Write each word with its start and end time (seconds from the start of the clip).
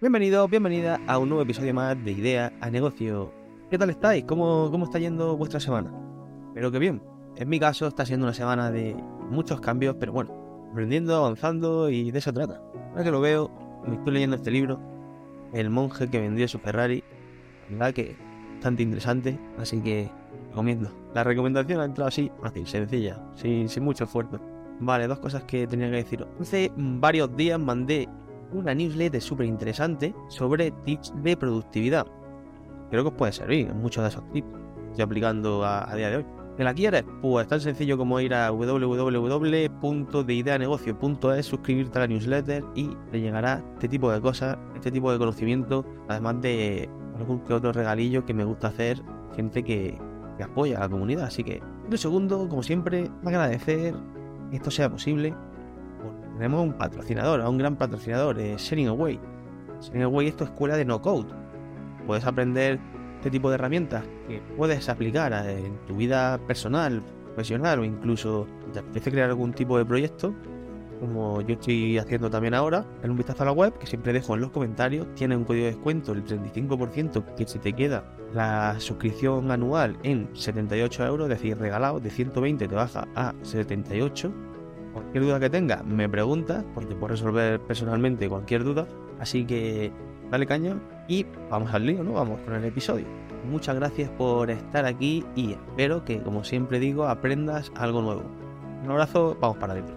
Bienvenido, 0.00 0.48
bienvenida 0.48 0.98
a 1.06 1.18
un 1.18 1.28
nuevo 1.28 1.42
episodio 1.42 1.74
más 1.74 2.02
de 2.02 2.12
Idea 2.12 2.54
a 2.62 2.70
Negocio. 2.70 3.34
¿Qué 3.68 3.76
tal 3.76 3.90
estáis? 3.90 4.24
¿Cómo, 4.24 4.70
cómo 4.70 4.86
está 4.86 4.98
yendo 4.98 5.36
vuestra 5.36 5.60
semana? 5.60 5.92
Espero 6.48 6.72
que 6.72 6.78
bien. 6.78 7.02
En 7.36 7.50
mi 7.50 7.60
caso 7.60 7.86
está 7.86 8.06
siendo 8.06 8.24
una 8.24 8.32
semana 8.32 8.70
de 8.70 8.96
muchos 9.28 9.60
cambios, 9.60 9.96
pero 10.00 10.14
bueno, 10.14 10.70
aprendiendo, 10.70 11.14
avanzando 11.14 11.90
y 11.90 12.10
de 12.12 12.18
eso 12.18 12.32
trata. 12.32 12.62
Ahora 12.92 13.04
que 13.04 13.10
lo 13.10 13.20
veo, 13.20 13.50
me 13.86 13.96
estoy 13.96 14.14
leyendo 14.14 14.36
este 14.36 14.50
libro, 14.50 14.80
El 15.52 15.68
monje 15.68 16.08
que 16.08 16.18
vendió 16.18 16.48
su 16.48 16.58
Ferrari. 16.60 17.04
La 17.68 17.76
verdad 17.76 17.92
que 17.92 18.16
bastante 18.54 18.82
interesante, 18.82 19.38
así 19.58 19.82
que 19.82 20.10
recomiendo. 20.48 20.90
La 21.12 21.24
recomendación 21.24 21.78
ha 21.78 21.84
entrado 21.84 22.08
así, 22.08 22.32
fácil, 22.40 22.66
sencilla, 22.66 23.22
sin, 23.34 23.68
sin 23.68 23.84
mucho 23.84 24.04
esfuerzo. 24.04 24.40
Vale, 24.80 25.06
dos 25.08 25.18
cosas 25.18 25.44
que 25.44 25.66
tenía 25.66 25.90
que 25.90 25.96
decir. 25.96 26.26
Hace 26.40 26.72
varios 26.74 27.36
días 27.36 27.60
mandé 27.60 28.08
una 28.52 28.74
newsletter 28.74 29.20
súper 29.20 29.46
interesante 29.46 30.14
sobre 30.28 30.70
tips 30.84 31.12
de 31.22 31.36
productividad. 31.36 32.06
Creo 32.90 33.04
que 33.04 33.08
os 33.08 33.14
puede 33.14 33.32
servir 33.32 33.74
muchos 33.74 34.02
de 34.02 34.08
esos 34.08 34.28
tips. 34.32 34.48
Estoy 34.88 35.04
aplicando 35.04 35.64
a, 35.64 35.94
día 35.94 36.10
de 36.10 36.16
hoy. 36.18 36.26
¿Que 36.56 36.64
la 36.64 36.74
quieres? 36.74 37.04
Pues 37.22 37.46
tan 37.48 37.60
sencillo 37.60 37.96
como 37.96 38.20
ir 38.20 38.34
a 38.34 38.50
www.deideanegocio.es, 38.50 41.46
suscribirte 41.46 41.98
a 41.98 42.00
la 42.02 42.08
newsletter 42.08 42.62
y 42.74 42.90
te 43.10 43.20
llegará 43.20 43.64
este 43.74 43.88
tipo 43.88 44.12
de 44.12 44.20
cosas, 44.20 44.58
este 44.74 44.90
tipo 44.90 45.10
de 45.12 45.18
conocimiento, 45.18 45.86
además 46.08 46.42
de 46.42 46.90
algún 47.16 47.40
que 47.40 47.54
otro 47.54 47.72
regalillo 47.72 48.26
que 48.26 48.34
me 48.34 48.44
gusta 48.44 48.68
hacer, 48.68 49.00
gente 49.36 49.62
que, 49.62 49.96
que 50.36 50.42
apoya 50.42 50.78
a 50.78 50.80
la 50.80 50.88
comunidad. 50.88 51.26
Así 51.26 51.44
que, 51.44 51.62
lo 51.88 51.96
segundo, 51.96 52.48
como 52.48 52.62
siempre, 52.62 53.08
agradecer 53.24 53.94
que 54.50 54.56
esto 54.56 54.70
sea 54.70 54.90
posible 54.90 55.34
tenemos 56.40 56.62
un 56.62 56.72
patrocinador, 56.72 57.40
un 57.40 57.58
gran 57.58 57.76
patrocinador, 57.76 58.40
eh, 58.40 58.54
Sharing 58.56 58.88
Away. 58.88 59.20
Sharing 59.82 60.04
Away 60.04 60.28
es 60.28 60.36
tu 60.36 60.44
escuela 60.44 60.74
de 60.74 60.86
no 60.86 61.02
code. 61.02 61.28
Puedes 62.06 62.24
aprender 62.24 62.80
este 63.18 63.30
tipo 63.30 63.50
de 63.50 63.56
herramientas 63.56 64.04
que 64.26 64.40
puedes 64.56 64.88
aplicar 64.88 65.34
en 65.46 65.76
tu 65.86 65.96
vida 65.96 66.38
personal, 66.46 67.02
profesional 67.26 67.80
o 67.80 67.84
incluso 67.84 68.46
te 68.72 68.78
apetece 68.78 69.10
crear 69.10 69.28
algún 69.28 69.52
tipo 69.52 69.76
de 69.76 69.84
proyecto, 69.84 70.34
como 70.98 71.42
yo 71.42 71.56
estoy 71.56 71.98
haciendo 71.98 72.30
también 72.30 72.54
ahora, 72.54 72.86
en 73.02 73.10
un 73.10 73.18
vistazo 73.18 73.42
a 73.42 73.46
la 73.46 73.52
web, 73.52 73.76
que 73.78 73.86
siempre 73.86 74.14
dejo 74.14 74.34
en 74.34 74.40
los 74.40 74.50
comentarios, 74.50 75.14
tiene 75.14 75.36
un 75.36 75.44
código 75.44 75.66
de 75.66 75.72
descuento, 75.72 76.12
el 76.12 76.24
35%, 76.24 77.34
que 77.34 77.46
si 77.46 77.58
te 77.58 77.74
queda 77.74 78.16
la 78.32 78.76
suscripción 78.80 79.50
anual 79.50 79.98
en 80.04 80.30
78 80.32 81.04
euros, 81.04 81.30
es 81.30 81.38
decir, 81.38 81.58
regalado, 81.58 82.00
de 82.00 82.08
120 82.08 82.66
te 82.66 82.74
baja 82.74 83.06
a 83.14 83.34
78 83.42 84.32
Cualquier 84.92 85.24
duda 85.24 85.40
que 85.40 85.50
tenga, 85.50 85.82
me 85.82 86.08
pregunta, 86.08 86.64
porque 86.74 86.94
puedo 86.94 87.08
resolver 87.08 87.60
personalmente 87.60 88.28
cualquier 88.28 88.64
duda. 88.64 88.86
Así 89.18 89.44
que 89.44 89.92
dale 90.30 90.46
caña 90.46 90.80
y 91.08 91.26
vamos 91.50 91.72
al 91.72 91.86
lío, 91.86 92.02
¿no? 92.02 92.14
Vamos 92.14 92.40
con 92.40 92.54
el 92.54 92.64
episodio. 92.64 93.06
Muchas 93.48 93.76
gracias 93.76 94.10
por 94.10 94.50
estar 94.50 94.84
aquí 94.84 95.24
y 95.34 95.52
espero 95.52 96.04
que, 96.04 96.22
como 96.22 96.44
siempre 96.44 96.78
digo, 96.78 97.06
aprendas 97.06 97.72
algo 97.76 98.02
nuevo. 98.02 98.22
Un 98.84 98.90
abrazo, 98.90 99.36
vamos 99.40 99.56
para 99.58 99.72
adentro. 99.74 99.94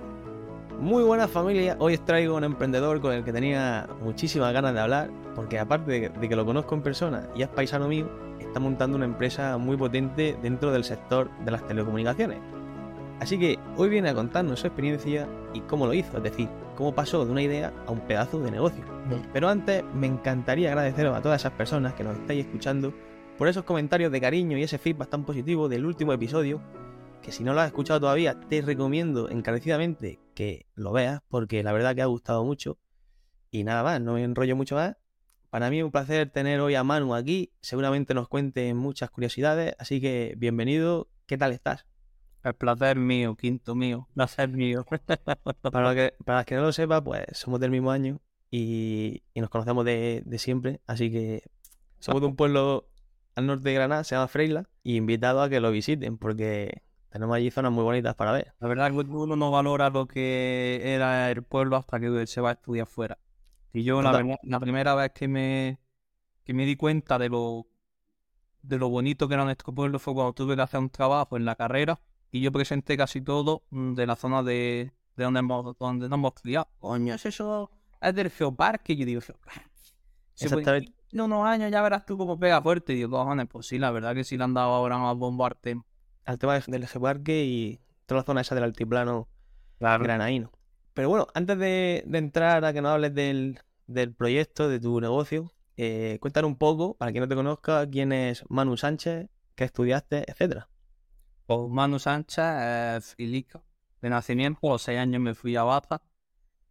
Muy 0.79 1.03
buena 1.03 1.27
familia, 1.27 1.75
hoy 1.79 1.93
os 1.93 2.03
traigo 2.03 2.35
un 2.35 2.43
emprendedor 2.43 2.99
con 2.99 3.13
el 3.13 3.23
que 3.23 3.31
tenía 3.31 3.87
muchísimas 4.01 4.53
ganas 4.53 4.73
de 4.73 4.79
hablar, 4.79 5.09
porque 5.35 5.59
aparte 5.59 6.09
de 6.09 6.29
que 6.29 6.35
lo 6.35 6.45
conozco 6.45 6.75
en 6.75 6.81
persona 6.81 7.27
y 7.35 7.43
es 7.43 7.47
paisano 7.47 7.87
mío, 7.87 8.09
está 8.39 8.59
montando 8.59 8.97
una 8.97 9.05
empresa 9.05 9.57
muy 9.57 9.77
potente 9.77 10.37
dentro 10.41 10.71
del 10.71 10.83
sector 10.83 11.29
de 11.45 11.51
las 11.51 11.65
telecomunicaciones. 11.67 12.39
Así 13.23 13.39
que 13.39 13.57
hoy 13.77 13.87
viene 13.87 14.09
a 14.09 14.13
contarnos 14.13 14.59
su 14.59 14.67
experiencia 14.67 15.29
y 15.53 15.61
cómo 15.61 15.87
lo 15.87 15.93
hizo, 15.93 16.17
es 16.17 16.23
decir, 16.23 16.49
cómo 16.75 16.93
pasó 16.93 17.23
de 17.23 17.31
una 17.31 17.41
idea 17.41 17.71
a 17.87 17.91
un 17.91 18.01
pedazo 18.01 18.41
de 18.41 18.51
negocio. 18.51 18.83
Pero 19.31 19.47
antes 19.47 19.81
me 19.95 20.07
encantaría 20.07 20.67
agradeceros 20.67 21.15
a 21.15 21.21
todas 21.21 21.39
esas 21.39 21.53
personas 21.53 21.93
que 21.93 22.03
nos 22.03 22.17
estáis 22.17 22.45
escuchando 22.45 22.93
por 23.37 23.47
esos 23.47 23.63
comentarios 23.63 24.11
de 24.11 24.19
cariño 24.19 24.57
y 24.57 24.63
ese 24.63 24.77
feedback 24.77 25.09
tan 25.09 25.23
positivo 25.23 25.69
del 25.69 25.85
último 25.85 26.11
episodio, 26.11 26.61
que 27.21 27.31
si 27.31 27.45
no 27.45 27.53
lo 27.53 27.61
has 27.61 27.67
escuchado 27.67 28.01
todavía 28.01 28.37
te 28.41 28.61
recomiendo 28.61 29.29
encarecidamente 29.29 30.19
que 30.35 30.65
lo 30.75 30.91
veas 30.91 31.21
porque 31.29 31.63
la 31.63 31.71
verdad 31.71 31.95
que 31.95 32.01
ha 32.01 32.07
gustado 32.07 32.43
mucho. 32.43 32.77
Y 33.51 33.63
nada 33.63 33.83
más, 33.83 34.01
no 34.01 34.15
me 34.15 34.23
enrollo 34.25 34.57
mucho 34.57 34.75
más. 34.75 34.97
Para 35.49 35.69
mí 35.69 35.79
es 35.79 35.85
un 35.85 35.91
placer 35.91 36.29
tener 36.29 36.59
hoy 36.59 36.75
a 36.75 36.83
Manu 36.83 37.15
aquí, 37.15 37.53
seguramente 37.61 38.13
nos 38.13 38.27
cuente 38.27 38.73
muchas 38.73 39.09
curiosidades, 39.09 39.75
así 39.79 40.01
que 40.01 40.33
bienvenido, 40.37 41.07
¿qué 41.25 41.37
tal 41.37 41.53
estás? 41.53 41.85
El 42.43 42.55
placer 42.55 42.97
mío, 42.97 43.35
quinto 43.35 43.73
mío, 43.73 44.07
placer 44.13 44.49
mío. 44.49 44.85
para, 45.61 45.81
los 45.81 45.95
que, 45.95 46.13
para 46.25 46.43
que 46.43 46.55
no 46.55 46.63
lo 46.63 46.73
sepa, 46.73 47.01
pues 47.01 47.25
somos 47.31 47.59
del 47.59 47.71
mismo 47.71 47.91
año 47.91 48.19
y, 48.51 49.23
y 49.33 49.39
nos 49.39 49.49
conocemos 49.49 49.85
de, 49.85 50.23
de, 50.25 50.37
siempre, 50.37 50.81
así 50.85 51.09
que 51.09 51.43
somos 51.99 52.21
de 52.21 52.27
un 52.27 52.35
pueblo 52.35 52.89
al 53.35 53.47
norte 53.47 53.69
de 53.69 53.75
Granada, 53.75 54.03
se 54.03 54.15
llama 54.15 54.27
Freila, 54.27 54.69
y 54.83 54.97
invitado 54.97 55.41
a 55.41 55.49
que 55.49 55.61
lo 55.61 55.71
visiten 55.71 56.17
porque 56.17 56.81
tenemos 57.09 57.35
allí 57.35 57.49
zonas 57.49 57.71
muy 57.71 57.83
bonitas 57.83 58.13
para 58.15 58.33
ver. 58.33 58.53
La 58.59 58.67
verdad 58.67 58.87
es 58.87 58.93
que 58.93 59.09
uno 59.09 59.35
no 59.37 59.49
valora 59.49 59.89
lo 59.89 60.07
que 60.07 60.81
era 60.83 61.31
el 61.31 61.43
pueblo 61.43 61.77
hasta 61.77 61.99
que 61.99 62.27
se 62.27 62.41
va 62.41 62.49
a 62.49 62.53
estudiar 62.53 62.87
fuera. 62.87 63.17
Y 63.71 63.83
yo 63.83 64.01
la 64.01 64.59
primera 64.59 64.95
vez 64.95 65.11
que 65.13 65.27
me, 65.27 65.79
que 66.43 66.53
me 66.53 66.65
di 66.65 66.75
cuenta 66.75 67.17
de 67.17 67.29
lo, 67.29 67.67
de 68.61 68.77
lo 68.77 68.89
bonito 68.89 69.27
que 69.27 69.33
era 69.33 69.45
nuestro 69.45 69.73
pueblo 69.73 69.97
fue 69.97 70.13
cuando 70.13 70.33
tuve 70.33 70.55
que 70.55 70.61
hacer 70.61 70.79
un 70.79 70.89
trabajo 70.89 71.37
en 71.37 71.45
la 71.45 71.55
carrera 71.55 71.99
y 72.33 72.41
yo 72.41 72.51
presenté 72.51 72.97
casi 72.97 73.21
todo 73.21 73.61
mm, 73.69 73.93
de 73.93 74.07
la 74.07 74.15
zona 74.15 74.41
de, 74.41 74.91
de 75.15 75.23
donde, 75.23 75.39
hemos, 75.39 75.77
donde 75.77 76.09
nos 76.09 76.17
hemos 76.17 76.33
criado. 76.33 76.67
Coño, 76.79 77.13
es 77.13 77.27
eso, 77.27 77.69
es 78.01 78.15
del 78.15 78.31
geoparque. 78.31 78.93
Y 78.93 78.95
yo 78.97 79.05
digo, 79.05 79.21
Exactamente. 80.33 80.91
En 81.11 81.21
unos 81.21 81.45
años 81.45 81.69
ya 81.71 81.83
verás 81.83 82.07
tú 82.07 82.17
cómo 82.17 82.39
pega 82.39 82.59
fuerte. 82.59 82.93
Y 82.93 82.95
digo, 82.95 83.11
cojones, 83.11 83.45
pues 83.47 83.67
sí, 83.67 83.77
la 83.77 83.91
verdad 83.91 84.15
que 84.15 84.23
sí 84.23 84.35
le 84.35 84.45
han 84.45 84.55
dado 84.55 84.71
ahora 84.71 84.97
más 84.97 85.15
bombarte. 85.15 85.79
Al 86.25 86.39
tema 86.39 86.59
del 86.59 86.87
geoparque 86.87 87.43
y 87.45 87.79
toda 88.07 88.21
la 88.21 88.25
zona 88.25 88.41
esa 88.41 88.55
del 88.55 88.63
altiplano 88.63 89.29
claro. 89.77 90.03
granaíno. 90.03 90.51
Pero 90.95 91.09
bueno, 91.09 91.27
antes 91.35 91.59
de, 91.59 92.03
de, 92.07 92.17
entrar 92.17 92.65
a 92.65 92.73
que 92.73 92.81
nos 92.81 92.93
hables 92.93 93.13
del, 93.13 93.59
del 93.85 94.11
proyecto, 94.11 94.69
de 94.69 94.79
tu 94.79 94.99
negocio, 94.99 95.51
eh, 95.77 96.17
cuéntanos 96.19 96.49
un 96.49 96.57
poco, 96.57 96.95
para 96.95 97.11
quien 97.11 97.21
no 97.21 97.27
te 97.27 97.35
conozca, 97.35 97.87
quién 97.87 98.11
es 98.11 98.43
Manu 98.49 98.75
Sánchez, 98.75 99.29
qué 99.53 99.65
estudiaste, 99.65 100.23
etcétera. 100.27 100.69
Pues 101.45 101.69
Manu 101.69 101.99
Sánchez 101.99 102.45
es 102.97 103.15
filica 103.15 103.61
de 104.01 104.09
nacimiento. 104.09 104.59
A 104.67 104.73
los 104.73 104.81
seis 104.81 104.99
años 104.99 105.21
me 105.21 105.33
fui 105.33 105.55
a 105.55 105.63
Baza 105.63 106.01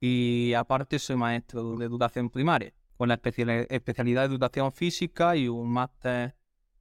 y 0.00 0.54
aparte 0.54 0.98
soy 0.98 1.16
maestro 1.16 1.76
de 1.76 1.84
educación 1.84 2.30
primaria 2.30 2.72
con 2.96 3.08
la 3.08 3.14
especialidad 3.14 4.28
de 4.28 4.34
educación 4.34 4.72
física 4.72 5.36
y 5.36 5.48
un 5.48 5.68
máster 5.70 6.36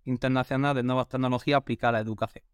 internacional 0.05 0.75
de 0.75 0.83
nuevas 0.83 1.07
tecnologías 1.07 1.57
aplicadas 1.57 1.89
a 1.89 1.93
la 1.93 1.99
educación. 1.99 2.45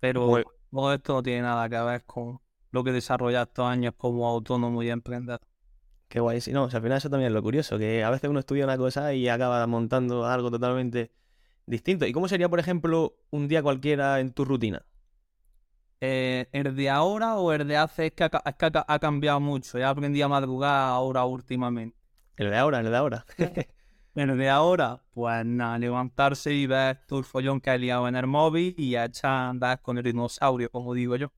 Pero 0.00 0.42
todo 0.70 0.92
esto 0.92 1.14
no 1.14 1.22
tiene 1.22 1.42
nada 1.42 1.68
que 1.68 1.80
ver 1.80 2.04
con 2.04 2.40
lo 2.70 2.84
que 2.84 2.90
he 2.90 2.92
desarrollado 2.92 3.44
estos 3.44 3.66
años 3.66 3.94
como 3.96 4.28
autónomo 4.28 4.82
y 4.82 4.90
emprendedor. 4.90 5.40
Qué 6.08 6.20
guay, 6.20 6.40
sí, 6.40 6.52
no, 6.52 6.64
o 6.64 6.70
sea, 6.70 6.78
al 6.78 6.82
final 6.82 6.98
eso 6.98 7.10
también 7.10 7.28
es 7.28 7.34
lo 7.34 7.42
curioso, 7.42 7.78
que 7.78 8.02
a 8.02 8.10
veces 8.10 8.30
uno 8.30 8.40
estudia 8.40 8.64
una 8.64 8.78
cosa 8.78 9.12
y 9.12 9.28
acaba 9.28 9.66
montando 9.66 10.24
algo 10.24 10.50
totalmente 10.50 11.10
distinto. 11.68 12.06
¿Y 12.06 12.12
cómo 12.12 12.28
sería, 12.28 12.48
por 12.48 12.58
ejemplo, 12.58 13.16
un 13.30 13.48
día 13.48 13.62
cualquiera 13.62 14.20
en 14.20 14.32
tu 14.32 14.44
rutina? 14.44 14.84
Eh, 16.00 16.48
¿El 16.52 16.74
de 16.76 16.90
ahora 16.90 17.36
o 17.36 17.52
el 17.52 17.66
de 17.66 17.76
hace? 17.76 18.06
Es 18.06 18.12
que, 18.12 18.24
ha, 18.24 18.42
es 18.44 18.54
que 18.54 18.70
ha, 18.86 18.98
cambiado 18.98 19.40
mucho. 19.40 19.78
Ya 19.78 19.90
aprendí 19.90 20.22
a 20.22 20.28
madrugar 20.28 20.88
ahora 20.88 21.24
últimamente. 21.24 21.96
¿El 22.36 22.50
de 22.50 22.56
ahora? 22.56 22.80
¿El 22.80 22.90
de 22.90 22.96
ahora? 22.96 23.26
el 24.14 24.38
de 24.38 24.48
ahora, 24.48 25.02
pues 25.10 25.44
nada, 25.44 25.78
levantarse 25.78 26.52
y 26.52 26.66
ver 26.66 27.00
todo 27.06 27.18
el 27.18 27.24
follón 27.24 27.60
que 27.60 27.70
ha 27.70 27.76
liado 27.76 28.06
en 28.08 28.16
el 28.16 28.26
móvil 28.26 28.74
y 28.78 28.96
echar 28.96 29.30
a 29.30 29.48
andar 29.50 29.82
con 29.82 29.98
el 29.98 30.04
dinosaurio, 30.04 30.70
como 30.70 30.94
digo 30.94 31.16
yo. 31.16 31.32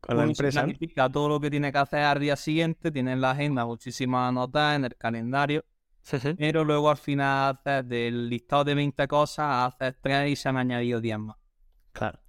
Con 0.00 0.16
la 0.16 0.24
empresa. 0.24 0.62
Planifica 0.62 1.10
todo 1.10 1.28
lo 1.28 1.40
que 1.40 1.50
tiene 1.50 1.72
que 1.72 1.78
hacer 1.78 2.00
al 2.00 2.20
día 2.20 2.36
siguiente, 2.36 2.90
tiene 2.90 3.12
en 3.12 3.20
la 3.20 3.32
agenda 3.32 3.64
muchísimas 3.64 4.32
notas 4.32 4.76
en 4.76 4.84
el 4.84 4.96
calendario 4.96 5.64
pero 6.38 6.64
luego 6.64 6.90
al 6.90 6.96
final 6.96 7.60
haces 7.64 7.88
del 7.88 8.28
listado 8.28 8.64
de 8.64 8.74
20 8.74 9.08
cosas, 9.08 9.74
haces 9.74 9.96
3 10.00 10.30
y 10.30 10.36
se 10.36 10.48
han 10.48 10.56
añadido 10.56 11.00
10 11.00 11.18
más. 11.18 11.36
Claro. 11.92 12.20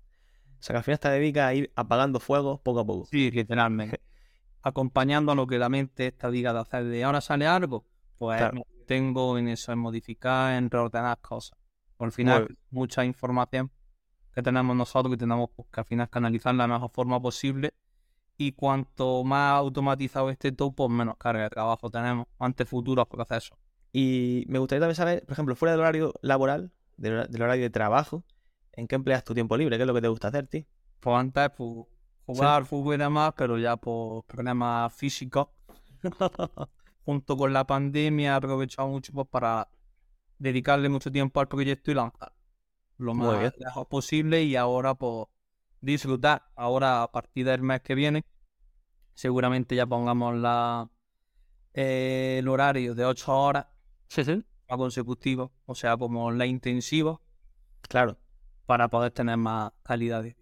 O 0.60 0.64
sea 0.64 0.74
que 0.74 0.78
al 0.78 0.84
final 0.84 1.00
te 1.00 1.10
dedicas 1.10 1.46
a 1.46 1.54
ir 1.54 1.72
apagando 1.76 2.20
fuegos 2.20 2.60
poco 2.62 2.80
a 2.80 2.86
poco. 2.86 3.06
Sí, 3.06 3.30
literalmente. 3.30 4.02
Acompañando 4.62 5.32
a 5.32 5.36
lo 5.36 5.46
que 5.46 5.60
la 5.60 5.70
mente 5.70 6.08
está 6.08 6.32
diga 6.32 6.54
de 6.54 6.60
hacer 6.60 6.86
de 6.86 7.04
ahora 7.04 7.22
sale 7.22 7.46
algo, 7.46 7.86
pues 8.18 8.42
tengo 8.86 9.38
en 9.38 9.50
eso, 9.50 9.72
en 9.72 9.80
modificar, 9.80 10.54
en 10.54 10.70
reordenar 10.70 11.20
cosas. 11.20 11.58
Al 12.00 12.12
final, 12.12 12.58
mucha 12.70 13.06
información 13.06 13.72
que 14.34 14.44
tenemos 14.44 14.76
nosotros 14.76 15.12
que 15.12 15.18
tenemos 15.18 15.50
pues, 15.56 15.68
que 15.72 15.80
al 15.80 15.86
final 15.86 16.10
canalizar 16.10 16.54
de 16.54 16.60
la 16.60 16.68
mejor 16.68 16.92
forma 16.92 17.22
posible. 17.22 17.74
Y 18.38 18.52
cuanto 18.52 19.24
más 19.24 19.58
automatizado 19.58 20.30
esté 20.30 20.52
todo, 20.52 20.72
pues 20.72 20.92
menos 20.92 21.18
carga 21.18 21.44
de 21.44 21.50
trabajo 21.50 21.90
tenemos 21.90 22.28
ante 22.38 22.66
futuros 22.66 23.08
procesos. 23.08 23.58
Y 24.00 24.46
me 24.48 24.60
gustaría 24.60 24.82
también 24.82 24.96
saber, 24.96 25.26
por 25.26 25.34
ejemplo, 25.34 25.56
fuera 25.56 25.72
del 25.72 25.80
horario 25.80 26.14
laboral, 26.22 26.72
del, 26.98 27.42
horario 27.42 27.64
de 27.64 27.72
trabajo, 27.72 28.24
¿en 28.74 28.88
qué 28.88 28.94
empleas 28.94 29.24
tu 29.24 29.34
tiempo 29.34 29.58
libre? 29.58 29.76
¿Qué 29.76 29.82
es 29.82 29.88
lo 29.88 29.94
que 29.96 30.02
te 30.02 30.08
gusta 30.08 30.28
hacer, 30.28 30.46
tío? 30.46 30.66
Pues 31.00 31.16
antes, 31.16 31.50
jugar 32.28 32.66
fútbol 32.66 32.94
y 32.94 32.98
demás, 33.00 33.34
pero 33.36 33.58
ya 33.58 33.76
por 33.76 34.24
problemas 34.26 34.94
físicos, 34.94 35.48
junto 37.06 37.36
con 37.36 37.52
la 37.52 37.66
pandemia 37.66 38.34
he 38.34 38.36
aprovechado 38.36 38.88
mucho 38.88 39.12
pues, 39.14 39.28
para 39.32 39.68
dedicarle 40.38 40.90
mucho 40.90 41.12
tiempo 41.12 41.40
al 41.40 41.48
proyecto 41.48 41.90
y 41.90 41.96
lanzar 41.96 42.34
lo 43.00 43.16
más 43.16 43.52
lejos 43.58 43.88
posible 43.88 44.44
y 44.44 44.56
ahora 44.58 44.94
pues 44.94 45.26
disfrutar. 45.82 46.44
Ahora 46.56 47.02
a 47.02 47.12
partir 47.12 47.48
del 47.48 47.64
mes 47.64 47.82
que 47.82 47.96
viene 47.96 48.24
seguramente 49.16 49.76
ya 49.76 49.88
pongamos 49.88 50.36
la 50.36 50.88
eh, 51.74 52.36
el 52.38 52.48
horario 52.48 52.94
de 52.94 53.04
8 53.04 53.36
horas 53.36 53.66
Sí, 54.10 54.24
sí. 54.24 54.44
a 54.70 54.78
consecutivo, 54.78 55.52
o 55.66 55.76
sea, 55.76 55.96
como 55.98 56.32
la 56.32 56.46
intensivo 56.46 57.22
Claro. 57.88 58.18
para 58.66 58.90
poder 58.90 59.12
tener 59.12 59.38
más 59.38 59.72
calidad 59.84 60.22
de 60.24 60.30
vida. 60.30 60.38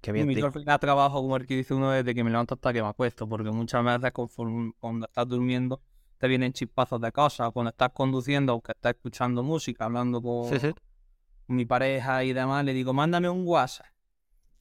Qué 0.00 0.12
bien, 0.12 0.26
Mi 0.26 0.34
final 0.36 0.78
trabajo 0.78 1.20
como 1.22 1.36
el 1.36 1.46
que 1.46 1.56
dice 1.56 1.72
uno 1.74 1.90
desde 1.90 2.14
que 2.14 2.22
me 2.22 2.30
levanto 2.30 2.54
hasta 2.54 2.72
que 2.72 2.82
me 2.82 2.88
acuesto, 2.88 3.26
porque 3.28 3.50
muchas 3.50 3.82
veces 3.84 4.12
conforme- 4.12 4.74
cuando 4.78 5.06
estás 5.06 5.26
durmiendo 5.26 5.80
te 6.18 6.28
vienen 6.28 6.52
chispazos 6.52 7.00
de 7.00 7.10
cosas, 7.10 7.50
cuando 7.52 7.70
estás 7.70 7.90
conduciendo, 7.92 8.52
aunque 8.52 8.72
estás 8.72 8.94
escuchando 8.94 9.42
música, 9.42 9.86
hablando 9.86 10.20
con 10.22 10.44
Sí, 10.50 10.58
sí. 10.60 10.74
mi 11.48 11.64
pareja 11.64 12.22
y 12.22 12.32
demás, 12.32 12.64
le 12.64 12.72
digo, 12.74 12.92
mándame 12.92 13.28
un 13.30 13.46
WhatsApp. 13.46 13.86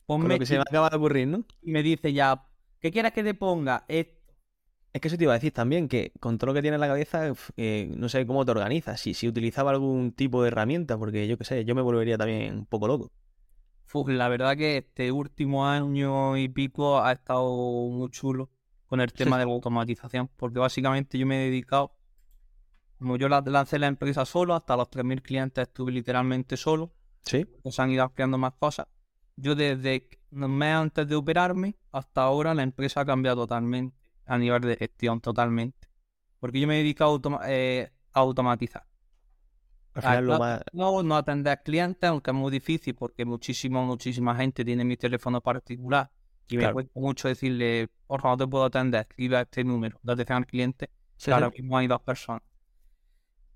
Con 0.07 0.21
Ponme 0.21 0.33
lo 0.35 0.39
que 0.39 0.45
se 0.45 0.57
me 0.57 0.63
chi-". 0.63 0.69
acaba 0.69 0.89
de 0.89 0.95
ocurrir, 0.97 1.27
¿no? 1.27 1.43
y 1.61 1.71
me 1.71 1.83
dice 1.83 2.11
ya, 2.13 2.45
¿qué 2.79 2.91
quieres 2.91 3.11
que 3.13 3.23
te 3.23 3.33
ponga? 3.33 3.85
Esto. 3.87 4.22
Es 4.93 5.01
que 5.01 5.07
eso 5.07 5.17
te 5.17 5.23
iba 5.23 5.33
a 5.33 5.35
decir 5.35 5.51
también, 5.51 5.87
que 5.87 6.11
con 6.19 6.37
todo 6.37 6.47
lo 6.47 6.53
que 6.53 6.61
tienes 6.61 6.75
en 6.77 6.81
la 6.81 6.87
cabeza, 6.87 7.33
eh, 7.57 7.91
no 7.97 8.09
sé 8.09 8.27
cómo 8.27 8.45
te 8.45 8.51
organizas, 8.51 9.01
si, 9.01 9.13
si 9.15 9.27
utilizaba 9.27 9.71
algún 9.71 10.11
tipo 10.11 10.41
de 10.43 10.49
herramienta, 10.49 10.97
porque 10.99 11.27
yo 11.27 11.35
qué 11.37 11.43
sé, 11.45 11.65
yo 11.65 11.73
me 11.73 11.81
volvería 11.81 12.17
también 12.17 12.53
un 12.59 12.65
poco 12.67 12.87
loco. 12.87 13.11
Uf, 13.91 14.07
la 14.09 14.27
verdad 14.27 14.55
que 14.55 14.77
este 14.77 15.11
último 15.11 15.67
año 15.67 16.37
y 16.37 16.47
pico 16.47 16.99
ha 17.03 17.11
estado 17.11 17.43
muy 17.89 18.09
chulo 18.11 18.49
con 18.87 19.01
el 19.01 19.11
tema 19.13 19.37
de 19.39 19.45
la 19.45 19.51
automatización, 19.51 20.29
porque 20.35 20.59
básicamente 20.59 21.17
yo 21.17 21.25
me 21.25 21.41
he 21.41 21.49
dedicado, 21.49 21.91
como 22.99 23.17
yo 23.17 23.27
la- 23.29 23.41
lancé 23.45 23.79
la 23.79 23.87
empresa 23.87 24.25
solo, 24.25 24.53
hasta 24.55 24.77
los 24.77 24.89
3.000 24.89 25.21
clientes 25.21 25.67
estuve 25.67 25.91
literalmente 25.91 26.55
solo, 26.57 26.93
Sí. 27.23 27.45
pues 27.61 27.79
han 27.79 27.91
ido 27.91 28.03
ampliando 28.03 28.37
más 28.37 28.53
cosas. 28.53 28.87
Yo 29.35 29.55
desde 29.55 30.07
un 30.31 30.55
mes 30.57 30.73
antes 30.75 31.07
de 31.07 31.15
operarme 31.15 31.75
hasta 31.91 32.21
ahora 32.21 32.53
la 32.53 32.63
empresa 32.63 33.01
ha 33.01 33.05
cambiado 33.05 33.37
totalmente, 33.43 33.95
a 34.25 34.37
nivel 34.37 34.61
de 34.61 34.75
gestión 34.75 35.21
totalmente, 35.21 35.87
porque 36.39 36.59
yo 36.59 36.67
me 36.67 36.75
he 36.75 36.83
dedicado 36.83 37.11
a, 37.11 37.13
automa- 37.13 37.41
eh, 37.45 37.91
a 38.13 38.19
automatizar. 38.19 38.85
Al 39.93 40.01
final 40.01 40.25
lo 40.25 40.39
más... 40.39 40.61
No, 40.73 41.03
no 41.03 41.15
atender 41.15 41.61
clientes, 41.63 42.09
aunque 42.09 42.31
es 42.31 42.35
muy 42.35 42.51
difícil 42.51 42.95
porque 42.95 43.25
muchísimo, 43.25 43.85
muchísima 43.85 44.35
gente 44.35 44.65
tiene 44.65 44.83
mi 44.83 44.97
teléfono 44.97 45.39
particular 45.39 46.09
y 46.47 46.57
me 46.57 46.71
cuesta 46.71 46.99
mucho 46.99 47.27
decirle, 47.27 47.89
por 48.07 48.21
favor, 48.21 48.39
no 48.39 48.45
te 48.45 48.49
puedo 48.49 48.65
atender, 48.65 49.01
escribe 49.01 49.37
a 49.37 49.41
este 49.41 49.63
número 49.63 49.99
de 50.01 50.13
atención 50.13 50.37
al 50.39 50.45
cliente. 50.47 50.89
Sí, 51.15 51.31
ahora 51.31 51.49
sí. 51.51 51.61
mismo 51.61 51.77
hay 51.77 51.87
dos 51.87 52.01
personas. 52.01 52.41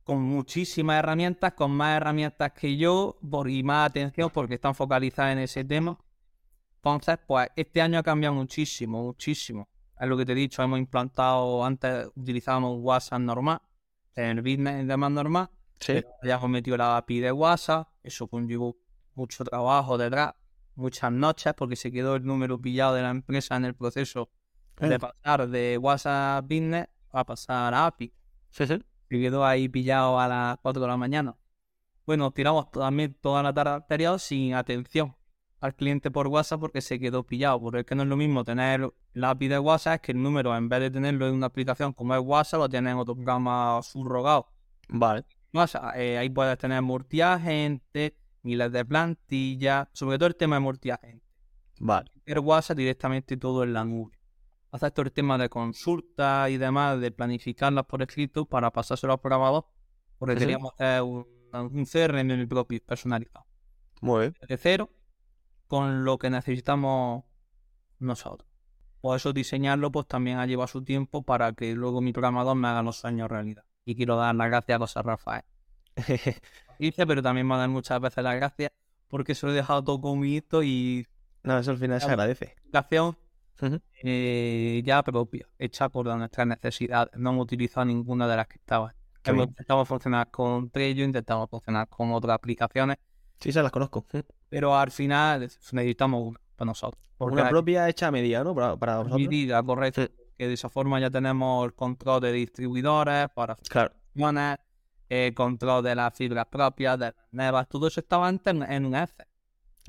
Con 0.03 0.21
muchísimas 0.21 0.99
herramientas, 0.99 1.53
con 1.53 1.71
más 1.71 1.97
herramientas 1.97 2.53
que 2.53 2.77
yo 2.77 3.17
por, 3.29 3.49
y 3.49 3.61
más 3.63 3.89
atención 3.89 4.29
porque 4.29 4.55
están 4.55 4.73
focalizadas 4.73 5.33
en 5.33 5.39
ese 5.39 5.65
tema. 5.65 5.97
Entonces, 6.77 7.17
pues 7.27 7.49
este 7.55 7.81
año 7.81 7.99
ha 7.99 8.03
cambiado 8.03 8.35
muchísimo, 8.35 9.03
muchísimo. 9.03 9.67
Es 9.99 10.07
lo 10.07 10.15
que 10.17 10.25
te 10.25 10.33
he 10.33 10.35
dicho, 10.35 10.61
hemos 10.61 10.79
implantado, 10.79 11.63
antes 11.65 12.07
utilizábamos 12.15 12.77
WhatsApp 12.79 13.19
normal, 13.21 13.61
en 14.15 14.37
el 14.37 14.41
business 14.41 14.83
y 14.83 14.85
demás 14.87 15.11
normal, 15.11 15.49
Sí. 15.79 15.93
pero 15.93 16.09
ya 16.23 16.35
hemos 16.35 16.49
metido 16.49 16.77
la 16.77 16.97
API 16.97 17.19
de 17.19 17.31
WhatsApp, 17.31 17.87
eso 18.03 18.27
conllevó 18.27 18.77
mucho 19.15 19.43
trabajo 19.43 19.97
detrás, 19.97 20.33
muchas 20.75 21.11
noches, 21.11 21.53
porque 21.55 21.75
se 21.75 21.91
quedó 21.91 22.15
el 22.15 22.25
número 22.25 22.59
pillado 22.59 22.93
de 22.95 23.01
la 23.01 23.09
empresa 23.09 23.55
en 23.55 23.65
el 23.65 23.75
proceso 23.75 24.29
de 24.79 24.99
pasar 24.99 25.47
de 25.49 25.77
WhatsApp 25.79 26.43
Business 26.43 26.87
a 27.11 27.23
pasar 27.23 27.73
a 27.73 27.87
API. 27.87 28.13
Sí, 28.51 28.67
sí. 28.67 28.79
Se 29.09 29.19
quedó 29.19 29.45
ahí 29.45 29.67
pillado 29.69 30.19
a 30.19 30.27
las 30.27 30.57
4 30.61 30.81
de 30.81 30.87
la 30.87 30.97
mañana. 30.97 31.35
Bueno, 32.05 32.31
tiramos 32.31 32.69
también 32.71 33.15
toda 33.19 33.41
la 33.41 33.53
tarde 33.53 33.71
anterior 33.75 34.19
sin 34.19 34.53
atención 34.53 35.15
al 35.59 35.75
cliente 35.75 36.11
por 36.11 36.27
WhatsApp 36.27 36.59
porque 36.59 36.81
se 36.81 36.99
quedó 36.99 37.23
pillado. 37.23 37.59
Porque 37.59 37.79
es 37.79 37.85
que 37.85 37.95
no 37.95 38.03
es 38.03 38.09
lo 38.09 38.17
mismo 38.17 38.43
tener 38.43 38.91
la 39.13 39.31
API 39.31 39.47
de 39.47 39.59
WhatsApp, 39.59 39.95
es 39.95 40.01
que 40.01 40.11
el 40.11 40.21
número 40.21 40.55
en 40.55 40.69
vez 40.69 40.79
de 40.79 40.91
tenerlo 40.91 41.27
en 41.27 41.35
una 41.35 41.47
aplicación 41.47 41.93
como 41.93 42.15
es 42.15 42.21
WhatsApp, 42.21 42.59
lo 42.59 42.69
tienes 42.69 42.91
en 42.91 42.97
otro 42.97 43.15
programa 43.15 43.79
subrogado. 43.83 44.47
Vale. 44.89 45.25
WhatsApp, 45.53 45.95
eh, 45.95 46.17
ahí 46.17 46.29
puedes 46.29 46.57
tener 46.57 46.81
multiagente, 46.81 48.17
miles 48.43 48.71
de 48.71 48.85
plantillas, 48.85 49.87
sobre 49.93 50.17
todo 50.17 50.27
el 50.27 50.35
tema 50.35 50.57
de 50.57 50.59
multiagente. 50.59 51.25
Vale. 51.79 52.11
El 52.25 52.39
WhatsApp 52.39 52.77
directamente 52.77 53.37
todo 53.37 53.63
en 53.63 53.73
la 53.73 53.83
nube. 53.83 54.17
Hacer 54.71 54.91
todo 54.91 55.05
el 55.05 55.11
tema 55.11 55.37
de 55.37 55.49
consultas 55.49 56.49
y 56.49 56.57
demás, 56.57 56.99
de 56.99 57.11
planificarlas 57.11 57.85
por 57.85 58.01
escrito 58.01 58.45
para 58.45 58.71
pasárselo 58.71 59.13
al 59.13 59.19
programador, 59.19 59.65
porque 60.17 60.35
sí. 60.35 60.39
queríamos 60.39 60.73
hacer 60.73 61.01
un, 61.01 61.25
un 61.53 61.85
CRM 61.85 62.19
en 62.19 62.31
el 62.31 62.47
propio 62.47 62.79
personalizado. 62.85 63.45
Muy 64.01 64.21
bien. 64.21 64.35
De 64.47 64.57
cero, 64.57 64.91
con 65.67 66.05
lo 66.05 66.17
que 66.17 66.29
necesitamos 66.29 67.23
nosotros. 67.99 68.49
Por 69.01 69.15
eso 69.15 69.33
diseñarlo 69.33 69.91
pues 69.91 70.07
también 70.07 70.37
ha 70.37 70.45
llevado 70.45 70.67
su 70.67 70.83
tiempo 70.83 71.23
para 71.23 71.53
que 71.53 71.73
luego 71.73 72.01
mi 72.01 72.13
programador 72.13 72.55
me 72.55 72.67
haga 72.67 72.83
los 72.83 72.97
sueños 72.97 73.29
realidad. 73.29 73.63
Y 73.85 73.95
quiero 73.95 74.17
dar 74.17 74.35
las 74.35 74.47
gracias 74.47 74.75
a 74.75 74.79
José 74.79 75.01
Rafael. 75.01 75.43
Dice, 76.79 77.07
pero 77.07 77.21
también 77.21 77.47
me 77.47 77.57
dar 77.57 77.69
muchas 77.69 77.99
veces 78.01 78.23
las 78.23 78.35
gracias 78.35 78.71
porque 79.07 79.35
se 79.35 79.45
lo 79.45 79.51
he 79.51 79.55
dejado 79.55 79.83
todo 79.83 80.01
conmigo 80.01 80.61
y 80.63 81.07
no, 81.43 81.57
eso 81.57 81.71
al 81.71 81.77
final 81.77 82.01
se 82.01 82.07
agradece. 82.07 82.55
aplicación 82.59 83.17
Ujú. 83.61 83.79
eh, 84.03 84.81
ya 84.85 85.01
propia, 85.01 85.47
hecha 85.57 85.89
por 85.89 86.05
nuestras 86.05 86.45
necesidades. 86.45 87.15
No 87.17 87.31
hemos 87.31 87.43
utilizado 87.45 87.85
ninguna 87.85 88.27
de 88.27 88.35
las 88.35 88.47
que 88.47 88.57
estaban. 88.57 88.93
Intentado 89.25 89.85
funcionar 89.85 90.29
con 90.29 90.69
Trello, 90.69 91.03
intentamos 91.03 91.49
funcionar 91.49 91.87
con 91.89 92.11
otras 92.11 92.35
aplicaciones, 92.35 92.97
Sí, 93.39 93.51
se 93.51 93.61
las 93.61 93.71
conozco. 93.71 94.05
pero 94.49 94.75
al 94.77 94.91
final 94.91 95.41
necesitamos 95.41 96.21
una 96.23 96.39
para 96.55 96.67
nosotros. 96.67 97.03
Porque 97.17 97.35
Una 97.41 97.49
propia 97.49 97.87
hecha 97.89 98.07
a 98.07 98.11
medida, 98.11 98.43
¿no? 98.43 98.53
Para, 98.55 98.75
para 98.77 98.97
vosotros. 98.97 99.19
medida 99.21 99.61
correcta, 99.63 100.05
Sí. 100.05 100.11
que 100.37 100.47
de 100.47 100.53
esa 100.53 100.69
forma 100.69 100.99
ya 100.99 101.09
tenemos 101.09 101.65
el 101.65 101.73
control 101.73 102.21
de 102.21 102.31
distribuidores 102.31 103.29
para 103.33 103.55
Claro. 103.69 103.93
el 105.09 105.33
control 105.33 105.83
de 105.83 105.95
las 105.95 106.13
fibras 106.15 106.45
propias, 106.47 106.97
de 106.99 107.05
las 107.07 107.15
nevas, 107.31 107.67
todo 107.69 107.87
eso 107.87 107.99
estaba 107.99 108.27
antes 108.27 108.53
en, 108.53 108.63
en 108.63 108.85
un. 108.85 108.95
Hostia. 108.95 109.25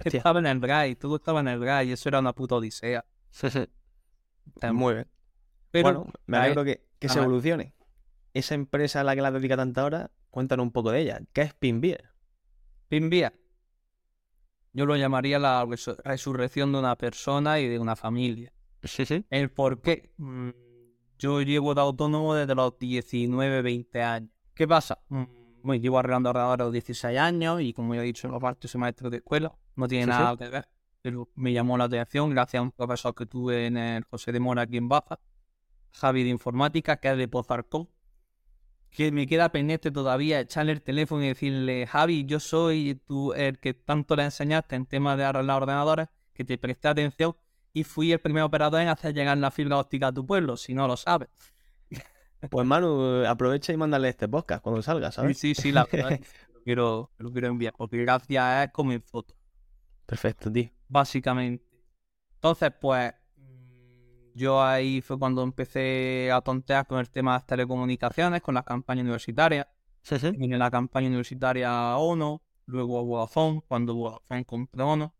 Estaba 0.04 0.38
en 0.38 0.46
el 0.46 0.60
Drive, 0.60 0.94
todo 0.96 1.16
estaba 1.16 1.40
en 1.40 1.48
el 1.48 1.88
y 1.88 1.92
eso 1.92 2.08
era 2.08 2.20
una 2.20 2.32
puta 2.32 2.54
odisea. 2.56 3.04
Muy 4.72 4.94
bien. 4.94 5.08
Pero 5.70 5.82
bueno, 5.84 6.12
me 6.26 6.36
alegro 6.38 6.64
que, 6.64 6.86
que 6.98 7.08
se 7.08 7.18
evolucione. 7.18 7.74
Esa 8.32 8.54
empresa 8.54 9.00
a 9.00 9.04
la 9.04 9.14
que 9.14 9.22
la 9.22 9.30
dedica 9.30 9.56
tanta 9.56 9.84
hora, 9.84 10.10
cuéntanos 10.30 10.64
un 10.64 10.72
poco 10.72 10.90
de 10.92 11.00
ella. 11.00 11.20
¿Qué 11.32 11.42
es 11.42 11.54
Pinbeer? 11.54 12.10
Pinbia. 12.88 13.34
Yo 14.78 14.86
lo 14.86 14.94
llamaría 14.96 15.40
la 15.40 15.64
resu- 15.64 15.96
resurrección 16.04 16.70
de 16.70 16.78
una 16.78 16.94
persona 16.96 17.58
y 17.58 17.66
de 17.66 17.80
una 17.80 17.96
familia. 17.96 18.52
Sí, 18.84 19.04
sí. 19.04 19.24
El 19.28 19.50
por 19.50 19.80
qué. 19.80 20.12
Mm, 20.18 20.50
Yo 21.18 21.42
llevo 21.42 21.74
de 21.74 21.80
autónomo 21.80 22.32
desde 22.36 22.54
los 22.54 22.78
19, 22.78 23.60
20 23.62 24.02
años. 24.04 24.30
¿Qué 24.54 24.68
pasa? 24.68 25.00
Mm, 25.08 25.24
Bueno, 25.64 25.82
llevo 25.82 25.98
arreglando 25.98 26.30
ordenadores 26.30 26.60
a 26.62 26.64
los 26.66 26.72
16 26.72 27.18
años 27.18 27.60
y 27.60 27.72
como 27.72 27.92
ya 27.96 28.02
he 28.02 28.04
dicho, 28.04 28.32
aparte 28.32 28.68
soy 28.68 28.80
maestro 28.80 29.10
de 29.10 29.16
escuela. 29.16 29.52
No 29.74 29.88
tiene 29.88 30.04
sí. 30.04 30.10
nada 30.10 30.36
que 30.36 30.48
ver. 30.48 30.68
Pero 31.02 31.28
me 31.34 31.52
llamó 31.52 31.76
la 31.76 31.84
atención 31.84 32.30
gracias 32.30 32.60
a 32.60 32.62
un 32.62 32.70
profesor 32.70 33.16
que 33.16 33.26
tuve 33.26 33.66
en 33.66 33.76
el 33.76 34.04
José 34.04 34.30
de 34.30 34.38
Mora 34.38 34.62
aquí 34.62 34.76
en 34.76 34.88
Baza, 34.88 35.18
Javi 35.90 36.22
de 36.22 36.28
Informática, 36.30 36.98
que 36.98 37.10
es 37.10 37.18
de 37.18 37.26
Pozarcón. 37.26 37.88
Que 38.90 39.12
me 39.12 39.26
queda 39.26 39.50
pendiente 39.52 39.90
todavía 39.90 40.40
echarle 40.40 40.72
el 40.72 40.82
teléfono 40.82 41.22
y 41.22 41.28
decirle, 41.28 41.86
Javi, 41.86 42.24
yo 42.24 42.40
soy 42.40 43.00
tú 43.06 43.32
el 43.34 43.58
que 43.58 43.74
tanto 43.74 44.16
le 44.16 44.24
enseñaste 44.24 44.76
en 44.76 44.86
temas 44.86 45.16
de 45.18 45.24
arreglar 45.24 45.62
ordenadores, 45.62 46.08
que 46.32 46.44
te 46.44 46.58
presté 46.58 46.88
atención 46.88 47.36
y 47.72 47.84
fui 47.84 48.12
el 48.12 48.18
primer 48.20 48.42
operador 48.44 48.80
en 48.80 48.88
hacer 48.88 49.14
llegar 49.14 49.38
la 49.38 49.50
fibra 49.50 49.78
óptica 49.78 50.08
a 50.08 50.12
tu 50.12 50.26
pueblo, 50.26 50.56
si 50.56 50.74
no 50.74 50.88
lo 50.88 50.96
sabes. 50.96 51.28
Pues 52.50 52.66
Manu, 52.66 53.24
aprovecha 53.26 53.72
y 53.72 53.76
mándale 53.76 54.08
este 54.08 54.28
podcast 54.28 54.62
cuando 54.62 54.82
salga, 54.82 55.10
Sí, 55.10 55.12
¿sabes? 55.12 55.34
sí, 55.34 55.54
sí, 55.54 55.72
la 55.72 55.84
verdad 55.86 56.16
lo 56.54 56.62
quiero, 56.62 57.12
lo 57.18 57.32
quiero 57.32 57.48
enviar, 57.48 57.74
porque 57.76 57.98
gracias 57.98 58.66
es 58.66 58.72
como 58.72 58.92
en 58.92 59.02
foto, 59.02 59.34
Perfecto, 60.06 60.50
tío. 60.50 60.70
básicamente. 60.88 61.64
Entonces, 62.34 62.72
pues, 62.80 63.12
yo 64.38 64.62
ahí 64.62 65.00
fue 65.00 65.18
cuando 65.18 65.42
empecé 65.42 66.30
a 66.32 66.40
tontear 66.40 66.86
con 66.86 67.00
el 67.00 67.10
tema 67.10 67.32
de 67.32 67.38
las 67.38 67.46
telecomunicaciones, 67.46 68.40
con 68.40 68.54
las 68.54 68.64
campañas 68.64 69.02
universitarias. 69.02 69.66
Sí, 70.02 70.18
sí. 70.18 70.30
Vine 70.30 70.56
la 70.56 70.70
campaña 70.70 71.08
universitaria 71.08 71.96
ONO, 71.96 72.40
luego 72.64 73.04
Vodafone, 73.04 73.62
cuando 73.66 73.94
Vodafone 73.94 74.44
compró 74.44 74.90
ONO, 74.90 75.14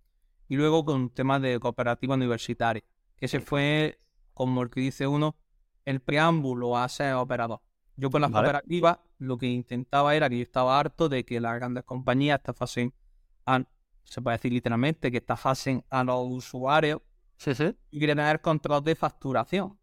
y 0.49 0.57
luego 0.57 0.85
con 0.85 1.11
temas 1.11 1.43
de 1.43 1.59
cooperativa 1.59 2.15
universitaria. 2.15 2.85
Ese 3.19 3.41
fue, 3.41 4.01
como 4.33 4.63
el 4.63 4.71
que 4.71 4.81
dice 4.81 5.07
uno, 5.07 5.37
el 5.85 6.01
preámbulo 6.01 6.79
a 6.79 6.89
ser 6.89 7.15
operador. 7.15 7.61
Yo 7.97 8.11
con 8.11 8.21
las 8.21 8.31
Vale. 8.31 8.47
cooperativas 8.47 8.99
lo 9.19 9.37
que 9.37 9.47
intentaba 9.47 10.15
era 10.15 10.31
que 10.31 10.37
yo 10.37 10.43
estaba 10.43 10.79
harto 10.79 11.09
de 11.09 11.25
que 11.25 11.41
las 11.41 11.57
grandes 11.57 11.83
compañías 11.83 12.39
estafasen 12.39 12.95
a, 13.45 13.65
se 14.05 14.23
puede 14.23 14.37
decir 14.37 14.53
literalmente, 14.53 15.11
que 15.11 15.19
estafasen 15.19 15.85
a 15.91 16.05
los 16.05 16.25
usuarios 16.29 17.01
Sí, 17.39 17.55
sí. 17.55 17.75
y 17.91 18.01
quería 18.01 18.15
tener 18.17 18.41
control 18.41 18.85
de 18.85 18.95
facturación. 18.95 19.79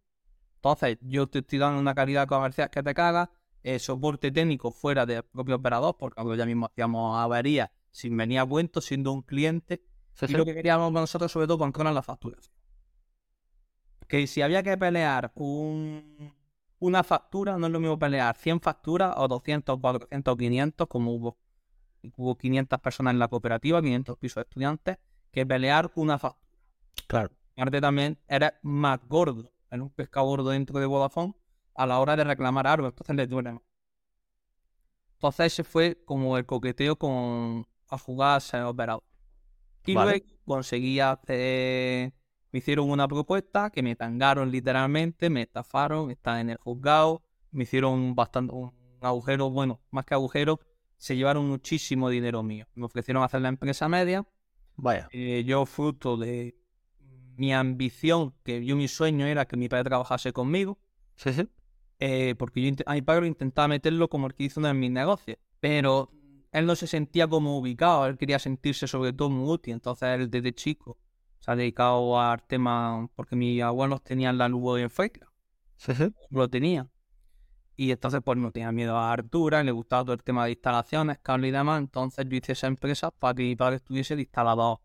Entonces, 0.58 0.98
yo 1.02 1.28
te 1.28 1.40
estoy 1.40 1.60
dando 1.60 1.80
una 1.80 1.96
calidad 1.96 2.28
comercial 2.28 2.70
que 2.70 2.84
te 2.84 2.94
caga, 2.94 3.32
eh, 3.64 3.80
soporte 3.80 4.32
técnico 4.32 4.72
fuera 4.72 5.06
del 5.06 5.24
propio 5.24 5.56
operador, 5.56 5.96
porque 5.98 6.16
nosotros 6.22 6.38
ya 6.38 6.46
mismo 6.46 6.68
hacíamos 6.68 7.18
averías 7.18 7.70
sin 7.92 8.16
venir 8.18 8.40
a 8.40 8.46
cuento, 8.46 8.82
siendo 8.82 9.12
un 9.12 9.22
cliente. 9.22 9.82
Sí, 10.14 10.26
Y 10.26 10.28
sí. 10.30 10.34
lo 10.34 10.46
que 10.46 10.54
queríamos 10.54 10.92
nosotros, 10.92 11.32
sobre 11.32 11.48
todo, 11.48 11.58
controlar 11.58 11.94
la 11.94 12.02
facturación. 12.04 12.54
Que 14.08 14.28
si 14.28 14.42
había 14.42 14.62
que 14.64 14.78
pelear 14.78 15.32
un- 15.36 16.34
una 16.80 17.04
factura, 17.04 17.58
no 17.58 17.68
es 17.68 17.74
lo 17.74 17.80
mismo 17.80 17.98
pelear 17.98 18.36
100 18.38 18.60
facturas 18.60 19.14
o 19.18 19.28
200, 19.28 19.80
400 19.80 20.34
o 20.34 20.38
500, 20.38 20.88
como 20.88 21.12
hubo, 21.14 21.38
hubo 22.18 22.38
500 22.38 22.80
personas 22.80 23.14
en 23.14 23.20
la 23.20 23.28
cooperativa, 23.28 23.82
500 23.82 24.18
pisos 24.18 24.36
de 24.36 24.42
estudiantes, 24.42 24.98
que 25.32 25.46
pelear 25.46 25.92
una 25.96 26.20
factura. 26.20 26.46
Claro. 27.08 27.32
Aparte 27.58 27.82
también 27.82 28.18
eres 28.28 28.54
más 28.62 29.00
gordo, 29.08 29.52
en 29.72 29.82
un 29.82 29.90
pescado 29.90 30.26
gordo 30.28 30.50
dentro 30.52 30.80
de 30.80 30.86
Vodafone, 30.86 31.34
a 31.76 31.86
la 31.86 32.00
hora 32.00 32.16
de 32.16 32.24
reclamar 32.24 32.68
algo, 32.68 32.88
entonces 32.88 33.16
le 33.16 33.28
duele. 33.28 33.60
Entonces 35.16 35.54
ese 35.54 35.64
fue 35.64 35.98
como 36.06 36.38
el 36.38 36.46
coqueteo 36.46 36.96
con 36.98 37.66
a 37.90 37.98
jugar 37.98 38.38
a 38.38 38.40
ser 38.40 38.64
operador. 38.64 39.04
Y 39.86 39.94
Vale. 39.94 40.12
luego 40.22 40.26
conseguí 40.46 41.00
hacer, 41.00 42.14
me 42.52 42.60
hicieron 42.60 42.90
una 42.90 43.08
propuesta 43.08 43.70
que 43.72 43.84
me 43.84 43.96
tangaron 43.96 44.52
literalmente, 44.52 45.30
me 45.30 45.44
estafaron, 45.44 46.12
están 46.12 46.40
en 46.40 46.50
el 46.52 46.58
juzgado, 46.58 47.24
me 47.52 47.64
hicieron 47.64 48.16
bastante 48.16 48.54
un 48.54 48.74
agujero, 49.02 49.50
bueno, 49.52 49.82
más 49.92 50.06
que 50.06 50.16
agujero, 50.16 50.60
se 50.98 51.16
llevaron 51.16 51.48
muchísimo 51.48 52.10
dinero 52.10 52.44
mío. 52.44 52.68
Me 52.76 52.86
ofrecieron 52.86 53.24
hacer 53.24 53.42
la 53.42 53.50
empresa 53.50 53.88
media, 53.90 54.26
Vaya. 54.78 55.12
eh, 55.12 55.44
yo 55.46 55.66
fruto 55.66 56.18
de 56.18 56.56
mi 57.38 57.54
ambición, 57.54 58.34
que 58.44 58.66
yo 58.66 58.76
mi 58.76 58.88
sueño 58.88 59.26
era 59.26 59.46
que 59.46 59.58
mi 59.58 59.70
padre 59.70 59.86
trabajase 59.86 60.34
conmigo, 60.34 60.80
Sí, 61.16 61.34
sí. 61.34 61.48
eh, 62.00 62.36
porque 62.38 62.62
yo 62.62 62.76
a 62.86 62.94
mi 62.94 63.02
padre 63.02 63.22
lo 63.22 63.28
intentaba 63.28 63.68
meterlo 63.68 64.10
como 64.10 64.28
el 64.28 64.34
que 64.36 64.44
hizo 64.46 64.60
uno 64.60 64.70
en 64.70 64.80
mis 64.80 64.92
negocios, 64.92 65.38
pero 65.60 66.12
él 66.52 66.66
no 66.66 66.76
se 66.76 66.88
sentía 66.88 67.28
como 67.28 67.58
ubicado, 67.58 68.06
él 68.08 68.18
quería 68.18 68.40
sentirse 68.40 68.88
sobre 68.88 69.14
todo 69.14 69.30
muy 69.30 69.50
útil, 69.54 69.74
entonces 69.74 70.10
él 70.10 70.30
desde 70.30 70.54
chico 70.54 70.98
se 71.40 71.52
ha 71.52 71.56
dedicado 71.56 72.20
al 72.20 72.42
tema, 72.44 73.10
porque 73.16 73.36
mis 73.36 73.62
abuelos 73.62 74.04
tenían 74.04 74.38
la 74.38 74.48
luz 74.50 74.80
en 74.80 74.90
Fecla, 74.90 75.32
Sí, 75.78 75.94
sí. 75.94 76.14
lo 76.30 76.50
tenían. 76.50 76.90
Y 77.78 77.92
entonces 77.92 78.22
pues 78.24 78.38
no 78.38 78.52
tenía 78.52 78.72
miedo 78.72 78.96
a 78.98 79.12
Artura, 79.12 79.62
le 79.64 79.72
gustaba 79.72 80.04
todo 80.06 80.14
el 80.14 80.24
tema 80.24 80.46
de 80.46 80.52
instalaciones, 80.52 81.20
cable 81.20 81.50
y 81.50 81.52
demás, 81.52 81.80
entonces 81.80 82.26
yo 82.30 82.38
hice 82.38 82.54
esa 82.54 82.68
empresa 82.68 83.12
para 83.12 83.34
que 83.36 83.44
mi 83.44 83.56
padre 83.56 83.78
estuviese 83.78 84.16
de 84.16 84.22
instalador 84.24 84.80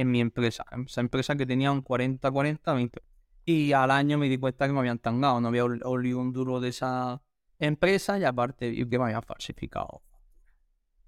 en 0.00 0.10
mi 0.10 0.20
empresa, 0.20 0.64
en 0.72 0.82
esa 0.82 1.00
empresa 1.00 1.36
que 1.36 1.46
tenía 1.46 1.72
un 1.72 1.82
40-40, 1.82 2.74
20. 2.74 3.02
Y 3.44 3.72
al 3.72 3.90
año 3.90 4.18
me 4.18 4.28
di 4.28 4.38
cuenta 4.38 4.66
que 4.66 4.72
me 4.72 4.80
habían 4.80 4.98
tangado, 4.98 5.40
no 5.40 5.48
había 5.48 5.64
ol- 5.64 5.80
olido 5.84 6.18
un 6.18 6.32
duro 6.32 6.60
de 6.60 6.68
esa 6.70 7.22
empresa 7.58 8.18
y 8.18 8.24
aparte 8.24 8.74
que 8.88 8.98
me 8.98 9.04
habían 9.04 9.22
falsificado 9.22 10.02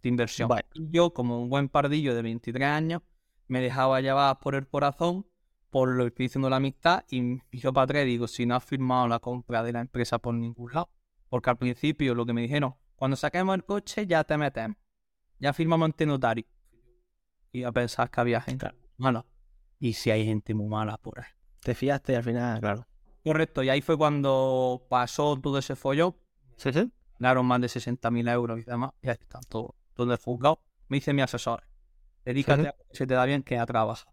de 0.02 0.08
inversión. 0.08 0.48
Yo, 0.74 1.12
como 1.12 1.40
un 1.42 1.48
buen 1.48 1.68
pardillo 1.68 2.14
de 2.14 2.22
23 2.22 2.68
años, 2.68 3.02
me 3.48 3.60
dejaba 3.60 4.00
llevar 4.00 4.38
por 4.40 4.54
el 4.54 4.66
corazón, 4.68 5.26
por 5.70 5.90
lo 5.90 6.04
que 6.04 6.08
estoy 6.08 6.24
diciendo 6.26 6.48
la 6.50 6.56
amistad, 6.56 7.04
y 7.10 7.40
yo 7.52 7.72
para 7.72 7.84
atrás 7.84 8.04
digo, 8.06 8.28
si 8.28 8.46
no 8.46 8.54
has 8.54 8.64
firmado 8.64 9.08
la 9.08 9.18
compra 9.18 9.62
de 9.62 9.72
la 9.72 9.80
empresa 9.80 10.18
por 10.18 10.34
ningún 10.34 10.72
lado. 10.72 10.90
Porque 11.28 11.50
al 11.50 11.58
principio 11.58 12.14
lo 12.14 12.24
que 12.24 12.32
me 12.32 12.40
dijeron, 12.42 12.74
cuando 12.96 13.16
saquemos 13.16 13.54
el 13.54 13.64
coche 13.64 14.06
ya 14.06 14.24
te 14.24 14.38
metemos. 14.38 14.78
Ya 15.38 15.52
firmamos 15.52 15.86
ante 15.86 16.06
notario. 16.06 16.44
Y 17.52 17.64
a 17.64 17.72
pensar 17.72 18.10
que 18.10 18.20
había 18.20 18.40
gente 18.40 18.70
mala. 18.96 19.24
Y 19.80 19.92
si 19.94 20.10
hay 20.10 20.24
gente 20.24 20.54
muy 20.54 20.66
mala 20.68 20.96
por 20.98 21.20
ahí. 21.20 21.26
Te 21.60 21.74
fiaste 21.74 22.12
y 22.12 22.16
al 22.16 22.22
final, 22.24 22.60
claro. 22.60 22.86
Correcto, 23.24 23.62
y 23.62 23.68
ahí 23.68 23.80
fue 23.80 23.96
cuando 23.98 24.86
pasó 24.88 25.36
todo 25.40 25.58
ese 25.58 25.76
follón. 25.76 26.16
Sí, 26.56 26.72
sí. 26.72 26.90
Ganaron 27.18 27.46
más 27.46 27.60
de 27.60 27.68
60.000 27.68 28.28
euros 28.32 28.60
y 28.60 28.62
demás. 28.64 28.92
Y 29.02 29.08
ahí 29.08 29.16
están 29.20 29.42
todo, 29.48 29.74
todo 29.94 30.06
en 30.06 30.12
el 30.12 30.18
juzgado. 30.18 30.62
Me 30.88 30.96
dice 30.98 31.12
mi 31.12 31.20
asesor, 31.22 31.64
dedícate 32.24 32.62
Sí. 32.62 32.68
a 32.68 32.72
que 32.72 32.96
se 32.96 33.06
te 33.06 33.14
da 33.14 33.24
bien 33.24 33.42
que 33.42 33.58
a 33.58 33.66
trabajar. 33.66 34.12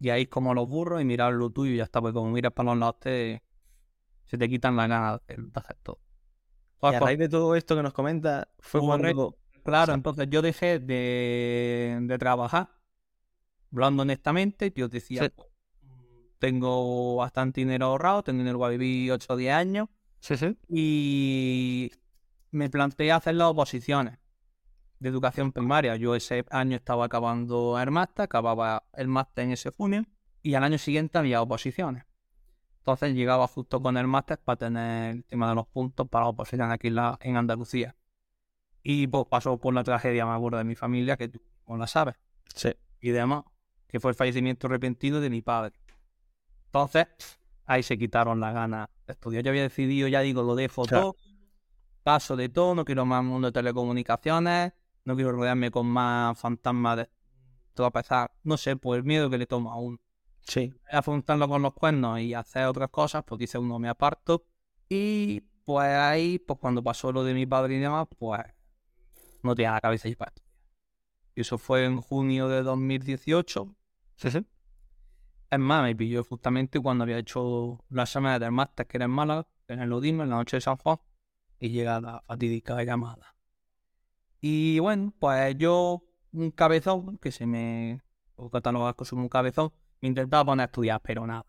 Y 0.00 0.10
ahí 0.10 0.26
como 0.26 0.54
los 0.54 0.68
burros 0.68 1.00
y 1.00 1.04
mirar 1.04 1.32
lo 1.34 1.50
tuyo 1.50 1.72
y 1.72 1.76
ya 1.76 1.84
está. 1.84 2.00
Porque 2.00 2.14
como 2.14 2.30
miras 2.30 2.52
para 2.52 2.70
los 2.70 2.78
lados, 2.78 2.98
te- 3.00 3.42
se 4.26 4.36
te 4.38 4.48
quitan 4.48 4.74
las 4.76 4.88
ganas 4.88 5.20
de 5.28 5.36
hacer 5.54 5.76
todo. 5.82 6.00
Y 6.82 6.86
a 6.94 6.98
raíz 6.98 7.18
de 7.18 7.28
todo 7.28 7.54
esto 7.54 7.76
que 7.76 7.82
nos 7.84 7.92
comenta, 7.92 8.48
fue 8.58 8.80
cuando. 8.80 9.36
Claro, 9.64 9.94
entonces 9.94 10.28
yo 10.30 10.42
dejé 10.42 10.78
de, 10.78 11.98
de 12.02 12.18
trabajar, 12.18 12.70
hablando 13.72 14.02
honestamente, 14.02 14.72
yo 14.74 14.88
decía, 14.88 15.24
Sí. 15.24 15.30
tengo 16.38 17.16
bastante 17.16 17.60
dinero 17.60 17.86
ahorrado, 17.86 18.22
tengo 18.22 18.38
dinero 18.38 18.58
para 18.58 18.70
vivir 18.72 19.12
8 19.12 19.32
o 19.32 19.36
10 19.36 19.54
años, 19.54 19.88
Sí, 20.20 20.36
sí. 20.36 20.56
y 20.68 21.90
me 22.50 22.68
planteé 22.70 23.12
hacer 23.12 23.34
las 23.36 23.48
oposiciones 23.48 24.18
de 24.98 25.08
educación 25.08 25.52
primaria. 25.52 25.96
Yo 25.96 26.14
ese 26.14 26.44
año 26.50 26.76
estaba 26.76 27.06
acabando 27.06 27.78
el 27.80 27.90
máster, 27.90 28.24
acababa 28.24 28.84
el 28.94 29.08
máster 29.08 29.44
en 29.44 29.52
ese 29.52 29.70
junio, 29.70 30.04
y 30.42 30.54
al 30.54 30.64
año 30.64 30.78
siguiente 30.78 31.18
había 31.18 31.40
oposiciones. 31.42 32.04
Entonces 32.78 33.14
llegaba 33.14 33.46
justo 33.46 33.80
con 33.80 33.96
el 33.96 34.08
máster 34.08 34.38
para 34.38 34.56
tener 34.56 35.14
el 35.16 35.24
tema 35.24 35.48
de 35.48 35.54
los 35.54 35.66
puntos 35.68 36.08
para 36.08 36.26
oposiciones 36.26 36.72
aquí 36.74 36.88
en, 36.88 36.96
la- 36.96 37.16
en 37.20 37.36
Andalucía. 37.36 37.94
Y 38.82 39.06
pues 39.06 39.24
pasó 39.30 39.58
por 39.58 39.74
la 39.74 39.84
tragedia 39.84 40.26
más 40.26 40.40
gorda 40.40 40.58
de 40.58 40.64
mi 40.64 40.74
familia, 40.74 41.16
que 41.16 41.28
tú 41.28 41.40
no 41.68 41.76
la 41.76 41.86
sabes, 41.86 42.16
Sí. 42.54 42.70
y 43.00 43.10
demás, 43.10 43.44
que 43.86 44.00
fue 44.00 44.10
el 44.10 44.16
fallecimiento 44.16 44.68
repentino 44.68 45.20
de 45.20 45.30
mi 45.30 45.42
padre. 45.42 45.74
Entonces, 46.66 47.06
ahí 47.66 47.82
se 47.82 47.96
quitaron 47.98 48.40
las 48.40 48.54
ganas 48.54 48.88
de 49.06 49.12
estudiar. 49.12 49.44
Yo 49.44 49.50
había 49.50 49.62
decidido, 49.62 50.08
ya 50.08 50.20
digo, 50.20 50.42
lo 50.42 50.54
Claro. 50.56 50.76
todo, 50.86 51.16
paso 52.02 52.34
de 52.36 52.48
todo, 52.48 52.74
no 52.74 52.84
quiero 52.84 53.04
más 53.04 53.22
mundo 53.22 53.48
de 53.48 53.52
telecomunicaciones, 53.52 54.72
no 55.04 55.14
quiero 55.14 55.32
rodearme 55.32 55.70
con 55.70 55.86
más 55.86 56.38
fantasmas 56.38 56.96
de 56.98 57.10
tropezar, 57.74 58.32
no 58.42 58.56
sé, 58.56 58.76
por 58.76 58.96
el 58.96 59.04
miedo 59.04 59.30
que 59.30 59.38
le 59.38 59.46
tomo 59.46 59.72
a 59.72 59.76
uno. 59.76 59.98
Sí. 60.40 60.72
Afrontarlo 60.90 61.48
con 61.48 61.62
los 61.62 61.72
cuernos 61.72 62.20
y 62.20 62.34
hacer 62.34 62.66
otras 62.66 62.88
cosas, 62.90 63.22
pues 63.24 63.38
dice 63.38 63.58
uno, 63.58 63.78
me 63.78 63.88
aparto. 63.88 64.44
Y 64.88 65.40
pues 65.64 65.88
ahí, 65.88 66.38
pues 66.40 66.58
cuando 66.58 66.82
pasó 66.82 67.12
lo 67.12 67.22
de 67.24 67.34
mi 67.34 67.46
padre 67.46 67.76
y 67.76 67.78
demás, 67.78 68.08
pues 68.18 68.40
no 69.42 69.54
tenía 69.54 69.72
la 69.72 69.80
cabeza 69.80 70.08
y 70.08 70.14
para 70.16 70.30
estudiar. 70.30 70.52
Y 71.34 71.40
eso 71.42 71.58
fue 71.58 71.84
en 71.84 72.00
junio 72.00 72.48
de 72.48 72.62
2018. 72.62 73.74
Sí, 74.16 74.30
sí. 74.30 74.46
Es 75.50 75.58
más, 75.58 75.82
me 75.82 75.94
pilló 75.94 76.24
justamente 76.24 76.80
cuando 76.80 77.04
había 77.04 77.18
hecho 77.18 77.84
la 77.90 78.06
semana 78.06 78.38
del 78.38 78.52
máster 78.52 78.86
que 78.86 78.96
era 78.98 79.04
en 79.04 79.10
Málaga, 79.10 79.46
en 79.68 79.80
el 79.80 79.92
Odino, 79.92 80.22
en 80.22 80.30
la 80.30 80.36
noche 80.36 80.56
de 80.56 80.60
San 80.62 80.76
Juan, 80.76 80.98
y 81.58 81.70
llega 81.70 82.00
la 82.00 82.22
fatídica 82.26 82.82
llamada. 82.82 83.34
Y 84.40 84.78
bueno, 84.78 85.12
pues 85.18 85.56
yo, 85.58 86.02
un 86.32 86.50
cabezón, 86.50 87.18
que 87.18 87.30
se 87.30 87.46
me 87.46 88.02
puedo 88.34 88.50
catalogar 88.50 88.94
como 88.96 89.22
un 89.22 89.28
cabezón, 89.28 89.72
me 90.00 90.08
intentaba 90.08 90.44
poner 90.44 90.62
a 90.62 90.66
estudiar, 90.66 91.00
pero 91.02 91.26
nada. 91.26 91.46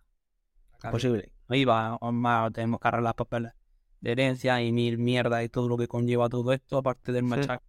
Posible. 0.92 1.32
No 1.48 1.56
iba, 1.56 1.98
más 2.12 2.52
tenemos 2.54 2.80
que 2.80 2.88
arreglar 2.88 3.16
papeles 3.16 3.54
de 4.02 4.12
herencia 4.12 4.62
y 4.62 4.72
mil 4.74 4.98
mierdas 4.98 5.44
y 5.46 5.50
todo 5.50 5.70
lo 5.70 5.78
que 5.78 5.88
conlleva 5.88 6.28
todo 6.28 6.52
esto, 6.52 6.78
aparte 6.78 7.14
del 7.14 7.24
Sí. 7.24 7.30
machaque. 7.30 7.66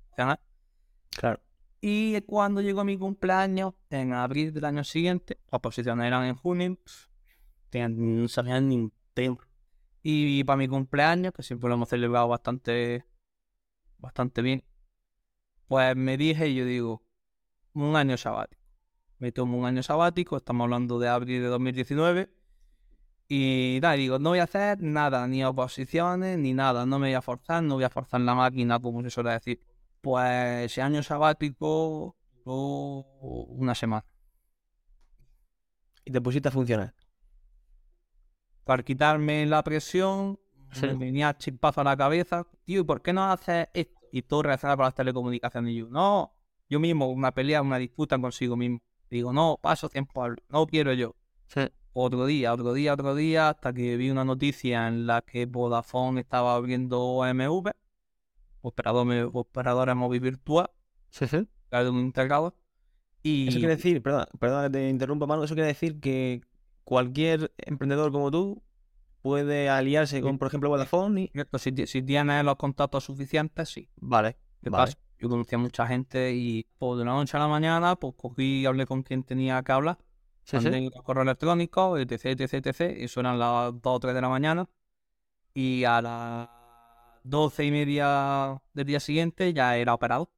Claro. 1.10 1.40
Y 1.80 2.20
cuando 2.22 2.62
llegó 2.62 2.82
mi 2.84 2.96
cumpleaños, 2.96 3.74
en 3.90 4.14
abril 4.14 4.54
del 4.54 4.64
año 4.64 4.84
siguiente, 4.84 5.38
las 5.52 5.60
posiciones 5.60 6.06
eran 6.06 6.24
en 6.24 6.34
junio, 6.34 6.78
no 7.72 8.28
sabían 8.28 8.68
ni 8.68 8.76
un 8.76 8.92
tema. 9.12 9.46
Y 10.02 10.44
para 10.44 10.56
mi 10.56 10.68
cumpleaños, 10.68 11.32
que 11.32 11.42
siempre 11.42 11.68
lo 11.68 11.74
hemos 11.74 11.88
celebrado 11.88 12.28
bastante, 12.28 13.04
bastante 13.98 14.42
bien, 14.42 14.64
pues 15.66 15.94
me 15.96 16.16
dije, 16.16 16.48
y 16.48 16.54
yo 16.54 16.64
digo, 16.64 17.02
un 17.74 17.96
año 17.96 18.16
sabático. 18.16 18.62
Me 19.18 19.32
tomo 19.32 19.58
un 19.58 19.66
año 19.66 19.82
sabático, 19.82 20.36
estamos 20.36 20.64
hablando 20.64 20.98
de 20.98 21.08
abril 21.08 21.42
de 21.42 21.48
2019. 21.48 22.30
Y 23.28 23.78
nada, 23.82 23.94
digo, 23.94 24.18
no 24.18 24.30
voy 24.30 24.38
a 24.38 24.44
hacer 24.44 24.82
nada, 24.82 25.26
ni 25.26 25.44
oposiciones, 25.44 26.38
ni 26.38 26.52
nada, 26.52 26.84
no 26.86 26.98
me 26.98 27.08
voy 27.08 27.14
a 27.14 27.22
forzar, 27.22 27.62
no 27.62 27.74
voy 27.74 27.84
a 27.84 27.90
forzar 27.90 28.20
la 28.20 28.34
máquina, 28.34 28.78
como 28.78 29.02
se 29.02 29.10
suele 29.10 29.30
decir. 29.30 29.60
Pues 30.04 30.66
ese 30.66 30.82
año 30.82 31.02
sabático 31.02 32.14
duró 32.44 33.06
una 33.48 33.74
semana. 33.74 34.04
Y 36.04 36.12
te 36.12 36.20
pusiste 36.20 36.48
a 36.48 36.50
funcionar. 36.50 36.94
Para 38.64 38.82
quitarme 38.82 39.46
la 39.46 39.64
presión, 39.64 40.38
me 40.82 40.92
venía 40.92 41.34
chispazo 41.38 41.80
a 41.80 41.84
la 41.84 41.96
cabeza. 41.96 42.46
Tío, 42.64 42.82
¿y 42.82 42.84
por 42.84 43.00
qué 43.00 43.14
no 43.14 43.24
haces 43.24 43.68
esto? 43.72 43.98
Y 44.12 44.20
todo 44.20 44.42
relacionado 44.42 44.76
con 44.76 44.84
las 44.84 44.94
telecomunicaciones. 44.94 45.72
Y 45.72 45.76
yo, 45.76 45.88
no, 45.88 46.36
yo 46.68 46.80
mismo, 46.80 47.08
una 47.08 47.32
pelea, 47.32 47.62
una 47.62 47.78
disputa 47.78 48.18
consigo 48.18 48.58
mismo. 48.58 48.82
Digo, 49.08 49.32
no, 49.32 49.58
paso 49.62 49.88
tiempo, 49.88 50.26
no 50.50 50.66
quiero 50.66 50.92
yo. 50.92 51.16
Sí. 51.46 51.62
Otro 51.94 52.26
día, 52.26 52.52
otro 52.52 52.74
día, 52.74 52.92
otro 52.92 53.14
día, 53.14 53.48
hasta 53.48 53.72
que 53.72 53.96
vi 53.96 54.10
una 54.10 54.26
noticia 54.26 54.86
en 54.86 55.06
la 55.06 55.22
que 55.22 55.46
Vodafone 55.46 56.20
estaba 56.20 56.56
abriendo 56.56 57.00
OMV, 57.00 57.70
operador, 58.64 59.30
operadora 59.32 59.94
móvil 59.94 60.20
virtual, 60.20 60.70
Sí, 61.10 61.26
sí. 61.28 61.46
uno 61.70 62.00
integrado. 62.00 62.56
Y 63.22 63.48
Eso 63.48 63.58
quiere 63.58 63.76
decir, 63.76 64.02
perdón, 64.02 64.26
perdón 64.38 64.64
que 64.64 64.70
te 64.78 64.88
interrumpa, 64.88 65.26
Manu, 65.26 65.44
eso 65.44 65.54
quiere 65.54 65.68
decir 65.68 66.00
que 66.00 66.42
cualquier 66.84 67.52
emprendedor 67.58 68.12
como 68.12 68.30
tú 68.30 68.62
puede 69.22 69.68
aliarse 69.70 70.20
con, 70.20 70.38
por 70.38 70.48
ejemplo, 70.48 70.68
Vodafone 70.68 71.22
y... 71.22 71.32
Si, 71.58 71.86
si 71.86 72.02
tienes 72.02 72.44
los 72.44 72.56
contactos 72.56 73.04
suficientes, 73.04 73.68
sí. 73.70 73.88
Vale, 73.96 74.36
¿Qué 74.62 74.68
vale. 74.70 74.92
pasa? 74.92 74.98
Yo 75.18 75.28
conocía 75.30 75.56
a 75.56 75.60
mucha 75.60 75.86
gente 75.86 76.34
y 76.34 76.66
pues, 76.78 76.98
de 76.98 77.04
la 77.06 77.12
noche 77.12 77.36
a 77.36 77.40
la 77.40 77.48
mañana 77.48 77.96
pues 77.96 78.14
cogí 78.16 78.60
y 78.60 78.66
hablé 78.66 78.84
con 78.86 79.02
quien 79.02 79.22
tenía 79.22 79.62
que 79.62 79.72
hablar. 79.72 79.96
Sí, 80.42 80.58
sí. 80.58 80.64
mandé 80.64 80.80
un 80.80 81.02
correo 81.02 81.22
electrónico, 81.22 81.96
etc, 81.96 82.26
etc, 82.38 82.54
etc. 82.66 82.98
Y 83.00 83.08
suenan 83.08 83.38
las 83.38 83.72
2 83.72 83.80
o 83.84 84.00
3 84.00 84.14
de 84.14 84.20
la 84.20 84.28
mañana. 84.28 84.68
Y 85.54 85.84
a 85.84 86.02
las 86.02 86.48
12 87.24 87.64
y 87.64 87.70
media 87.70 88.62
del 88.72 88.86
día 88.86 89.00
siguiente 89.00 89.52
ya 89.52 89.76
era 89.76 89.94
operado. 89.94 90.30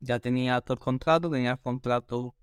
Ya 0.00 0.20
tenía 0.20 0.60
todo 0.60 0.74
el 0.74 0.80
contrato, 0.80 1.28
tenía 1.30 1.52
el 1.52 1.58
contrato 1.58 2.34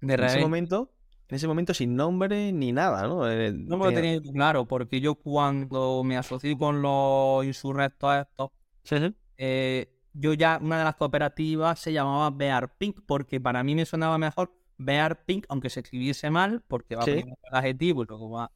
de 0.00 0.14
En 0.14 0.24
ese 0.24 0.40
momento, 0.40 0.92
en 1.28 1.36
ese 1.36 1.46
momento 1.48 1.74
sin 1.74 1.94
nombre 1.96 2.52
ni 2.52 2.72
nada, 2.72 3.06
¿no? 3.06 3.28
Eh, 3.30 3.52
No 3.52 3.76
me 3.78 3.86
lo 3.86 3.92
tenía 3.92 4.20
claro, 4.20 4.66
porque 4.66 5.00
yo 5.00 5.14
cuando 5.14 6.02
me 6.04 6.16
asocié 6.16 6.56
con 6.58 6.82
los 6.82 7.44
insurrectos 7.44 8.16
estos, 8.16 8.50
Sí, 8.82 8.98
sí. 8.98 9.14
eh, 9.36 9.94
yo 10.12 10.32
ya, 10.34 10.58
una 10.60 10.78
de 10.78 10.84
las 10.84 10.96
cooperativas 10.96 11.78
se 11.78 11.92
llamaba 11.92 12.30
Bear 12.30 12.76
Pink, 12.78 13.00
porque 13.06 13.40
para 13.40 13.62
mí 13.62 13.74
me 13.76 13.84
sonaba 13.86 14.18
mejor 14.18 14.52
Bear 14.76 15.24
Pink, 15.24 15.46
aunque 15.48 15.70
se 15.70 15.80
escribiese 15.80 16.30
mal, 16.30 16.62
porque 16.66 16.96
va 16.96 17.04
Sí. 17.04 17.12
primero 17.12 17.36
el 17.50 17.54
adjetivo 17.56 18.02
y 18.02 18.06
luego 18.06 18.30
va 18.30 18.50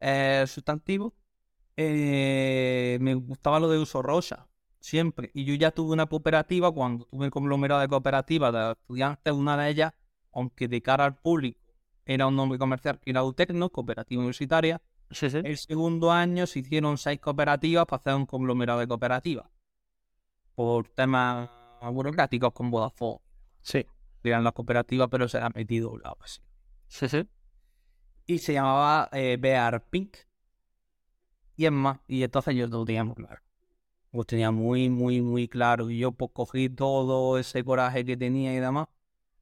eh, 0.00 0.38
el 0.42 0.48
sustantivo. 0.48 1.14
Eh, 1.76 2.98
me 3.00 3.14
gustaba 3.14 3.60
lo 3.60 3.68
de 3.68 3.78
uso 3.78 4.02
rosa, 4.02 4.48
siempre. 4.80 5.30
Y 5.34 5.44
yo 5.44 5.54
ya 5.54 5.70
tuve 5.70 5.92
una 5.92 6.06
cooperativa, 6.06 6.72
cuando 6.72 7.04
tuve 7.06 7.26
el 7.26 7.30
conglomerado 7.30 7.80
de 7.82 7.88
cooperativas 7.88 8.52
de 8.52 8.72
estudiantes, 8.72 9.32
una 9.34 9.56
de 9.56 9.68
ellas, 9.70 9.92
aunque 10.32 10.68
de 10.68 10.80
cara 10.82 11.04
al 11.04 11.16
público 11.16 11.60
era 12.04 12.26
un 12.26 12.36
nombre 12.36 12.58
comercial 12.58 13.00
que 13.00 13.10
era 13.10 13.24
Utecno, 13.24 13.68
cooperativa 13.70 14.20
universitaria, 14.20 14.80
Sí, 15.10 15.28
sí. 15.30 15.38
el 15.42 15.56
segundo 15.58 16.10
año 16.12 16.46
se 16.46 16.60
hicieron 16.60 16.98
seis 16.98 17.20
cooperativas 17.20 17.84
para 17.86 18.00
hacer 18.00 18.14
un 18.14 18.26
conglomerado 18.26 18.80
de 18.80 18.88
cooperativas. 18.88 19.46
Por 20.54 20.88
temas 20.88 21.48
burocráticos 21.92 22.52
con 22.52 22.70
Vodafone. 22.70 23.20
Sí, 23.60 23.86
Eran 24.24 24.42
las 24.44 24.52
cooperativas, 24.52 25.08
pero 25.10 25.28
se 25.28 25.38
han 25.38 25.52
metido 25.54 25.96
la 25.98 26.14
base. 26.14 26.40
sí, 26.88 27.08
sí. 27.08 27.28
Y 28.26 28.38
se 28.38 28.54
llamaba 28.54 29.08
eh, 29.12 29.36
Bear 29.38 29.84
Pink. 29.88 30.16
Y 31.56 31.64
es 31.64 31.72
más, 31.72 31.98
y 32.06 32.22
entonces 32.22 32.54
yo 32.54 32.66
lo 32.66 32.84
tenía 32.84 33.02
muy 33.04 33.14
claro. 33.14 33.40
Lo 34.12 34.24
tenía 34.24 34.50
muy, 34.50 34.88
muy, 34.90 35.22
muy 35.22 35.48
claro. 35.48 35.90
Y 35.90 35.98
yo 35.98 36.12
pues 36.12 36.30
cogí 36.32 36.68
todo 36.68 37.38
ese 37.38 37.64
coraje 37.64 38.04
que 38.04 38.16
tenía 38.16 38.54
y 38.54 38.60
demás. 38.60 38.88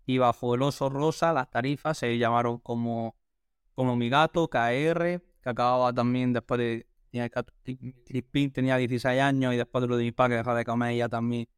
Y 0.07 0.19
bajo 0.19 0.55
el 0.55 0.63
oso 0.63 0.89
rosa, 0.89 1.33
las 1.33 1.51
tarifas 1.51 1.99
se 1.99 2.17
llamaron 2.19 2.59
como, 2.59 3.17
como 3.75 3.97
mi 3.97 4.09
gato, 4.09 4.49
KR, 4.49 5.21
que 5.43 5.49
acababa 5.49 5.93
también 5.93 6.33
después 6.33 6.59
de. 6.59 6.87
Tenía, 7.11 7.31
tenía 8.53 8.77
16 8.77 9.21
años 9.21 9.55
y 9.55 9.57
después 9.57 9.83
de 9.83 9.89
lo 9.89 9.97
de 9.97 10.05
mi 10.05 10.13
padre, 10.13 10.37
dejar 10.37 10.57
de 10.57 10.65
comer, 10.65 10.93
ella 10.93 11.09
también 11.09 11.49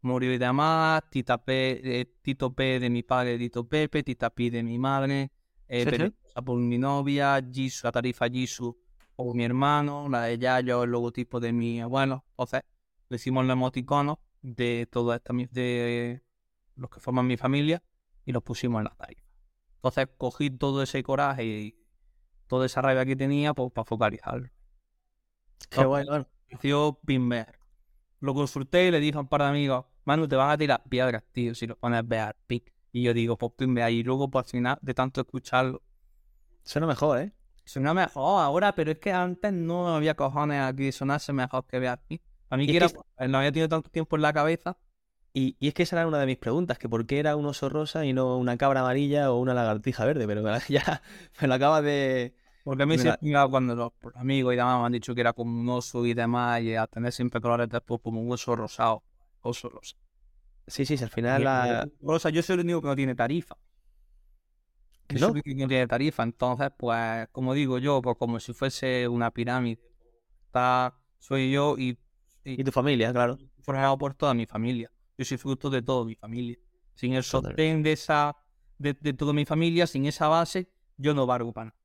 murió 0.00 0.32
y 0.32 0.38
demás. 0.38 1.02
Tita 1.10 1.42
P, 1.44 2.00
eh, 2.00 2.06
Tito 2.22 2.54
P 2.54 2.80
de 2.80 2.90
mi 2.90 3.02
padre, 3.02 3.38
Tito 3.38 3.68
Pepe, 3.68 4.02
Tita 4.02 4.30
Pi 4.30 4.50
de 4.50 4.62
mi 4.62 4.78
madre. 4.78 5.30
Eh, 5.68 5.84
Sí, 5.88 5.96
sí. 5.96 6.42
Por 6.42 6.58
mi 6.58 6.78
novia, 6.78 7.40
Jisoo, 7.52 7.88
la 7.88 7.92
tarifa 7.92 8.26
Jisoo 8.28 8.81
por 9.24 9.36
mi 9.36 9.44
hermano, 9.44 10.08
la 10.08 10.22
de 10.22 10.38
Yayo, 10.38 10.82
el 10.82 10.90
logotipo 10.90 11.38
de 11.38 11.52
mi 11.52 11.80
abuelo. 11.80 12.24
Entonces, 12.30 12.62
le 13.08 13.16
hicimos 13.16 13.44
los 13.44 13.52
emoticonos 13.52 14.18
de 14.40 14.88
toda 14.90 15.16
esta 15.16 15.32
de 15.32 16.22
los 16.74 16.90
que 16.90 17.00
forman 17.00 17.26
mi 17.26 17.36
familia 17.36 17.82
y 18.24 18.32
los 18.32 18.42
pusimos 18.42 18.80
en 18.80 18.84
la 18.84 18.94
tarifa. 18.96 19.22
Entonces 19.76 20.08
cogí 20.16 20.50
todo 20.50 20.82
ese 20.82 21.02
coraje 21.02 21.44
y 21.44 21.76
toda 22.46 22.66
esa 22.66 22.82
rabia 22.82 23.04
que 23.04 23.16
tenía 23.16 23.54
pues, 23.54 23.72
para 23.72 23.84
focalizarlo. 23.84 24.48
Qué 25.70 25.84
bueno. 25.84 26.26
Pinbear. 27.04 27.58
Lo 28.20 28.34
consulté 28.34 28.88
y 28.88 28.90
le 28.90 29.00
dije 29.00 29.16
a 29.16 29.20
un 29.20 29.28
par 29.28 29.42
de 29.42 29.48
amigos, 29.48 29.84
Manu, 30.04 30.28
te 30.28 30.36
van 30.36 30.50
a 30.50 30.58
tirar 30.58 30.82
piedras, 30.88 31.22
tío, 31.32 31.54
si 31.54 31.66
lo 31.66 31.76
pones 31.76 32.06
Bear 32.06 32.36
Pink. 32.46 32.70
Y 32.92 33.02
yo 33.02 33.14
digo, 33.14 33.36
pues 33.36 33.52
Pinbear. 33.56 33.90
Y 33.90 34.02
luego, 34.02 34.30
por 34.30 34.44
final, 34.44 34.78
de 34.82 34.94
tanto 34.94 35.20
escucharlo, 35.20 35.82
Suena 36.64 36.86
mejor, 36.86 37.18
¿eh? 37.18 37.32
Suena 37.64 37.94
mejor 37.94 38.42
ahora, 38.42 38.74
pero 38.74 38.90
es 38.92 38.98
que 38.98 39.12
antes 39.12 39.52
no 39.52 39.94
había 39.94 40.14
cojones 40.14 40.60
aquí 40.62 40.92
sonarse 40.92 41.32
mejor 41.32 41.64
que 41.66 41.78
Bear 41.78 42.00
Pink. 42.06 42.22
A 42.50 42.56
mí 42.56 42.68
que 42.68 42.76
era, 42.76 42.88
que 42.88 42.90
pues, 42.90 43.30
no 43.30 43.38
había 43.38 43.52
tenido 43.52 43.68
tanto 43.68 43.90
tiempo 43.90 44.16
en 44.16 44.22
la 44.22 44.32
cabeza. 44.32 44.76
Y, 45.34 45.56
y 45.60 45.68
es 45.68 45.74
que 45.74 45.84
esa 45.84 45.96
era 45.96 46.06
una 46.08 46.18
de 46.20 46.26
mis 46.26 46.38
preguntas, 46.38 46.78
que 46.78 46.88
por 46.88 47.06
qué 47.06 47.18
era 47.20 47.36
un 47.36 47.46
oso 47.46 47.68
rosa 47.68 48.04
y 48.06 48.12
no 48.12 48.36
una 48.38 48.56
cabra 48.58 48.80
amarilla 48.80 49.32
o 49.32 49.38
una 49.40 49.54
lagartija 49.54 50.04
verde, 50.04 50.26
pero 50.26 50.42
ya 50.68 51.02
me 51.40 51.48
lo 51.48 51.54
acabas 51.54 51.82
de... 51.84 52.34
Porque 52.64 52.84
a 52.84 52.86
mí 52.86 52.98
siempre 52.98 53.36
ha- 53.36 53.48
cuando 53.48 53.74
los 53.74 53.92
amigos 54.14 54.54
y 54.54 54.56
demás 54.56 54.80
me 54.80 54.86
han 54.86 54.92
dicho 54.92 55.14
que 55.14 55.20
era 55.22 55.32
como 55.32 55.58
un 55.60 55.68
oso 55.70 56.06
y 56.06 56.14
demás, 56.14 56.60
y 56.62 56.74
a 56.76 56.86
tener 56.86 57.12
siempre 57.12 57.40
colores 57.40 57.68
después 57.68 58.00
como 58.02 58.20
un 58.22 58.32
oso 58.32 58.54
rosado. 58.56 59.02
Oso 59.42 59.68
rosa. 59.68 59.96
Sí, 60.66 60.84
sí, 60.86 60.96
sí, 60.96 61.04
al 61.04 61.10
final 61.10 61.42
Y 61.42 61.44
la... 61.44 61.88
rosa, 62.00 62.30
yo 62.30 62.42
soy 62.42 62.54
el 62.54 62.60
único 62.60 62.80
que 62.82 62.88
no 62.88 62.96
tiene 62.96 63.14
tarifa. 63.14 63.56
¿Que 65.12 65.18
Yo 65.18 65.32
no? 65.68 65.86
tarifa, 65.88 66.22
entonces, 66.22 66.70
pues, 66.76 67.28
como 67.32 67.54
digo 67.54 67.78
yo, 67.78 68.00
pues 68.02 68.16
como 68.18 68.40
si 68.40 68.52
fuese 68.52 69.06
una 69.08 69.30
pirámide. 69.30 69.80
Está, 70.46 70.94
soy 71.18 71.50
yo 71.52 71.76
y, 71.78 71.98
Y 72.44 72.62
tu 72.64 72.72
familia, 72.72 73.12
claro. 73.12 73.38
formado 73.62 73.96
por 73.98 74.14
toda 74.14 74.34
mi 74.34 74.46
familia. 74.46 74.90
Yo 75.18 75.24
soy 75.24 75.36
fruto 75.38 75.70
de 75.70 75.82
toda 75.82 76.04
mi 76.04 76.14
familia. 76.14 76.56
Sin 76.94 77.14
el 77.14 77.22
sostén 77.22 77.82
de 77.82 77.92
esa, 77.92 78.36
de, 78.78 78.94
de 78.94 79.12
toda 79.12 79.32
mi 79.32 79.44
familia, 79.44 79.86
sin 79.86 80.06
esa 80.06 80.28
base, 80.28 80.68
yo 80.96 81.14
no 81.14 81.26
valgo 81.26 81.52
para 81.52 81.66
nada. 81.66 81.76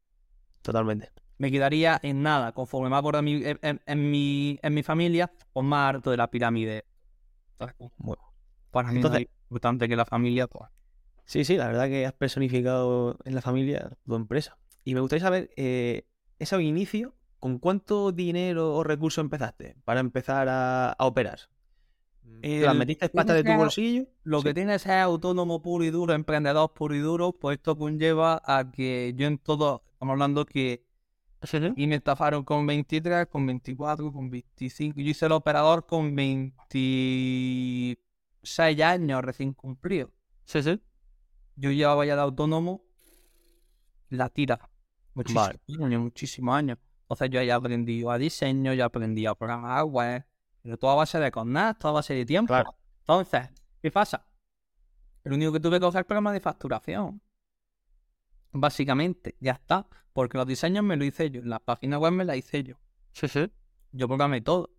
Totalmente. 0.62 1.12
Me 1.38 1.52
quedaría 1.52 2.00
en 2.04 2.24
nada, 2.24 2.52
conforme 2.52 2.90
más 2.90 3.02
gorda 3.04 3.22
mi, 3.22 3.44
en, 3.46 3.60
en- 3.62 3.82
en 3.86 4.12
mi, 4.12 4.60
en 4.62 4.74
mi 4.74 4.84
familia, 4.84 5.32
pues 5.54 5.66
más 5.66 5.90
harto 5.96 6.12
de 6.12 6.18
la 6.18 6.30
pirámide. 6.30 6.86
Entonces, 7.52 7.78
Bueno. 7.98 8.24
para 8.72 8.90
mí 8.92 8.98
Entonces- 8.98 9.22
no 9.22 9.24
es 9.26 9.42
importante 9.44 9.88
que 9.88 9.96
la 9.96 10.06
familia, 10.06 10.48
pues, 10.48 10.70
Sí, 11.28 11.44
sí, 11.44 11.58
la 11.58 11.68
verdad 11.68 11.90
que 11.90 12.06
has 12.06 12.14
personificado 12.14 13.18
en 13.26 13.36
la 13.36 13.42
familia 13.42 13.92
tu 14.06 14.16
empresa. 14.16 14.58
Y 14.86 14.94
me 14.94 15.02
gustaría 15.02 15.26
saber, 15.26 15.50
eh, 15.58 16.08
ese 16.40 16.62
inicio, 16.64 17.14
¿con 17.40 17.60
cuánto 17.60 18.14
dinero 18.14 18.74
o 18.74 18.82
recursos 18.84 19.22
empezaste 19.22 19.76
para 19.84 20.00
empezar 20.00 20.48
a, 20.48 20.92
a 20.94 21.06
operar? 21.06 21.40
¿Te 22.42 22.62
las 22.62 22.76
metiste 22.76 23.10
pasta 23.10 23.34
de 23.34 23.44
tu 23.44 23.52
bolsillo? 23.54 24.06
Lo 24.24 24.40
Sí. 24.40 24.46
que 24.46 24.54
tienes 24.54 24.86
es 24.86 24.92
autónomo 24.92 25.62
puro 25.62 25.84
y 25.84 25.90
duro, 25.90 26.14
emprendedor 26.14 26.74
puro 26.74 26.96
y 26.96 27.00
duro, 27.00 27.34
pues 27.34 27.58
esto 27.58 27.78
conlleva 27.78 28.42
a 28.46 28.72
que 28.72 29.14
yo 29.18 29.28
en 29.28 29.38
todo, 29.38 29.84
estamos 29.94 30.14
hablando 30.14 30.46
que 30.46 30.86
Sí, 31.44 31.60
sí. 31.60 31.74
y 31.76 31.88
me 31.88 31.96
estafaron 31.96 32.46
con 32.46 32.66
23, 32.66 33.28
con 33.28 33.46
24, 33.46 34.14
con 34.14 34.30
25. 34.30 35.02
Yo 35.02 35.10
hice 35.10 35.26
el 35.26 35.34
operador 35.34 35.86
con 35.86 36.16
26 36.16 37.98
años 38.82 39.22
recién 39.24 39.54
cumplido. 39.54 40.10
Sí, 40.46 40.64
sí. 40.64 40.80
Yo 41.58 41.72
llevaba 41.72 42.06
ya 42.06 42.16
de 42.16 42.22
autónomo 42.22 42.86
la 44.10 44.30
tira. 44.30 44.70
Muchísimos 45.16 45.48
Vale. 45.48 45.86
años, 45.86 46.02
muchísimos 46.02 46.56
años. 46.56 46.78
Entonces 47.02 47.30
yo 47.32 47.42
ya 47.42 47.56
aprendí 47.56 48.04
a 48.08 48.18
diseño, 48.18 48.74
ya 48.74 48.86
aprendí 48.86 49.26
a 49.26 49.34
programar 49.34 49.84
web, 49.86 50.26
pero 50.62 50.78
todo 50.78 50.92
a 50.92 50.96
base 50.96 51.20
de 51.20 51.32
connect, 51.32 51.80
todo 51.80 51.92
a 51.92 51.96
base 51.96 52.14
de 52.14 52.26
tiempo. 52.26 52.48
Claro. 52.48 52.76
Entonces, 53.00 53.50
¿qué 53.82 53.92
pasa? 53.92 54.28
Lo 55.24 55.36
único 55.36 55.52
que 55.52 55.60
tuve 55.60 55.80
que 55.80 55.86
usar 55.86 56.06
programa 56.06 56.32
de 56.32 56.40
facturación. 56.40 57.22
Básicamente, 58.52 59.36
ya 59.40 59.54
está. 59.54 59.88
Porque 60.14 60.38
los 60.38 60.48
diseños 60.48 60.84
me 60.84 60.96
lo 60.96 61.06
hice 61.06 61.30
yo, 61.30 61.42
la 61.44 61.60
página 61.60 62.00
web 62.00 62.12
me 62.12 62.26
la 62.26 62.36
hice 62.36 62.64
yo. 62.64 62.76
Sí, 63.14 63.28
sí. 63.28 63.52
Yo 63.92 64.08
programé 64.08 64.42
todo. 64.42 64.70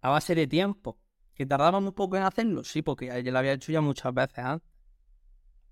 A 0.00 0.10
base 0.10 0.34
de 0.34 0.46
tiempo. 0.46 0.98
¿Que 1.34 1.46
tardaba 1.46 1.78
un 1.78 1.92
poco 1.92 2.16
en 2.16 2.22
hacerlo? 2.22 2.64
Sí, 2.64 2.82
porque 2.82 3.22
yo 3.22 3.32
lo 3.32 3.38
había 3.38 3.52
hecho 3.52 3.72
ya 3.72 3.80
muchas 3.80 4.12
veces 4.12 4.38
antes. 4.38 4.77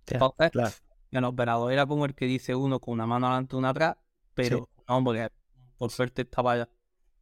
Entonces, 0.07 0.51
claro. 0.51 0.75
el 1.11 1.25
operador 1.25 1.73
era 1.73 1.87
como 1.87 2.05
el 2.05 2.15
que 2.15 2.27
dice 2.27 2.55
uno 2.55 2.81
con 2.81 2.95
una 2.95 3.07
mano 3.07 3.27
adelante 3.27 3.57
y 3.57 3.59
una 3.59 3.71
atrás, 3.71 3.97
pero 4.35 4.69
no, 4.89 5.05
porque 5.05 5.31
por 5.77 5.91
suerte 5.91 6.23
estaba 6.23 6.57
ya. 6.57 6.69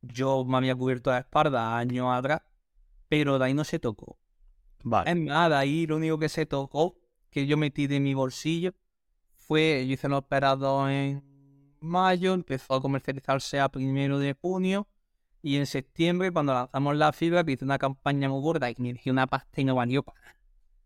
Yo 0.03 0.45
me 0.45 0.59
había 0.59 0.75
cubierto 0.75 1.11
la 1.11 1.19
espalda 1.19 1.79
años 1.79 2.09
atrás, 2.13 2.43
pero 3.09 3.39
de 3.39 3.47
ahí 3.47 3.55
no 3.55 3.65
se 3.65 3.79
tocó. 3.79 4.19
Vale. 4.83 5.11
Es 5.11 5.17
más, 5.17 5.49
de 5.49 5.57
ahí 5.57 5.87
lo 5.87 5.97
único 5.97 6.19
que 6.19 6.29
se 6.29 6.45
tocó, 6.45 6.99
que 7.31 7.47
yo 7.47 7.57
metí 7.57 7.87
de 7.87 8.01
mi 8.01 8.13
bolsillo, 8.13 8.75
fue, 9.35 9.85
yo 9.87 9.95
hice 9.95 10.07
el 10.07 10.13
operador 10.13 10.91
en 10.91 11.23
mayo, 11.81 12.35
empezó 12.35 12.75
a 12.75 12.83
comercializarse 12.83 13.61
a 13.61 13.69
primero 13.69 14.19
de 14.19 14.35
junio, 14.35 14.89
y 15.43 15.57
en 15.57 15.67
septiembre, 15.67 16.33
cuando 16.33 16.55
lanzamos 16.55 16.97
la 16.97 17.13
fibra, 17.13 17.45
hice 17.47 17.65
una 17.65 17.79
campaña 17.79 18.31
muy 18.31 18.41
gorda 18.41 18.71
y 18.71 18.75
me 18.79 18.95
dije 18.95 19.11
una 19.11 19.27
pasta 19.27 19.61
y 19.61 19.65
no 19.65 19.75
valió 19.75 20.03
para 20.03 20.19
nada. 20.21 20.37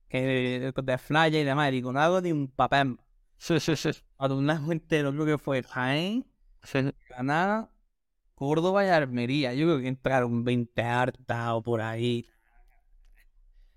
Que 0.09 0.73
de 0.75 0.99
flyer 0.99 1.42
y 1.42 1.44
demás, 1.44 1.73
y 1.73 1.83
no 1.83 1.99
hago 2.01 2.21
ni 2.21 2.33
un 2.33 2.49
papel. 2.49 2.99
Sí, 3.37 3.61
sí, 3.61 3.77
sí. 3.77 3.90
A 4.16 4.27
un 4.27 4.47
lado 4.47 4.73
entero, 4.73 5.12
creo 5.12 5.27
que 5.27 5.38
fue 5.38 5.62
Jaén, 5.62 6.27
Sí. 6.62 6.81
Granada, 7.09 7.71
Córdoba 8.35 8.85
y 8.85 8.88
Almería. 8.88 9.55
Yo 9.55 9.66
creo 9.66 9.79
que 9.81 9.88
entraron 9.88 10.44
20 10.44 10.83
hartas 10.83 11.49
o 11.53 11.62
por 11.62 11.81
ahí. 11.81 12.27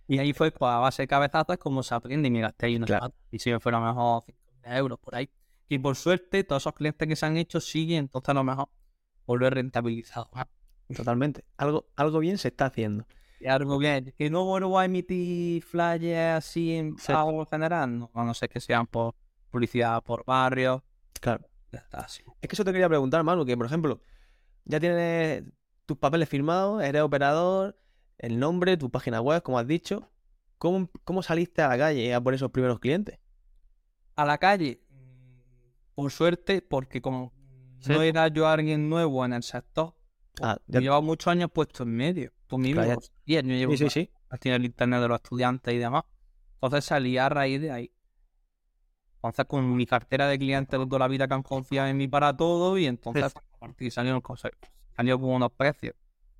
Y 0.07 0.19
ahí 0.19 0.33
fue 0.33 0.51
pues, 0.51 0.69
a 0.69 0.79
base 0.79 1.03
de 1.03 1.07
cabezazos 1.07 1.57
como 1.57 1.83
se 1.83 1.95
aprende 1.95 2.27
y 2.27 2.31
me 2.31 2.41
gasté 2.41 2.65
ahí 2.65 2.75
unos 2.75 2.87
Claro. 2.87 3.13
Y 3.31 3.39
si 3.39 3.51
me 3.51 3.59
fuera 3.59 3.79
mejor 3.79 4.23
5 4.25 4.39
euros 4.65 4.99
por 4.99 5.15
ahí. 5.15 5.29
Y 5.69 5.79
por 5.79 5.95
suerte, 5.95 6.43
todos 6.43 6.63
esos 6.63 6.73
clientes 6.73 7.07
que 7.07 7.15
se 7.15 7.25
han 7.25 7.37
hecho 7.37 7.61
siguen, 7.61 7.99
entonces 7.99 8.29
a 8.29 8.33
lo 8.33 8.43
mejor 8.43 8.69
volver 9.25 9.53
rentabilizado. 9.53 10.29
Totalmente. 10.93 11.45
Algo, 11.55 11.87
algo 11.95 12.19
bien 12.19 12.37
se 12.37 12.49
está 12.49 12.65
haciendo. 12.65 13.05
Y 13.41 13.47
algo 13.47 13.77
bien. 13.79 14.13
Que 14.17 14.29
no 14.29 14.45
vuelvo 14.45 14.77
a 14.77 14.85
emitir 14.85 15.63
flyers 15.63 16.37
así 16.45 16.75
en 16.75 16.97
Sí. 16.97 17.11
algo 17.11 17.45
general, 17.47 17.97
no, 17.97 18.11
a 18.13 18.23
no 18.23 18.33
ser 18.35 18.49
que 18.49 18.59
sean 18.59 18.85
por 18.85 19.15
publicidad 19.49 20.03
por 20.03 20.23
barrio. 20.25 20.83
Claro. 21.19 21.47
Así. 21.91 22.23
Es 22.41 22.47
que 22.49 22.55
eso 22.55 22.63
te 22.65 22.71
quería 22.71 22.87
preguntar, 22.89 23.23
Manu, 23.23 23.45
que 23.45 23.57
por 23.57 23.65
ejemplo, 23.65 24.01
ya 24.65 24.79
tienes 24.79 25.43
tus 25.85 25.97
papeles 25.97 26.29
firmados, 26.29 26.83
eres 26.83 27.01
operador, 27.01 27.77
el 28.19 28.37
nombre, 28.39 28.77
tu 28.77 28.89
página 28.91 29.21
web, 29.21 29.41
como 29.41 29.57
has 29.57 29.65
dicho. 29.67 30.09
¿Cómo, 30.57 30.89
cómo 31.03 31.23
saliste 31.23 31.61
a 31.63 31.69
la 31.69 31.77
calle 31.77 32.13
a 32.13 32.21
por 32.21 32.33
esos 32.35 32.51
primeros 32.51 32.79
clientes? 32.79 33.17
A 34.15 34.25
la 34.25 34.37
calle, 34.37 34.81
por 35.95 36.11
suerte, 36.11 36.61
porque 36.61 37.01
como 37.01 37.33
Sí. 37.79 37.91
no 37.91 38.03
era 38.03 38.27
yo 38.27 38.47
alguien 38.47 38.87
nuevo 38.89 39.25
en 39.25 39.33
el 39.33 39.41
sector, 39.43 39.95
Ah, 40.41 40.57
yo 40.67 40.73
ya- 40.75 40.79
llevaba 40.81 41.01
muchos 41.01 41.27
años 41.31 41.49
puesto 41.51 41.81
en 41.83 41.95
medio. 41.95 42.31
Tú 42.51 42.57
mismo, 42.57 42.83
Claro, 42.83 42.99
y 43.25 43.35
yo 43.35 43.41
llevo 43.41 43.77
sí, 43.77 43.89
sí, 43.89 43.89
sí. 43.89 44.09
tiene 44.41 44.57
el 44.57 44.65
internet 44.65 44.99
de 44.99 45.07
los 45.07 45.15
estudiantes 45.15 45.73
y 45.73 45.77
demás. 45.77 46.03
Entonces 46.55 46.83
salí 46.83 47.17
a 47.17 47.29
raíz 47.29 47.61
de 47.61 47.71
ahí. 47.71 47.91
Entonces 49.15 49.45
con 49.45 49.73
mi 49.73 49.85
cartera 49.85 50.27
de 50.27 50.37
clientes 50.37 50.77
de 50.77 50.85
toda 50.85 50.99
la 50.99 51.07
vida 51.07 51.29
que 51.29 51.33
han 51.33 51.43
confiado 51.43 51.87
en 51.87 51.95
mí 51.95 52.09
para 52.09 52.35
todo 52.35 52.77
y 52.77 52.87
entonces 52.87 53.33
a 53.33 53.59
partir 53.59 53.89
salieron 53.89 54.19
cosas, 54.19 54.51
salió 54.93 55.17
con 55.17 55.29
unos 55.29 55.53
precios 55.53 55.95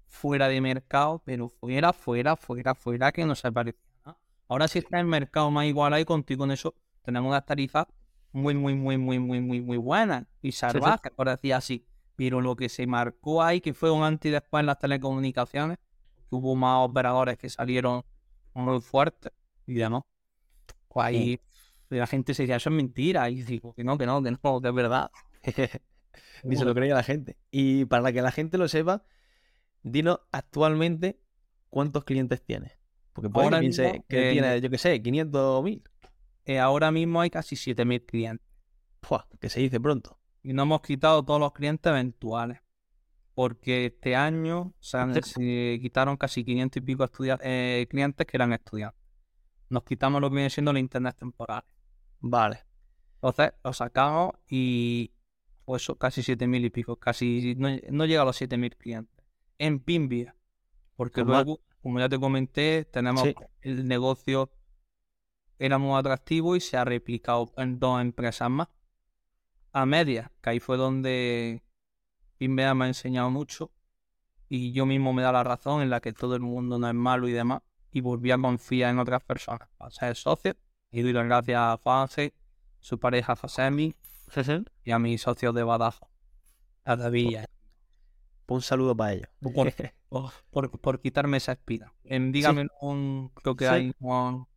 fuera 0.06 0.50
de 0.50 0.60
mercado, 0.60 1.22
pero 1.24 1.48
fuera, 1.48 1.94
fuera, 1.94 2.36
fuera, 2.36 2.76
fuera 2.76 3.12
que 3.14 3.24
no 3.24 3.36
se 3.36 3.50
parecía 3.54 3.80
nada. 4.06 4.18
Ahora 4.50 4.68
sí 4.68 4.80
está 4.80 5.00
el 5.00 5.06
mercado 5.06 5.50
más 5.50 5.66
igual 5.66 5.94
ahí 5.94 6.04
contigo 6.04 6.40
con 6.40 6.52
eso 6.52 6.76
tenemos 7.04 7.30
unas 7.30 7.46
tarifas 7.46 7.88
muy, 8.34 8.54
muy, 8.54 8.76
muy, 8.76 8.98
muy, 8.98 9.18
muy, 9.18 9.40
muy, 9.40 9.62
muy 9.62 9.78
buenas 9.78 10.26
y 10.42 10.52
salvajes, 10.52 11.12
por 11.14 11.30
decir 11.30 11.54
así. 11.54 11.86
Pero 12.16 12.42
lo 12.42 12.56
que 12.56 12.70
se 12.70 12.86
marcó 12.86 13.42
ahí, 13.42 13.62
que 13.62 13.74
fue 13.74 13.92
un 13.92 14.04
antes 14.04 14.30
y 14.30 14.34
después 14.34 14.60
en 14.62 14.68
las 14.68 14.78
telecomunicaciones, 14.78 15.80
hubo 16.32 16.56
más 16.56 16.88
operadores 16.88 17.38
que 17.38 17.50
salieron 17.50 18.04
muy 18.54 18.82
fuertes 18.82 19.32
y 19.66 19.76
demás. 19.76 20.04
Pues 20.88 21.06
ahí 21.06 21.40
la 21.98 22.08
gente 22.08 22.34
se 22.34 22.44
decía, 22.44 22.56
eso 22.56 22.70
es 22.70 22.76
mentira. 22.76 23.30
Y 23.30 23.44
digo, 23.44 23.74
que 23.74 23.84
no, 23.84 23.98
que 23.98 24.06
no, 24.06 24.22
que 24.24 24.32
no, 24.32 24.62
que 24.62 24.68
es 24.68 24.74
verdad. 24.74 25.12
Ni 26.44 26.56
se 26.56 26.66
lo 26.66 26.74
creía 26.74 26.96
la 26.96 27.04
gente. 27.04 27.38
Y 27.52 27.86
para 27.86 28.12
que 28.12 28.22
la 28.22 28.32
gente 28.32 28.58
lo 28.58 28.68
sepa, 28.68 29.04
dinos 29.84 30.20
actualmente 30.32 31.20
cuántos 31.70 32.04
clientes 32.04 32.44
tienes. 32.44 32.72
Porque 33.14 33.30
puede 33.30 33.46
Ahora 33.46 33.58
que 33.58 33.62
piense 33.62 33.84
mismo, 33.92 34.06
que 34.08 34.30
eh, 34.30 34.32
tienes, 34.34 34.62
yo 34.62 34.70
qué 34.70 34.78
sé, 34.78 35.02
500 35.02 35.42
o 35.42 35.62
1000. 35.62 35.84
Eh, 36.46 36.60
ahora 36.60 36.92
mismo 36.92 37.22
hay 37.22 37.30
casi 37.30 37.56
7.000 37.56 38.06
clientes. 38.06 38.48
Fua, 39.02 39.28
que 39.40 39.50
se 39.50 39.60
dice 39.60 39.80
pronto. 39.80 40.18
Y 40.44 40.54
no 40.54 40.64
hemos 40.64 40.82
quitado 40.82 41.24
todos 41.24 41.40
los 41.40 41.54
clientes 41.54 41.90
eventuales. 41.90 42.60
Porque 43.34 43.86
este 43.88 44.16
año 44.16 44.74
se, 44.80 44.98
han- 44.98 45.14
Sí. 45.16 45.22
se 45.24 45.80
quitaron 45.82 46.18
casi 46.18 46.44
500 46.44 46.78
y 46.82 46.86
pico 46.86 47.06
eh, 47.42 47.88
clientes 47.90 48.28
que 48.28 48.38
eran 48.38 48.52
estudiantes. 48.54 49.00
Nos 49.70 49.84
quitamos 49.84 50.20
lo 50.22 50.30
que 50.30 50.36
viene 50.36 50.50
siendo 50.50 50.74
la 50.74 50.80
internet 50.80 51.16
temporal. 51.18 51.64
Vale. 52.20 52.66
Entonces 53.16 53.54
lo 53.64 53.72
sacamos 53.74 54.32
y 54.50 55.12
pues 55.64 55.88
casi 55.98 56.22
7.000 56.24 56.66
y 56.66 56.70
pico, 56.70 56.98
casi 56.98 57.56
no, 57.58 57.70
no 57.92 58.06
llega 58.06 58.24
a 58.24 58.26
los 58.26 58.36
7.000 58.36 58.76
clientes. 58.76 59.24
En 59.58 59.80
Pinvia, 59.80 60.36
porque 60.98 61.24
Pues 61.24 61.28
luego, 61.28 61.62
como 61.82 62.00
ya 62.00 62.10
te 62.10 62.20
comenté, 62.20 62.84
tenemos 62.86 63.24
Sí. 63.24 63.36
el 63.62 63.88
negocio 63.88 64.52
era 65.60 65.78
muy 65.78 65.98
atractivo 65.98 66.56
y 66.56 66.60
se 66.60 66.76
ha 66.76 66.84
replicado 66.84 67.54
en 67.58 67.80
dos 67.80 68.02
empresas 68.02 68.50
más. 68.50 68.68
A 69.72 69.86
media, 69.86 70.32
que 70.42 70.50
ahí 70.50 70.60
fue 70.60 70.76
donde 70.76 71.64
Pinvia 72.42 72.74
me 72.74 72.86
ha 72.86 72.88
enseñado 72.88 73.30
mucho. 73.30 73.70
Y 74.50 74.72
yo 74.72 74.88
mismo 74.88 75.14
me 75.14 75.22
da 75.22 75.32
la 75.32 75.44
razón 75.44 75.84
en 75.84 75.92
la 75.92 76.02
que 76.02 76.12
todo 76.12 76.34
el 76.36 76.42
mundo 76.42 76.80
no 76.80 76.88
es 76.88 76.96
malo 76.96 77.28
y 77.28 77.32
demás 77.34 77.62
y 77.92 78.02
volví 78.02 78.32
a 78.32 78.38
confiar 78.40 78.90
en 78.90 78.98
otras 78.98 79.24
personas. 79.24 79.70
Para 79.78 79.92
ser 79.92 80.16
socio 80.16 80.56
y 80.92 81.04
doy 81.04 81.14
las 81.14 81.26
gracias 81.26 81.60
a 81.60 81.78
Juanse, 81.84 82.34
su 82.80 83.00
pareja 83.00 83.36
Josemi 83.36 83.94
y 84.84 84.90
a 84.90 84.98
mis 84.98 85.22
socios 85.22 85.54
de 85.54 85.62
Badajoz, 85.62 86.10
a 86.84 86.96
David 86.96 87.30
y 87.30 87.36
a- 87.36 87.46
un 88.48 88.62
saludo 88.64 88.98
para 88.98 89.14
ellos. 89.14 89.30
por, 89.40 89.52
por, 90.10 90.32
por- 90.50 90.80
por 90.82 91.00
quitarme 91.00 91.38
esa 91.38 91.52
espina. 91.52 91.94
En 92.04 92.32
Dígame, 92.32 92.70
un, 92.82 93.30
creo 93.36 93.56
que 93.56 93.66
Sí. 93.68 93.72
hay 93.72 93.94
un- 94.00 94.48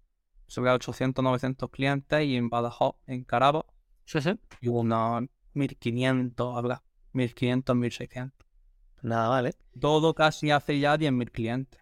sobre 0.46 0.70
800, 0.70 1.22
900 1.22 1.68
clientes 1.70 2.24
y 2.24 2.36
en 2.36 2.48
Badajoz, 2.48 2.94
en 3.06 3.24
Carabo, 3.24 3.66
y 4.62 4.68
unos 4.68 5.24
1500, 5.52 6.56
habrá 6.56 6.82
1500, 7.14 7.74
1600. 7.76 8.46
Nada, 9.02 9.28
vale. 9.28 9.54
Todo 9.80 10.14
casi 10.14 10.50
hace 10.50 10.78
ya 10.78 10.96
10.000 10.96 11.30
clientes. 11.30 11.80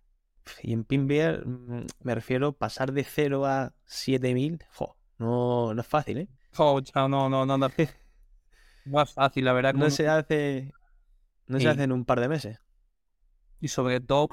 Y 0.62 0.72
en 0.72 0.84
Pinbeer 0.84 1.46
mm, 1.46 1.86
me 2.02 2.14
refiero 2.14 2.52
pasar 2.52 2.92
de 2.92 3.04
0 3.04 3.46
a 3.46 3.72
7000. 3.84 4.58
jo, 4.74 4.96
No, 5.18 5.72
no 5.74 5.80
es 5.80 5.86
fácil, 5.86 6.18
¿eh? 6.18 6.28
Chao, 6.52 6.80
no, 7.08 7.28
no, 7.28 7.46
no, 7.46 7.58
no. 7.58 7.68
No 8.84 9.00
es 9.00 9.12
fácil, 9.12 9.44
la 9.44 9.52
verdad. 9.52 9.74
No 9.74 9.80
uno- 9.86 9.90
se 9.90 10.08
hace. 10.08 10.72
No 11.46 11.60
se 11.60 11.68
hace 11.68 11.84
en 11.84 11.92
un 11.92 12.04
par 12.04 12.18
de 12.20 12.28
meses. 12.28 12.58
Y 13.60 13.68
sobre 13.68 14.00
todo, 14.00 14.28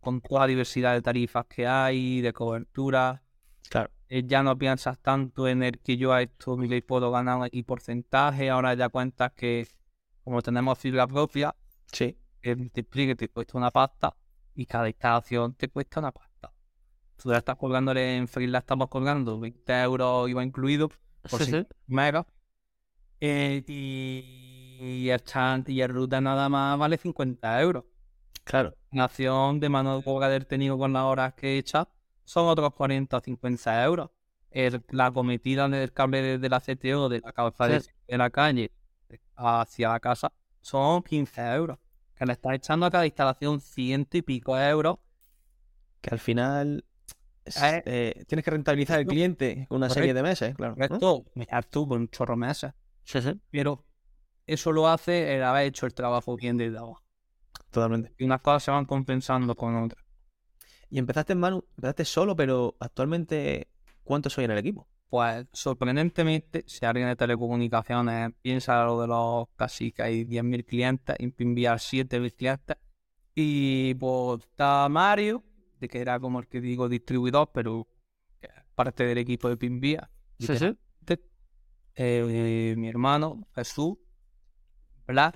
con 0.00 0.20
toda 0.20 0.42
la 0.42 0.46
diversidad 0.46 0.94
de 0.94 1.02
tarifas 1.02 1.46
que 1.46 1.66
hay, 1.66 2.20
de 2.20 2.32
cobertura, 2.32 3.22
Claro. 3.68 3.90
Eh, 4.08 4.22
ya 4.26 4.42
no 4.42 4.56
piensas 4.56 4.98
tanto 5.00 5.46
en 5.48 5.62
el 5.62 5.78
que 5.78 5.96
yo 5.96 6.12
a 6.12 6.22
esto 6.22 6.56
le 6.58 6.82
puedo 6.82 7.10
ganar 7.10 7.42
aquí 7.42 7.62
porcentaje, 7.62 8.50
ahora 8.50 8.74
ya 8.74 8.88
cuentas 8.88 9.32
que 9.32 9.66
como 10.24 10.42
tenemos 10.42 10.78
fibra 10.78 11.06
propia, 11.06 11.54
Sí. 11.92 12.16
el 12.42 12.56
multiplique 12.58 13.14
te 13.16 13.28
cuesta 13.28 13.56
una 13.58 13.70
pasta 13.70 14.14
y 14.54 14.66
cada 14.66 14.88
instalación 14.88 15.54
te 15.54 15.68
cuesta 15.68 16.00
una 16.00 16.12
pasta. 16.12 16.52
Tú 17.16 17.30
ya 17.30 17.38
estás 17.38 17.56
colgándole 17.56 18.16
en 18.16 18.28
Freelance, 18.28 18.62
estamos 18.64 18.88
colgando 18.88 19.40
20 19.40 19.72
euros 19.82 20.28
IVA 20.28 20.44
incluido 20.44 20.88
por 21.30 21.40
Sí, 21.42 21.46
5 21.46 21.58
sí. 21.70 21.76
megas. 21.86 22.26
Eh, 23.20 23.64
y, 23.66 24.78
y 24.80 25.10
el 25.10 25.22
chat 25.24 25.68
y 25.68 25.80
el 25.80 25.88
ruta 25.88 26.20
nada 26.20 26.48
más 26.48 26.78
vale 26.78 26.96
50 26.98 27.60
euros. 27.60 27.84
Claro. 28.44 28.74
Nación 28.92 29.60
de 29.60 29.68
mano 29.68 29.98
de 30.00 30.02
obra 30.06 30.28
del 30.28 30.46
técnico 30.46 30.78
con 30.78 30.92
las 30.92 31.02
horas 31.02 31.34
que 31.34 31.54
he 31.54 31.58
hecho 31.58 31.88
son 32.28 32.46
otros 32.48 32.74
40 32.74 33.16
o 33.16 33.20
50 33.20 33.84
euros. 33.84 34.10
El- 34.50 34.84
la 34.90 35.10
cometida 35.10 35.68
del 35.68 35.92
cable 35.92 36.22
de, 36.22 36.38
de 36.38 36.48
la 36.48 36.60
CTO 36.60 37.08
de 37.08 37.20
la 37.20 37.32
cabeza 37.32 37.66
de, 37.68 37.80
Sí. 37.80 37.90
de 38.06 38.18
la 38.18 38.30
calle 38.30 38.70
hacia 39.36 39.88
la 39.90 40.00
casa 40.00 40.32
son 40.60 41.02
15 41.02 41.40
euros. 41.54 41.78
Que 42.14 42.26
le 42.26 42.32
estás 42.32 42.52
echando 42.54 42.84
a 42.86 42.90
cada 42.90 43.06
instalación 43.06 43.60
ciento 43.60 44.16
y 44.16 44.22
pico 44.22 44.58
euros. 44.58 44.96
Que 46.00 46.10
al 46.10 46.18
final. 46.18 46.84
es- 47.44 47.62
Eh, 47.62 47.82
eh, 47.86 48.24
tienes 48.26 48.44
que 48.44 48.50
rentabilizar 48.50 48.98
al 48.98 49.04
no. 49.06 49.10
cliente 49.10 49.66
con 49.68 49.76
una 49.78 49.88
serie 49.88 50.12
de 50.12 50.22
meses, 50.22 50.54
claro. 50.54 50.74
¿no? 50.76 50.84
Esto 50.84 51.24
me 51.34 51.46
tú 51.70 51.88
por 51.88 51.98
un 51.98 52.08
chorro 52.08 52.34
de 52.34 52.40
meses. 52.40 52.72
Sí, 53.04 53.22
sí. 53.22 53.40
Pero 53.50 53.84
eso 54.46 54.70
lo 54.72 54.86
hace 54.88 55.34
el 55.36 55.42
haber 55.42 55.66
hecho 55.66 55.86
el 55.86 55.94
trabajo 55.94 56.36
bien 56.36 56.56
desde 56.58 56.76
abajo. 56.78 57.02
Totalmente. 57.70 58.12
Y 58.18 58.24
unas 58.24 58.40
cosas 58.42 58.62
se 58.64 58.70
van 58.70 58.84
compensando 58.84 59.54
con 59.54 59.76
otras. 59.76 60.04
Y 60.90 60.98
empezaste, 60.98 61.34
Manu, 61.34 61.64
empezaste 61.76 62.04
solo, 62.04 62.34
pero 62.34 62.76
actualmente, 62.80 63.68
¿cuántos 64.04 64.32
soy 64.32 64.44
en 64.44 64.52
el 64.52 64.58
equipo? 64.58 64.88
Pues 65.08 65.46
sorprendentemente, 65.52 66.64
si 66.66 66.84
alguien 66.84 67.08
de 67.08 67.16
telecomunicaciones 67.16 68.32
piensa 68.42 68.84
lo 68.84 69.00
de 69.00 69.08
los 69.08 69.48
casi 69.56 69.92
que 69.92 70.02
hay 70.02 70.24
10.000 70.24 70.64
clientes, 70.64 71.16
enviar 71.18 71.78
7.000 71.78 72.34
clientes. 72.34 72.76
Y 73.34 73.94
pues 73.94 74.40
está 74.44 74.88
Mario, 74.88 75.42
de 75.80 75.88
que 75.88 76.00
era 76.00 76.18
como 76.20 76.40
el 76.40 76.46
que 76.46 76.60
digo 76.60 76.88
distribuidor, 76.88 77.50
pero 77.52 77.86
parte 78.78 79.04
del 79.04 79.18
equipo 79.18 79.48
de 79.48 79.56
Pinvía. 79.56 80.08
literalmente. 80.38 80.78
Eh, 81.96 82.74
mi 82.78 82.88
hermano 82.88 83.48
Jesús, 83.56 83.98
Blas, 85.04 85.32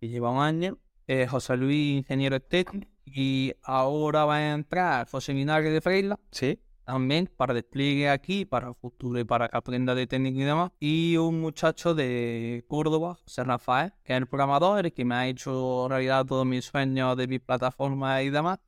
que 0.00 0.08
lleva 0.08 0.30
un 0.30 0.40
año, 0.40 0.78
eh, 1.06 1.26
José 1.26 1.58
Luis, 1.58 1.98
ingeniero 1.98 2.40
técnico, 2.40 2.90
y 3.14 3.54
ahora 3.62 4.24
va 4.24 4.36
a 4.36 4.52
entrar 4.54 5.08
José 5.08 5.34
Minares 5.34 5.72
de 5.72 5.80
Freila 5.80 6.18
Sí. 6.30 6.58
también 6.84 7.28
para 7.36 7.52
despliegue 7.54 8.08
aquí, 8.08 8.44
para 8.44 8.72
futuro 8.74 9.18
y 9.20 9.24
para 9.24 9.48
que 9.48 9.56
aprenda 9.56 9.94
de 9.94 10.06
técnica 10.06 10.38
y 10.40 10.44
demás. 10.44 10.70
Y 10.80 11.16
un 11.18 11.40
muchacho 11.40 11.94
de 11.94 12.64
Córdoba, 12.68 13.16
José 13.24 13.44
Rafael, 13.44 13.92
que 14.04 14.14
es 14.14 14.18
el 14.18 14.26
programador, 14.26 14.84
el 14.86 14.92
que 14.92 15.04
me 15.04 15.14
ha 15.14 15.26
hecho 15.26 15.86
realidad 15.88 16.24
todos 16.26 16.46
mis 16.46 16.64
sueños 16.64 17.16
de 17.16 17.26
mi 17.28 17.38
plataforma 17.38 18.22
y 18.22 18.30
demás. 18.30 18.58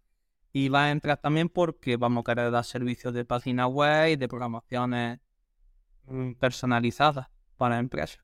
Y 0.53 0.69
va 0.69 0.85
a 0.87 0.91
entrar 0.91 1.17
también 1.19 1.49
porque 1.49 1.97
vamos 1.97 2.23
a 2.23 2.25
querer 2.35 2.51
dar 2.51 2.65
servicios 2.65 3.15
de 3.15 3.25
página 3.25 3.67
web 3.69 4.11
y 4.11 4.17
de 4.17 4.29
programaciones 4.29 5.21
mm, 6.07 6.33
personalizadas 6.35 7.29
para 7.57 7.79
empresas. 7.79 8.21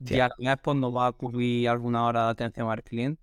Y 0.00 0.14
Ya. 0.16 0.26
al 0.26 0.32
final 0.36 0.58
pues 0.62 0.76
nos 0.78 0.94
va 0.96 1.08
a 1.08 1.12
cubrir 1.12 1.68
alguna 1.68 2.04
hora 2.06 2.24
de 2.26 2.30
atención 2.30 2.70
al 2.70 2.82
cliente. 2.82 3.22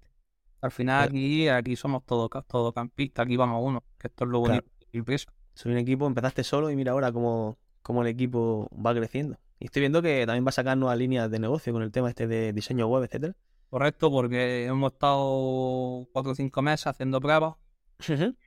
Al 0.61 0.71
final 0.71 0.97
Claro. 1.09 1.09
aquí, 1.11 1.47
aquí 1.49 1.75
somos 1.75 2.03
todos 2.05 2.29
todo 2.47 2.73
campistas, 2.73 3.25
aquí 3.25 3.37
vamos 3.37 3.61
uno, 3.63 3.83
que 3.99 4.07
esto 4.07 4.25
es 4.25 4.29
lo 4.31 4.41
Claro. 4.43 4.61
bonito. 4.61 4.71
la 4.93 4.99
empresa. 4.99 5.31
Soy 5.53 5.71
un 5.73 5.77
equipo, 5.79 6.07
empezaste 6.07 6.43
solo 6.43 6.69
y 6.71 6.75
mira 6.75 6.91
ahora 6.93 7.11
cómo, 7.11 7.57
cómo 7.81 8.01
el 8.01 8.07
equipo 8.07 8.69
va 8.73 8.93
creciendo. 8.93 9.37
Y 9.59 9.65
estoy 9.65 9.81
viendo 9.81 10.01
que 10.01 10.23
también 10.25 10.45
va 10.45 10.49
a 10.49 10.53
sacar 10.53 10.77
nuevas 10.77 10.97
líneas 10.97 11.29
de 11.31 11.39
negocio 11.39 11.73
con 11.73 11.81
el 11.81 11.91
tema 11.91 12.09
este 12.09 12.27
de 12.27 12.53
diseño 12.53 12.87
web, 12.87 13.03
etcétera. 13.03 13.35
Correcto, 13.69 14.09
porque 14.11 14.65
hemos 14.65 14.93
estado 14.93 16.07
cuatro 16.13 16.31
o 16.31 16.35
cinco 16.35 16.61
meses 16.61 16.87
haciendo 16.87 17.19
pruebas. 17.19 17.55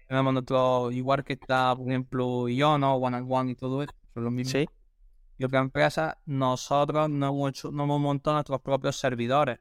Tenemos 0.09 0.33
nuestro, 0.33 0.91
igual 0.93 1.25
que 1.25 1.33
está, 1.35 1.75
por 1.77 1.89
ejemplo, 1.89 2.49
Iono, 2.49 2.95
One 2.97 3.17
and 3.19 3.27
One 3.31 3.51
y 3.53 3.55
todo 3.57 3.83
eso, 3.83 3.93
son 4.15 4.25
los 4.25 4.33
mismos. 4.33 4.53
Sí. 4.53 4.69
Y 5.39 5.45
otra 5.45 5.61
empresa, 5.61 6.19
nosotros 6.27 7.09
no 7.11 7.29
hemos, 7.29 7.51
hecho, 7.51 7.71
no 7.73 7.85
hemos 7.85 8.01
montado 8.01 8.35
nuestros 8.37 8.61
propios 8.61 8.97
servidores 8.97 9.59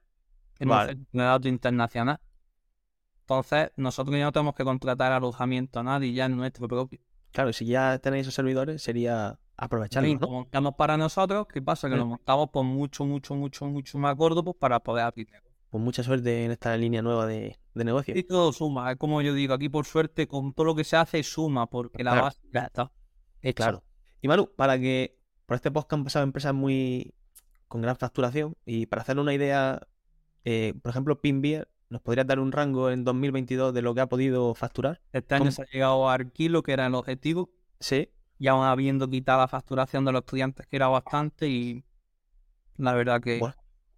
en 0.59 0.69
Vale. 0.69 0.91
un 0.91 0.97
centro 0.97 1.19
de 1.21 1.25
datos 1.27 1.47
internacional. 1.47 2.19
Entonces, 3.29 3.71
nosotros 3.75 4.17
ya 4.17 4.23
no 4.23 4.31
tenemos 4.31 4.55
que 4.55 4.63
contratar 4.63 5.11
alojamiento 5.11 5.79
a 5.79 5.83
nadie, 5.83 6.13
ya 6.13 6.25
es 6.25 6.31
nuestro 6.31 6.67
propio. 6.67 6.99
Claro, 7.31 7.53
si 7.53 7.65
ya 7.65 7.99
tenéis 7.99 8.23
esos 8.23 8.33
servidores, 8.33 8.81
sería 8.81 9.39
aprovecharlos, 9.55 10.09
Sí, 10.09 10.15
¿no? 10.15 10.21
Lo 10.21 10.31
montamos 10.31 10.73
para 10.75 10.97
nosotros, 10.97 11.45
¿qué 11.53 11.61
pasa? 11.61 11.87
Que 11.89 11.93
Sí. 11.93 11.99
lo 11.99 12.07
montamos 12.07 12.49
por 12.49 12.63
mucho, 12.63 13.05
mucho, 13.05 13.35
mucho, 13.35 13.65
mucho 13.67 13.99
más 13.99 14.15
gordo 14.15 14.43
pues, 14.43 14.57
para 14.57 14.79
poder 14.79 15.03
abrir. 15.05 15.27
Pues 15.69 15.83
mucha 15.83 16.01
suerte 16.01 16.45
en 16.45 16.49
esta 16.51 16.75
línea 16.75 17.03
nueva 17.03 17.27
de, 17.27 17.59
de 17.75 17.83
negocio. 17.83 18.17
Y 18.17 18.23
todo 18.23 18.51
suma, 18.51 18.91
es 18.91 18.97
como 18.97 19.21
yo 19.21 19.35
digo, 19.35 19.53
aquí 19.53 19.69
por 19.69 19.85
suerte, 19.85 20.27
con 20.27 20.53
todo 20.53 20.65
lo 20.65 20.75
que 20.75 20.83
se 20.83 20.95
hace, 20.97 21.21
suma, 21.21 21.67
porque 21.69 22.03
la 22.03 22.11
Claro. 22.11 22.25
base 22.25 22.39
ya 22.51 22.61
está. 22.61 22.91
hecha. 23.43 23.63
Claro. 23.65 23.83
Y 24.21 24.27
Manu, 24.27 24.49
para 24.55 24.79
que 24.79 25.19
por 25.45 25.55
este 25.55 25.69
podcast 25.69 25.93
han 25.93 26.03
pasado 26.03 26.23
empresas 26.23 26.53
muy 26.55 27.13
con 27.67 27.81
gran 27.83 27.95
facturación 27.95 28.55
y 28.65 28.87
para 28.87 29.03
hacerle 29.03 29.21
una 29.21 29.33
idea, 29.35 29.87
eh, 30.45 30.73
por 30.81 30.89
ejemplo, 30.89 31.21
Pinbeer, 31.21 31.69
¿nos 31.89 32.01
podrías 32.01 32.27
dar 32.27 32.39
un 32.39 32.51
rango 32.51 32.89
en 32.91 33.03
2022 33.03 33.73
de 33.73 33.81
lo 33.81 33.93
que 33.95 34.01
ha 34.01 34.07
podido 34.07 34.53
facturar? 34.53 35.01
Este 35.11 35.35
año 35.35 35.45
¿Cómo? 35.45 35.51
se 35.51 35.61
ha 35.63 35.65
llegado 35.65 36.09
al 36.09 36.31
kilo, 36.31 36.61
que 36.63 36.73
era 36.73 36.85
el 36.85 36.95
objetivo, 36.95 37.49
Sí. 37.79 38.09
y 38.37 38.47
aún 38.47 38.63
habiendo 38.65 39.09
quitado 39.09 39.39
la 39.41 39.47
facturación 39.47 40.05
de 40.05 40.11
los 40.11 40.19
estudiantes, 40.21 40.67
que 40.67 40.75
era 40.75 40.87
bastante, 40.87 41.47
y 41.47 41.83
la 42.77 42.93
verdad 42.93 43.21
que 43.21 43.39
Bueno. 43.39 43.55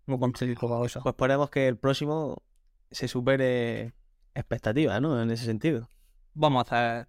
no 0.08 0.19
conseguí 0.19 0.56
todo 0.56 0.86
eso. 0.86 1.01
Pues 1.04 1.13
esperemos 1.13 1.49
que 1.49 1.67
el 1.67 1.77
próximo 1.77 2.41
se 2.89 3.08
supere 3.08 3.93
expectativas, 4.34 5.01
¿no? 5.01 5.21
En 5.21 5.30
ese 5.32 5.45
sentido. 5.45 5.89
Vamos 6.34 6.71
a 6.71 6.99
hacer 7.01 7.08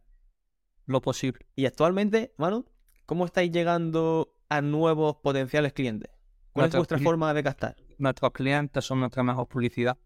lo 0.86 1.00
posible. 1.00 1.46
Y 1.54 1.66
actualmente, 1.66 2.34
Manu, 2.38 2.64
¿cómo 3.06 3.24
estáis 3.24 3.52
llegando 3.52 4.34
a 4.48 4.60
nuevos 4.60 5.16
potenciales 5.16 5.72
clientes? 5.72 6.10
¿Cuál 6.52 6.66
es 6.66 6.74
Nuestros 6.74 6.80
vuestra 6.80 6.98
cli- 6.98 7.04
forma 7.04 7.32
de 7.32 7.42
captar? 7.42 7.76
Nuestros 7.98 8.32
clientes 8.32 8.84
son 8.84 9.00
nuestra 9.00 9.22
mejor 9.22 9.46
publicidad. 9.48 9.96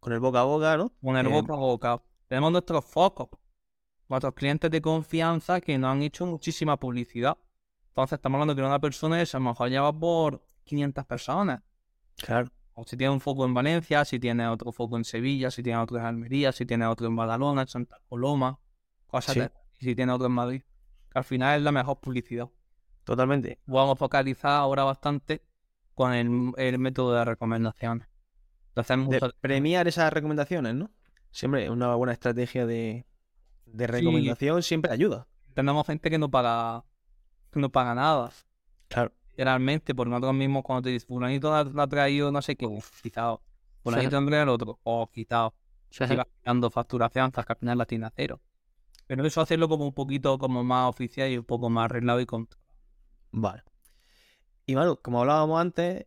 Con 0.00 0.12
el 0.12 0.20
boca 0.20 0.40
a 0.40 0.44
boca, 0.44 0.76
¿no? 0.76 0.90
Poner 1.00 1.26
Eh, 1.26 1.28
boca 1.30 1.52
a 1.54 1.56
boca. 1.56 2.02
Tenemos 2.28 2.52
nuestros 2.52 2.84
focos, 2.84 3.28
nuestros 4.08 4.34
clientes 4.34 4.70
de 4.70 4.80
confianza 4.80 5.60
que 5.60 5.76
nos 5.78 5.90
han 5.90 6.02
hecho 6.02 6.26
muchísima 6.26 6.76
publicidad. 6.78 7.36
Entonces 7.88 8.16
estamos 8.18 8.36
hablando 8.36 8.54
de 8.54 8.62
una 8.66 8.78
persona 8.78 9.16
que 9.22 9.28
a 9.36 9.38
lo 9.40 9.44
mejor 9.44 9.68
lleva 9.70 9.92
por 9.92 10.44
500 10.64 11.04
personas. 11.06 11.62
Claro. 12.16 12.48
O 12.74 12.84
si 12.84 12.96
tiene 12.96 13.12
un 13.12 13.20
foco 13.20 13.44
en 13.44 13.54
Valencia, 13.54 14.04
si 14.04 14.20
tiene 14.20 14.46
otro 14.46 14.70
foco 14.70 14.96
en 14.96 15.04
Sevilla, 15.04 15.50
si 15.50 15.62
tiene 15.64 15.78
otro 15.80 15.98
en 15.98 16.04
Almería, 16.04 16.52
si 16.52 16.64
tiene 16.64 16.86
otro 16.86 17.08
en 17.08 17.16
Badalona, 17.16 17.62
en 17.62 17.68
Santa 17.68 17.98
Coloma, 18.08 18.58
cosas 19.08 19.34
Sí. 19.34 19.40
de 19.40 19.50
y 19.80 19.84
si 19.84 19.94
tiene 19.96 20.12
otro 20.12 20.26
en 20.26 20.32
Madrid. 20.32 20.62
Que 21.10 21.18
al 21.18 21.24
final 21.24 21.58
es 21.58 21.64
la 21.64 21.72
mejor 21.72 21.98
publicidad. 21.98 22.48
Totalmente. 23.04 23.58
Vamos 23.66 23.94
a 23.94 23.96
focalizar 23.96 24.52
ahora 24.52 24.84
bastante 24.84 25.42
con 25.94 26.12
el, 26.12 26.52
el 26.56 26.78
método 26.78 27.14
de 27.14 27.24
recomendaciones. 27.24 28.07
Entonces, 28.68 28.96
De 28.96 29.02
mucho- 29.02 29.30
premiar 29.40 29.88
esas 29.88 30.12
recomendaciones, 30.12 30.74
¿no? 30.74 30.90
Siempre 31.30 31.68
una 31.70 31.94
buena 31.94 32.12
estrategia 32.12 32.66
de, 32.66 33.06
de 33.66 33.86
recomendación 33.86 34.62
siempre 34.62 34.92
ayuda. 34.92 35.26
tenemos 35.54 35.86
gente 35.86 36.10
que 36.10 36.18
no 36.18 36.30
paga 36.30 36.84
que 37.50 37.60
no 37.60 37.70
paga 37.70 37.94
nada. 37.94 38.30
Claro. 38.88 39.12
Literalmente, 39.30 39.94
porque 39.94 40.10
nosotros 40.10 40.34
mismos 40.34 40.62
cuando 40.64 40.82
te 40.82 40.90
dicen, 40.90 41.06
fulanito 41.08 41.50
la, 41.50 41.64
la 41.64 41.82
ha 41.84 41.86
traído 41.86 42.30
no 42.32 42.42
sé 42.42 42.56
qué, 42.56 42.66
uf, 42.66 43.00
quitado. 43.02 43.42
Fulanito 43.82 44.16
Andrés 44.16 44.42
el 44.42 44.48
otro, 44.48 44.78
o 44.82 45.08
quitado. 45.10 45.54
Y 45.90 46.14
vas 46.16 46.26
quitando 46.26 46.70
facturación 46.70 47.26
hasta 47.26 47.44
que 47.44 47.52
al 47.52 47.58
final 47.58 47.78
la 47.78 47.86
tiene 47.86 48.06
a 48.06 48.12
cero. 48.14 48.40
Pero 49.06 49.24
eso 49.26 49.40
hacerlo 49.40 49.68
como 49.68 49.86
un 49.86 49.94
poquito 49.94 50.38
como 50.38 50.62
más 50.62 50.88
oficial 50.90 51.30
y 51.30 51.38
un 51.38 51.44
poco 51.44 51.70
más 51.70 51.86
arreglado 51.86 52.20
y 52.20 52.26
con 52.26 52.48
Vale. 53.30 53.62
Y 54.66 54.74
Manu, 54.74 54.98
como 55.00 55.20
hablábamos 55.20 55.58
antes, 55.60 56.06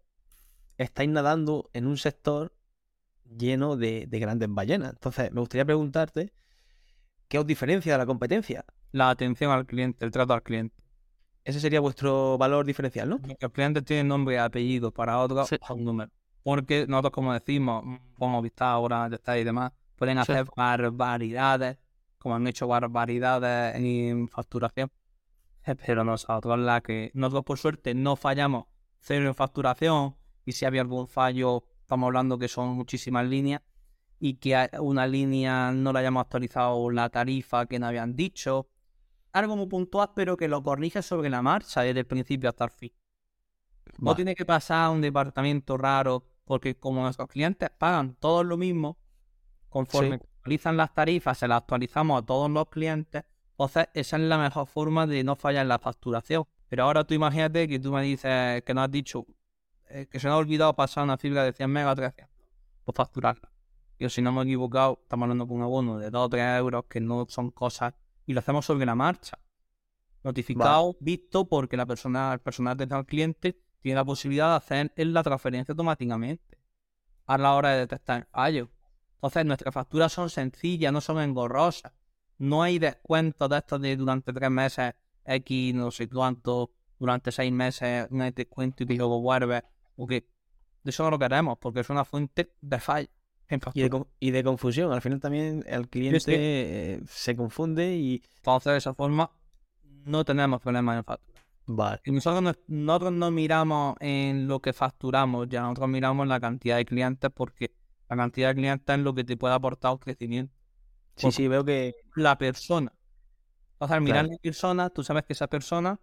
estáis 0.83 1.09
nadando 1.09 1.69
en 1.73 1.87
un 1.87 1.97
sector 1.97 2.53
lleno 3.25 3.77
de, 3.77 4.05
de 4.07 4.19
grandes 4.19 4.49
ballenas. 4.51 4.91
Entonces, 4.93 5.31
me 5.31 5.39
gustaría 5.39 5.65
preguntarte, 5.65 6.33
¿qué 7.27 7.39
os 7.39 7.45
diferencia 7.47 7.93
de 7.93 7.97
la 7.97 8.05
competencia? 8.05 8.65
la 8.93 9.09
atención 9.09 9.51
al 9.51 9.65
cliente, 9.65 10.03
el 10.03 10.11
trato 10.11 10.33
al 10.33 10.43
cliente. 10.43 10.75
Ese 11.45 11.61
sería 11.61 11.79
vuestro 11.79 12.37
valor 12.37 12.65
diferencial, 12.65 13.07
¿no? 13.07 13.19
Porque 13.19 13.45
el 13.45 13.51
cliente 13.51 13.81
tiene 13.81 14.03
nombre 14.03 14.35
y 14.35 14.37
apellido 14.37 14.91
para 14.91 15.17
otro, 15.19 15.45
Sí. 15.45 15.55
un 15.69 15.85
número. 15.85 16.11
Porque 16.43 16.85
nosotros, 16.87 17.11
como 17.13 17.33
decimos, 17.33 17.85
como 18.17 18.41
vista 18.41 18.69
ahora, 18.69 19.07
ya 19.07 19.15
está 19.15 19.39
y 19.39 19.45
demás, 19.45 19.71
pueden 19.95 20.17
Sí. 20.17 20.33
hacer 20.33 20.45
barbaridades, 20.57 21.77
como 22.19 22.35
han 22.35 22.45
hecho 22.47 22.67
barbaridades 22.67 23.75
en 23.75 24.27
facturación. 24.27 24.91
Pero 25.85 26.03
nosotros, 26.03 26.59
la 26.59 26.81
que 26.81 27.11
nosotros 27.13 27.45
por 27.45 27.57
suerte 27.57 27.93
no 27.93 28.17
fallamos 28.17 28.65
cero 28.99 29.27
en 29.27 29.35
facturación, 29.35 30.15
y 30.45 30.51
si 30.53 30.65
había 30.65 30.81
algún 30.81 31.07
fallo, 31.07 31.63
estamos 31.81 32.07
hablando 32.07 32.37
que 32.37 32.47
son 32.47 32.69
muchísimas 32.69 33.25
líneas, 33.25 33.61
y 34.19 34.35
que 34.35 34.69
una 34.79 35.07
línea 35.07 35.71
no 35.71 35.91
le 35.91 35.99
hayamos 35.99 36.21
actualizado 36.21 36.89
la 36.91 37.09
tarifa 37.09 37.65
que 37.65 37.79
nos 37.79 37.89
habían 37.89 38.15
dicho. 38.15 38.67
Algo 39.33 39.55
muy 39.55 39.65
puntual, 39.67 40.11
pero 40.15 40.37
que 40.37 40.47
lo 40.47 40.61
corrige 40.61 41.01
sobre 41.01 41.29
la 41.29 41.41
marcha 41.41 41.81
desde 41.81 42.01
el 42.01 42.05
principio 42.05 42.49
hasta 42.49 42.65
el 42.65 42.71
fin. 42.71 42.91
No 43.97 44.15
tiene 44.15 44.35
que 44.35 44.45
pasar 44.45 44.85
a 44.85 44.89
un 44.91 45.01
departamento 45.01 45.77
raro, 45.77 46.23
porque 46.45 46.75
como 46.77 47.01
nuestros 47.01 47.29
clientes 47.29 47.69
pagan 47.77 48.15
todos 48.15 48.45
lo 48.45 48.57
mismo, 48.57 48.97
conforme 49.69 50.17
Sí. 50.17 50.23
actualizan 50.35 50.77
las 50.77 50.93
tarifas, 50.93 51.37
se 51.37 51.47
las 51.47 51.61
actualizamos 51.61 52.21
a 52.21 52.25
todos 52.25 52.49
los 52.51 52.67
clientes, 52.69 53.23
entonces 53.51 53.87
esa 53.93 54.17
es 54.17 54.23
la 54.23 54.37
mejor 54.37 54.67
forma 54.67 55.07
de 55.07 55.23
no 55.23 55.35
fallar 55.35 55.63
en 55.63 55.69
la 55.69 55.79
facturación. 55.79 56.45
Pero 56.67 56.83
ahora 56.83 57.03
tú 57.03 57.13
imagínate 57.13 57.67
que 57.67 57.79
tú 57.79 57.91
me 57.91 58.01
dices 58.03 58.61
que 58.63 58.73
nos 58.73 58.85
has 58.85 58.91
dicho 58.91 59.25
eh, 59.93 60.07
que 60.07 60.19
se 60.19 60.27
nos 60.27 60.35
ha 60.35 60.37
olvidado 60.37 60.75
pasar 60.75 61.03
una 61.03 61.17
fibra 61.17 61.43
de 61.43 61.53
100 61.53 61.69
megas 61.69 61.91
a 61.91 61.95
300, 61.95 62.29
pues 62.83 62.95
facturarla. 62.95 63.51
Yo 63.99 64.09
si 64.09 64.21
no 64.21 64.31
me 64.31 64.41
he 64.41 64.43
equivocado, 64.45 64.99
estamos 65.03 65.25
hablando 65.25 65.47
con 65.47 65.57
un 65.57 65.63
abono 65.63 65.99
de 65.99 66.09
2 66.09 66.25
o 66.25 66.29
3 66.29 66.59
euros 66.59 66.85
que 66.89 66.99
no 66.99 67.25
son 67.29 67.51
cosas 67.51 67.93
y 68.25 68.33
lo 68.33 68.39
hacemos 68.39 68.65
sobre 68.65 68.85
la 68.85 68.95
marcha. 68.95 69.37
Notificado, 70.23 70.95
visto, 70.99 71.47
porque 71.47 71.77
la 71.77 71.85
persona, 71.85 72.33
el 72.33 72.39
personal 72.39 72.77
de 72.77 72.87
al 72.89 73.05
cliente 73.05 73.59
tiene 73.81 73.95
la 73.95 74.05
posibilidad 74.05 74.49
de 74.51 74.55
hacer 74.55 74.91
la 74.95 75.23
transferencia 75.23 75.71
automáticamente 75.73 76.57
a 77.25 77.37
la 77.37 77.53
hora 77.55 77.69
de 77.71 77.79
detectar 77.79 78.19
el 78.21 78.25
fallo. 78.25 78.69
Entonces 79.15 79.45
nuestras 79.45 79.73
facturas 79.73 80.11
son 80.11 80.29
sencillas, 80.29 80.91
no 80.91 81.01
son 81.01 81.19
engorrosas. 81.19 81.93
No 82.37 82.63
hay 82.63 82.79
descuentos 82.79 83.49
de 83.49 83.57
estos 83.57 83.81
de 83.81 83.95
durante 83.95 84.33
tres 84.33 84.49
meses, 84.49 84.93
X, 85.25 85.75
no 85.75 85.91
sé 85.91 86.09
cuánto, 86.09 86.71
durante 86.97 87.31
seis 87.31 87.51
meses, 87.51 88.09
no 88.09 88.23
hay 88.23 88.31
descuento 88.31 88.83
y 88.83 88.87
que 88.87 88.95
luego 88.95 89.21
vuelve. 89.21 89.63
Porque 90.01 90.25
de 90.81 90.89
eso 90.89 91.03
no 91.03 91.11
lo 91.11 91.19
queremos, 91.19 91.59
porque 91.59 91.81
es 91.81 91.89
una 91.91 92.03
fuente 92.03 92.55
de 92.59 92.79
fallo 92.79 93.07
en 93.47 93.61
Y 93.75 93.83
de, 93.83 94.03
y 94.19 94.31
de 94.31 94.43
confusión. 94.43 94.91
Al 94.91 94.99
final 94.99 95.19
también 95.19 95.63
el 95.67 95.87
cliente 95.89 96.23
eh, 96.27 97.01
se 97.05 97.35
confunde 97.35 97.95
y... 97.95 98.23
Entonces 98.37 98.71
de 98.71 98.77
esa 98.79 98.95
forma 98.95 99.29
no 99.83 100.25
tenemos 100.25 100.59
problemas 100.59 100.97
en 100.97 101.03
factura. 101.03 101.39
Vale. 101.67 102.01
Y 102.03 102.11
nosotros 102.13 102.41
no, 102.41 102.51
nosotros 102.65 103.13
no 103.13 103.29
miramos 103.29 103.95
en 103.99 104.47
lo 104.47 104.59
que 104.59 104.73
facturamos, 104.73 105.47
ya 105.47 105.61
nosotros 105.61 105.89
miramos 105.89 106.27
la 106.27 106.39
cantidad 106.39 106.77
de 106.77 106.85
clientes 106.85 107.29
porque 107.31 107.75
la 108.09 108.15
cantidad 108.15 108.49
de 108.49 108.55
clientes 108.55 108.97
es 108.97 109.03
lo 109.03 109.13
que 109.13 109.23
te 109.23 109.37
puede 109.37 109.53
aportar 109.53 109.91
un 109.91 109.99
crecimiento. 109.99 110.55
Sí, 111.15 111.31
sí, 111.31 111.47
veo 111.47 111.63
que... 111.63 111.93
La 112.15 112.39
persona. 112.39 112.91
Entonces, 113.73 113.95
al 113.95 114.01
mirar 114.01 114.23
Claro. 114.25 114.31
la 114.31 114.41
persona, 114.41 114.89
tú 114.89 115.03
sabes 115.03 115.25
que 115.25 115.33
esa 115.33 115.45
persona 115.45 115.99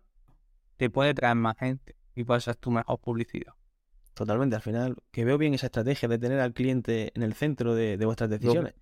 te 0.77 0.89
puede 0.89 1.15
traer 1.15 1.35
más 1.35 1.57
gente 1.59 1.97
y 2.15 2.23
puede 2.23 2.41
ser 2.41 2.55
tu 2.55 2.71
mejor 2.71 3.01
publicidad. 3.01 3.55
Totalmente, 4.19 4.57
al 4.57 4.63
final, 4.63 4.97
que 5.13 5.25
veo 5.25 5.39
bien 5.39 5.55
esa 5.55 5.67
estrategia 5.67 6.09
de 6.09 6.19
tener 6.19 6.41
al 6.41 6.53
cliente 6.53 7.13
en 7.15 7.23
el 7.23 7.35
centro 7.35 7.77
de, 7.77 7.97
de 7.97 8.05
vuestras 8.05 8.29
decisiones. 8.29 8.75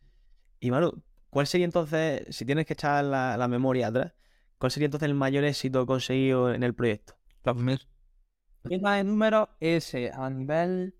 Y 0.60 0.70
Manu, 0.70 1.02
¿cuál 1.28 1.46
sería 1.46 1.66
entonces, 1.66 2.34
si 2.34 2.46
tienes 2.46 2.64
que 2.64 2.72
echar 2.72 3.04
la, 3.04 3.36
la 3.36 3.46
memoria 3.46 3.88
atrás, 3.88 4.14
cuál 4.56 4.72
sería 4.72 4.86
entonces 4.86 5.10
el 5.10 5.14
mayor 5.14 5.44
éxito 5.44 5.84
conseguido 5.84 6.54
en 6.54 6.62
el 6.62 6.74
proyecto? 6.74 7.18
Los 7.44 7.86
tema 8.66 8.96
de 8.96 9.04
números 9.04 9.50
es 9.60 9.92
eh, 9.92 10.10
a 10.10 10.30
nivel 10.30 10.94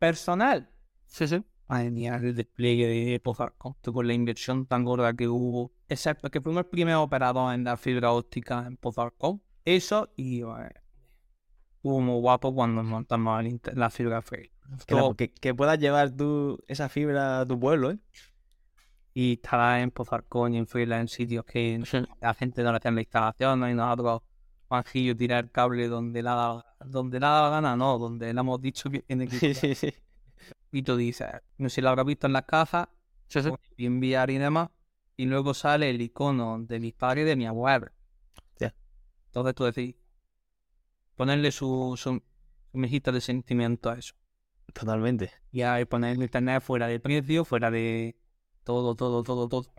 personal. 0.00 0.68
Sí, 1.06 1.28
sí. 1.28 1.44
Mía, 1.68 2.16
el 2.16 2.34
despliegue 2.34 2.88
de 2.88 3.20
Pozarcom, 3.20 3.74
con 3.80 4.06
la 4.08 4.12
inversión 4.12 4.66
tan 4.66 4.84
gorda 4.84 5.14
que 5.14 5.28
hubo. 5.28 5.72
Excepto 5.88 6.32
que 6.32 6.40
fuimos 6.40 6.64
el 6.64 6.66
primer 6.68 6.96
operador 6.96 7.54
en 7.54 7.62
dar 7.62 7.78
fibra 7.78 8.10
óptica 8.10 8.66
en 8.66 8.76
Pozarcom. 8.76 9.38
Eso 9.64 10.12
y 10.16 10.42
eh, 10.42 10.46
estuvo 11.82 12.00
muy 12.00 12.20
guapo 12.20 12.54
cuando 12.54 12.84
montamos 12.84 13.44
el 13.44 13.60
la 13.74 13.90
fibra. 13.90 14.22
Claro, 14.86 15.14
que, 15.16 15.32
que 15.34 15.52
puedas 15.52 15.78
llevar 15.80 16.12
tú 16.12 16.62
esa 16.68 16.88
fibra 16.88 17.40
a 17.40 17.46
tu 17.46 17.58
pueblo, 17.58 17.90
¿eh? 17.90 17.98
Y 19.14 19.32
estará 19.34 19.80
en 19.82 19.90
Pozarcom 19.90 20.54
y 20.54 20.58
en 20.58 20.66
Freela 20.66 21.00
en 21.00 21.08
sitios 21.08 21.44
que 21.44 21.82
la 22.20 22.34
gente 22.34 22.62
no 22.62 22.70
le 22.70 22.78
hacían 22.78 22.94
la 22.94 23.00
instalación 23.02 23.60
¿no? 23.60 23.68
y 23.68 23.74
nosotros 23.74 24.22
Juanjillo 24.68 25.14
tirar 25.16 25.50
cable 25.50 25.88
donde 25.88 26.22
la, 26.22 26.64
donde 26.86 27.20
la 27.20 27.28
da 27.28 27.42
la 27.42 27.50
gana, 27.50 27.76
no, 27.76 27.98
donde 27.98 28.32
le 28.32 28.40
hemos 28.40 28.60
dicho 28.62 28.88
que 28.88 29.02
tiene 29.02 29.28
que 29.28 29.36
Sí, 29.40 29.48
tirar. 29.48 29.54
sí, 29.54 29.74
sí. 29.74 29.92
Y 30.70 30.82
tú 30.82 30.96
dices, 30.96 31.28
no 31.58 31.68
sé 31.68 31.74
si 31.76 31.80
lo 31.82 31.90
habrás 31.90 32.06
visto 32.06 32.26
en 32.28 32.32
las 32.32 32.44
cajas, 32.44 32.88
Sí, 33.26 33.42
sí. 33.42 33.50
y 33.76 33.86
enviar 33.86 34.30
y 34.30 34.38
demás, 34.38 34.70
y 35.16 35.26
luego 35.26 35.52
sale 35.52 35.90
el 35.90 36.00
icono 36.00 36.58
de 36.60 36.80
mis 36.80 36.94
padres 36.94 37.24
y 37.24 37.28
de 37.28 37.36
mi 37.36 37.46
abuela. 37.46 37.92
Ya. 38.58 38.74
Entonces 39.26 39.54
tú 39.54 39.64
decís, 39.64 39.94
ponerle 41.16 41.52
su, 41.52 41.94
su, 41.96 42.22
su 42.70 42.78
mejita 42.78 43.12
de 43.12 43.20
sentimiento 43.20 43.90
a 43.90 43.98
eso. 43.98 44.14
Totalmente. 44.72 45.30
Y 45.50 45.62
poner 45.86 46.16
el 46.16 46.22
internet 46.22 46.62
fuera 46.62 46.86
de 46.86 47.00
precio, 47.00 47.44
fuera 47.44 47.70
de 47.70 48.16
todo, 48.64 48.94
todo, 48.94 49.22
todo, 49.22 49.48
todo. 49.48 49.72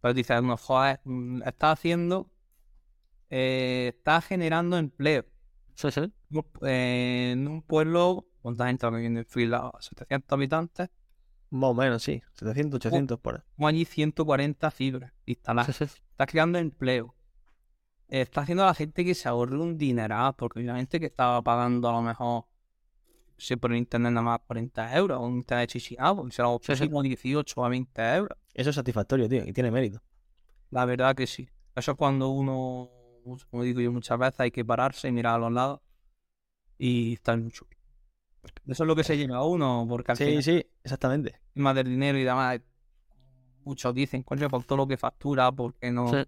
Pero 0.00 0.14
dices, 0.14 0.42
no, 0.42 0.56
joder, 0.56 1.00
está 1.44 1.72
haciendo, 1.72 2.30
eh, 3.30 3.92
está 3.96 4.20
generando 4.20 4.76
empleo. 4.76 5.24
Sí, 5.74 5.90
sí. 5.90 6.12
Eh, 6.62 7.30
en 7.32 7.48
un 7.48 7.62
pueblo, 7.62 8.26
¿cuánta 8.40 8.66
gente 8.66 8.86
que 8.88 8.96
viene 8.96 9.20
en 9.20 9.26
fila? 9.26 9.72
700 9.78 10.32
habitantes, 10.32 10.90
Más 11.50 11.70
o 11.70 11.74
menos, 11.74 12.02
sí. 12.02 12.22
700, 12.34 12.78
800 12.78 13.18
por 13.20 13.36
ahí. 13.36 13.42
como 13.56 13.68
allí 13.68 13.84
140 13.84 14.70
fibras 14.70 15.12
instaladas. 15.26 15.76
Sí, 15.76 15.86
sí. 15.86 16.00
Está 16.10 16.26
creando 16.26 16.58
empleo. 16.58 17.15
Está 18.08 18.42
haciendo 18.42 18.62
a 18.62 18.66
la 18.66 18.74
gente 18.74 19.04
que 19.04 19.14
se 19.14 19.28
ahorre 19.28 19.58
un 19.58 19.76
dineral, 19.78 20.34
porque 20.36 20.60
obviamente 20.60 21.00
que 21.00 21.06
estaba 21.06 21.42
pagando 21.42 21.88
a 21.88 21.92
lo 21.92 22.02
mejor, 22.02 22.44
si 23.36 23.56
por 23.56 23.74
internet 23.74 24.12
nada 24.12 24.22
más 24.24 24.40
40 24.46 24.96
euros, 24.96 25.20
un 25.20 25.36
internet 25.38 25.70
chichiado, 25.70 26.24
se 26.30 26.42
lo 26.42 26.58
Sí, 26.62 26.74
sí. 26.76 26.84
pusimos 26.84 27.02
18 27.02 27.64
a 27.64 27.68
20 27.68 28.02
euros. 28.14 28.38
Eso 28.54 28.70
es 28.70 28.76
satisfactorio, 28.76 29.28
tío. 29.28 29.44
Y 29.44 29.52
tiene 29.52 29.70
mérito. 29.70 30.00
La 30.70 30.84
verdad 30.84 31.14
que 31.16 31.26
sí. 31.26 31.48
Eso 31.74 31.90
es 31.92 31.96
cuando 31.96 32.28
uno, 32.28 32.90
como 33.50 33.62
digo 33.64 33.80
yo 33.80 33.92
muchas 33.92 34.18
veces, 34.18 34.40
hay 34.40 34.50
que 34.50 34.64
pararse 34.64 35.08
y 35.08 35.12
mirar 35.12 35.34
a 35.34 35.38
los 35.38 35.52
lados 35.52 35.80
y 36.78 37.14
estar 37.14 37.36
mucho. 37.38 37.66
Eso 38.66 38.84
es 38.84 38.86
lo 38.86 38.94
que 38.94 39.02
se 39.04 39.16
lleva 39.16 39.38
a 39.38 39.44
uno, 39.44 39.84
porque 39.88 40.12
al 40.12 40.16
Sí, 40.16 40.24
final, 40.26 40.42
sí, 40.42 40.66
exactamente. 40.84 41.40
más 41.54 41.74
del 41.74 41.88
dinero 41.88 42.16
y 42.18 42.22
demás, 42.24 42.60
muchos 43.64 43.92
dicen, 43.94 44.22
coño, 44.22 44.48
por 44.48 44.62
todo 44.64 44.78
lo 44.78 44.86
que 44.86 44.96
factura, 44.96 45.50
porque 45.52 45.90
no. 45.90 46.08
Sí. 46.08 46.18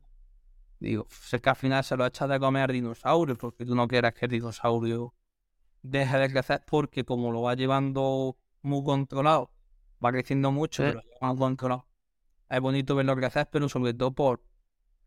Digo, 0.80 1.06
es 1.32 1.40
que 1.40 1.50
al 1.50 1.56
final 1.56 1.82
se 1.82 1.96
lo 1.96 2.06
echas 2.06 2.28
de 2.28 2.38
comer 2.38 2.64
al 2.64 2.72
dinosaurio, 2.72 3.36
porque 3.36 3.64
tú 3.64 3.74
no 3.74 3.88
quieres 3.88 4.14
que 4.14 4.26
el 4.26 4.30
dinosaurio 4.32 5.14
deje 5.82 6.18
de 6.18 6.30
crecer, 6.30 6.62
porque 6.66 7.04
como 7.04 7.32
lo 7.32 7.42
va 7.42 7.54
llevando 7.54 8.36
muy 8.62 8.84
controlado, 8.84 9.50
va 10.04 10.12
creciendo 10.12 10.52
mucho, 10.52 10.82
Sí. 10.84 10.88
pero 10.90 11.02
lo 11.02 11.10
lleva 11.30 11.36
controlado. 11.36 11.86
Es 12.48 12.60
bonito 12.60 12.94
verlo 12.94 13.16
crecer, 13.16 13.48
pero 13.50 13.68
sobre 13.68 13.92
todo 13.94 14.12
por 14.12 14.42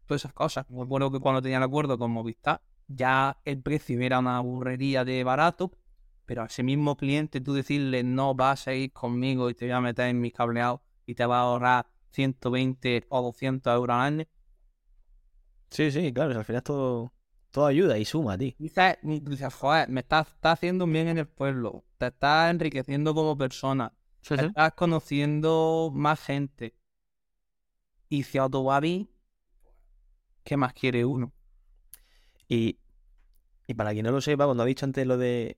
todas 0.06 0.22
esas 0.22 0.34
cosas. 0.34 0.70
Me 0.70 0.82
acuerdo 0.82 1.12
que 1.12 1.20
cuando 1.20 1.42
tenía 1.42 1.58
el 1.58 1.64
acuerdo 1.64 1.98
con 1.98 2.12
Movistar, 2.12 2.62
ya 2.88 3.40
el 3.46 3.62
precio 3.62 4.00
era 4.02 4.20
una 4.20 4.40
burrería 4.42 5.06
de 5.06 5.24
barato, 5.24 5.72
pero 6.26 6.44
a 6.44 6.46
ese 6.46 6.64
mismo 6.64 6.98
cliente 6.98 7.40
tú 7.42 7.54
decirle 7.54 8.04
no 8.04 8.36
vas 8.36 8.68
a 8.68 8.74
ir 8.74 8.92
conmigo 8.92 9.50
y 9.50 9.54
te 9.56 9.66
voy 9.66 9.72
a 9.74 9.82
meter 9.82 10.08
en 10.08 10.20
mi 10.20 10.32
cableado 10.32 10.82
y 11.06 11.16
te 11.16 11.26
va 11.26 11.40
a 11.40 11.42
ahorrar 11.44 11.88
120 12.12 13.06
o 13.10 13.22
200 13.22 13.74
euros 13.74 13.94
al 13.96 14.02
año. 14.02 14.26
Sí, 15.72 15.90
sí, 15.90 16.14
claro. 16.14 16.38
Al 16.38 16.46
final 16.46 16.62
todo, 16.62 17.14
todo 17.50 17.66
ayuda 17.66 17.98
y 17.98 18.06
suma, 18.06 18.38
tío. 18.38 18.54
Dices, 18.60 18.98
dices, 19.02 19.54
joder, 19.54 19.90
me 19.90 20.02
estás, 20.02 20.28
estás 20.28 20.54
haciendo 20.54 20.86
un 20.86 20.94
bien 20.94 21.08
en 21.08 21.18
el 21.18 21.28
pueblo, 21.28 21.84
te 21.98 22.08
estás 22.08 22.52
enriqueciendo 22.52 23.16
como 23.16 23.38
persona, 23.38 23.94
Sí, 24.22 24.36
te 24.36 24.46
estás 24.46 24.74
conociendo 24.74 25.92
más 25.94 26.20
gente. 26.20 26.76
Y 28.10 28.24
si 28.24 28.38
a 28.38 28.48
va 28.48 28.80
bien, 28.80 29.10
¿qué 30.44 30.58
más 30.58 30.74
quiere 30.74 31.06
uno? 31.06 31.32
Y, 32.48 32.78
y 33.68 33.74
para 33.74 33.94
quien 33.94 34.06
no 34.06 34.12
lo 34.12 34.22
sepa, 34.22 34.46
cuando 34.46 34.64
ha 34.64 34.66
dicho 34.66 34.86
antes 34.86 35.08
lo 35.08 35.18
de 35.18 35.58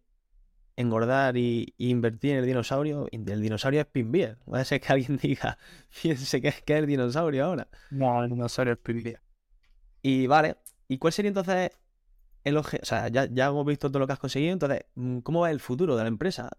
engordar 0.76 1.38
y, 1.38 1.74
y 1.78 1.90
invertir 1.90 2.32
en 2.32 2.38
el 2.38 2.46
dinosaurio, 2.46 3.08
el 3.12 3.42
dinosaurio 3.42 3.82
es 3.82 3.88
Pinbier. 3.88 4.38
Puede 4.46 4.66
ser 4.66 4.82
que 4.82 4.94
alguien 4.94 5.18
diga, 5.22 5.58
piense 6.02 6.42
que 6.42 6.50
es, 6.50 6.62
que 6.62 6.74
es 6.74 6.80
el 6.80 6.88
dinosaurio 6.88 7.46
ahora. 7.46 7.68
No, 7.90 8.28
no 8.28 8.50
ser 8.50 8.68
el 8.68 8.78
primer. 8.78 9.22
Y 10.04 10.28
vale, 10.28 10.58
¿y 10.88 11.00
cuál 11.00 11.14
sería 11.14 11.30
entonces 11.30 11.72
el 12.44 12.58
objetivo? 12.58 12.84
O 12.84 12.86
sea, 12.86 13.08
ya, 13.10 13.28
ya 13.32 13.48
hemos 13.48 13.66
visto 13.66 13.90
todo 13.90 14.00
lo 14.00 14.08
que 14.08 14.14
has 14.14 14.20
conseguido, 14.20 14.54
entonces, 14.54 14.86
mm, 14.96 15.20
¿cómo 15.20 15.42
va 15.42 15.52
el 15.52 15.60
futuro 15.62 15.96
de 15.96 16.04
la 16.04 16.10
empresa? 16.10 16.50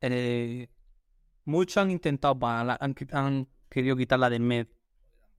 Eh, 0.00 0.68
muchos 1.44 1.78
han 1.78 1.90
intentado, 1.90 2.38
pa- 2.38 2.64
la- 2.64 2.78
han, 2.80 2.94
han 3.12 3.48
querido 3.70 3.96
quitarla 3.96 4.30
de 4.30 4.38
med. 4.40 4.68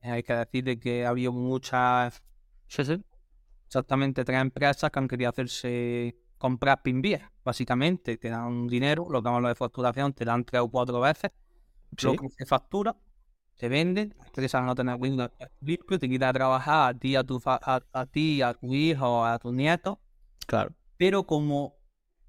Hay 0.01 0.23
que 0.23 0.33
decir 0.33 0.63
de 0.65 0.79
que 0.79 1.05
ha 1.05 1.09
habido 1.09 1.33
muchas, 1.33 2.23
Sí, 2.67 2.83
sí. 2.85 3.03
exactamente 3.67 4.23
tres 4.25 4.41
empresas 4.41 4.91
que 4.91 4.99
han 4.99 5.07
querido 5.07 5.29
hacerse 5.29 6.15
comprar 6.37 6.81
pinvías, 6.81 7.23
básicamente. 7.43 8.17
Te 8.17 8.29
dan 8.29 8.67
dinero, 8.67 9.07
lo 9.09 9.21
que 9.21 9.27
llamamos 9.29 9.49
de 9.49 9.55
facturación, 9.55 10.13
te 10.13 10.25
dan 10.25 10.43
tres 10.45 10.61
o 10.61 10.69
cuatro 10.69 10.99
veces 11.01 11.31
lo 12.01 12.15
que 12.15 12.29
se 12.29 12.45
factura, 12.45 12.95
se 13.55 13.69
vende, 13.69 14.11
la 14.17 14.25
empresa 14.25 14.61
no 14.61 14.75
tener 14.75 14.95
Windows 14.99 15.31
limpio, 15.61 15.97
te 15.97 16.09
quita 16.09 16.29
a 16.29 16.33
trabajar 16.33 16.95
a 16.95 16.97
ti, 16.97 17.15
a 17.15 17.23
tu, 17.23 17.39
fa- 17.39 17.59
a, 17.61 17.81
a 17.93 18.05
ti, 18.05 18.41
a 18.41 18.53
tu 18.53 18.73
hijo, 18.73 19.25
a 19.25 19.39
tus 19.39 19.53
nietos, 19.53 19.97
claro. 20.45 20.73
pero 20.97 21.25
como 21.25 21.75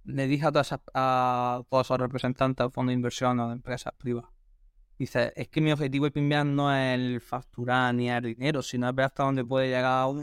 le 0.05 0.27
dije 0.29 0.47
a 0.47 0.53
todas 0.53 0.69
esas- 0.69 0.81
a 0.95 1.63
todos 1.69 1.87
esos 1.87 1.99
representantes 1.99 2.65
del 2.65 2.73
fondo 2.73 2.91
de 2.91 2.95
inversión 2.95 3.41
o 3.41 3.49
de 3.49 3.55
empresas 3.55 3.93
privadas, 3.99 4.31
dice, 4.99 5.33
es 5.35 5.49
que 5.49 5.61
mi 5.61 5.73
objetivo 5.73 6.05
de 6.05 6.13
Pinbian 6.13 6.55
no 6.55 6.73
es 6.75 6.95
el 6.99 7.21
facturar 7.21 7.93
ni 7.95 8.09
el 8.09 8.23
dinero, 8.23 8.63
sino 8.63 8.89
es 8.89 8.95
ver 8.95 9.07
hasta 9.07 9.25
dónde 9.25 9.45
puede 9.45 9.69
llegar 9.69 10.09
uno 10.09 10.23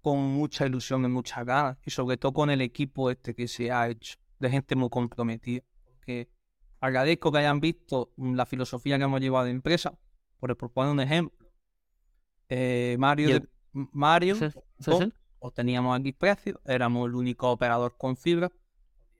con 0.00 0.18
mucha 0.18 0.66
ilusión 0.66 1.04
y 1.04 1.08
mucha 1.08 1.44
ganas, 1.44 1.76
y 1.84 1.90
sobre 1.90 2.16
todo 2.16 2.32
con 2.32 2.48
el 2.48 2.60
equipo 2.62 3.10
este 3.10 3.34
que 3.34 3.46
se 3.48 3.70
ha 3.70 3.88
hecho, 3.88 4.16
de 4.38 4.48
gente 4.50 4.74
muy 4.74 4.88
comprometida. 4.88 5.62
Porque 5.84 6.30
agradezco 6.80 7.30
que 7.32 7.38
hayan 7.38 7.60
visto 7.60 8.12
la 8.16 8.46
filosofía 8.46 8.98
que 8.98 9.04
hemos 9.04 9.20
llevado 9.20 9.44
de 9.46 9.50
empresa, 9.52 9.98
por, 10.38 10.56
por 10.56 10.72
poner 10.72 10.92
un 10.92 11.00
ejemplo. 11.00 11.46
Eh, 12.48 12.96
Mario, 12.98 13.36
el- 13.36 13.50
Mario 13.72 14.34
Sí, 14.34 14.46
sí, 14.80 14.90
o- 14.90 14.98
sí. 15.02 15.12
o 15.38 15.50
teníamos 15.52 15.98
X 16.00 16.14
precio, 16.18 16.60
éramos 16.64 17.08
el 17.08 17.14
único 17.14 17.50
operador 17.50 17.96
con 17.96 18.16
fibra, 18.16 18.50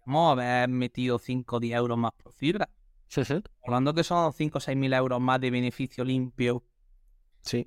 podríamos 0.04 0.32
haber 0.32 0.68
metido 0.68 1.18
5 1.18 1.56
o 1.56 1.60
10 1.60 1.76
euros 1.76 1.96
más 1.98 2.12
por 2.12 2.32
fibra. 2.32 2.68
Sí, 3.06 3.24
sí. 3.24 3.42
Hablando 3.64 3.92
que 3.94 4.04
son 4.04 4.32
5 4.32 4.58
o 4.58 4.60
6 4.60 4.76
mil 4.76 4.92
euros 4.92 5.20
más 5.20 5.40
de 5.40 5.50
beneficio 5.50 6.04
limpio 6.04 6.64
Sí. 7.42 7.64